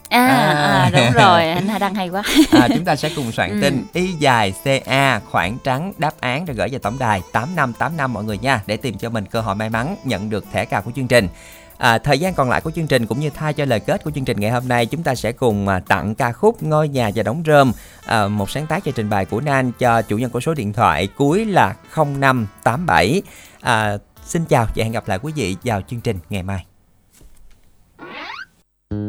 À, 0.09 0.25
À. 0.27 0.45
à 0.83 0.89
đúng 0.93 1.11
rồi 1.23 1.49
anh 1.49 1.67
Hà 1.67 1.79
đăng 1.79 1.95
hay 1.95 2.09
quá. 2.09 2.23
À, 2.51 2.67
chúng 2.75 2.85
ta 2.85 2.95
sẽ 2.95 3.09
cùng 3.15 3.31
soạn 3.31 3.49
Ừ. 3.49 3.61
tin. 3.61 3.85
Y 3.93 4.11
dài 4.11 4.53
ca 4.85 5.19
khoảng 5.31 5.57
trắng 5.63 5.93
đáp 5.97 6.13
án 6.19 6.45
rồi 6.45 6.55
gửi 6.55 6.67
vào 6.71 6.79
tổng 6.79 6.99
đài 6.99 7.21
8585 7.31 8.13
mọi 8.13 8.23
người 8.23 8.37
nha 8.37 8.61
để 8.65 8.77
tìm 8.77 8.97
cho 8.97 9.09
mình 9.09 9.25
cơ 9.25 9.41
hội 9.41 9.55
may 9.55 9.69
mắn 9.69 9.95
nhận 10.03 10.29
được 10.29 10.45
thẻ 10.51 10.65
cào 10.65 10.81
của 10.81 10.91
chương 10.95 11.07
trình 11.07 11.27
À, 11.81 11.97
thời 11.97 12.19
gian 12.19 12.33
còn 12.33 12.49
lại 12.49 12.61
của 12.61 12.71
chương 12.71 12.87
trình 12.87 13.07
cũng 13.07 13.19
như 13.19 13.29
thay 13.29 13.53
cho 13.53 13.65
lời 13.65 13.79
kết 13.79 14.03
của 14.03 14.11
chương 14.11 14.25
trình 14.25 14.39
ngày 14.39 14.51
hôm 14.51 14.67
nay 14.67 14.85
chúng 14.85 15.03
ta 15.03 15.15
sẽ 15.15 15.31
cùng 15.31 15.67
à, 15.67 15.79
tặng 15.79 16.15
ca 16.15 16.31
khúc 16.31 16.63
ngôi 16.63 16.87
nhà 16.87 17.11
và 17.15 17.23
đóng 17.23 17.43
rơm 17.45 17.71
à, 18.05 18.27
một 18.27 18.49
sáng 18.49 18.67
tác 18.67 18.83
cho 18.83 18.91
trình 18.95 19.09
bày 19.09 19.25
của 19.25 19.41
Nan 19.41 19.71
cho 19.79 20.01
chủ 20.01 20.17
nhân 20.17 20.29
của 20.29 20.39
số 20.39 20.53
điện 20.53 20.73
thoại 20.73 21.07
cuối 21.17 21.45
là 21.45 21.75
0587 21.95 23.21
à, 23.61 23.97
xin 24.25 24.45
chào 24.45 24.65
và 24.75 24.83
hẹn 24.83 24.91
gặp 24.91 25.07
lại 25.07 25.19
quý 25.21 25.33
vị 25.35 25.55
vào 25.63 25.81
chương 25.81 26.01
trình 26.01 26.17
ngày 26.29 26.43
mai. 26.43 26.65
tại 28.89 28.99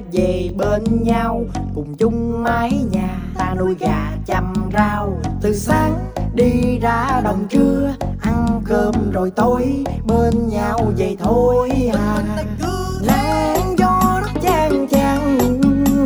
ta 0.00 0.04
về 0.12 0.50
bên 0.56 1.02
nhau. 1.02 1.44
Cùng 1.74 1.94
chung 1.98 2.42
mái 2.42 2.72
nhà, 2.90 3.20
ta 3.38 3.54
nuôi 3.58 3.74
gà 3.78 4.12
chăm 4.26 4.52
rau. 4.72 5.18
Từ 5.40 5.54
sáng 5.54 5.94
đi 6.34 6.78
ra 6.78 7.20
đồng 7.24 7.46
trưa, 7.50 7.94
ăn 8.20 8.62
cơm 8.64 9.10
rồi 9.12 9.30
tối. 9.30 9.84
Bên 10.06 10.48
nhau 10.48 10.92
vậy 10.98 11.16
thôi 11.20 11.90
à. 11.92 12.22
Nắng 13.06 13.74
gió 13.78 14.20
đất 14.22 14.40
chang 14.42 14.86
chang, 14.90 15.38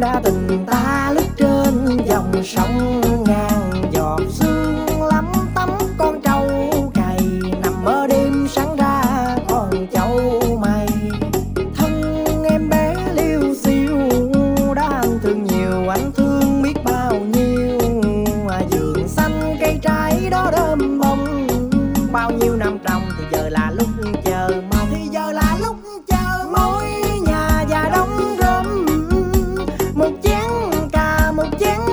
đã 0.01 0.21
tình 0.25 0.65
ta 0.67 1.13
lướt 1.15 1.29
trên 1.37 1.97
dòng 2.07 2.33
sông 2.45 3.01
ngàn 3.27 3.72
cà 31.63 31.92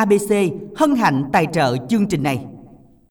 ABC 0.00 0.52
hân 0.76 0.94
hạnh 0.96 1.24
tài 1.32 1.46
trợ 1.52 1.76
chương 1.88 2.06
trình 2.06 2.22
này. 2.22 2.44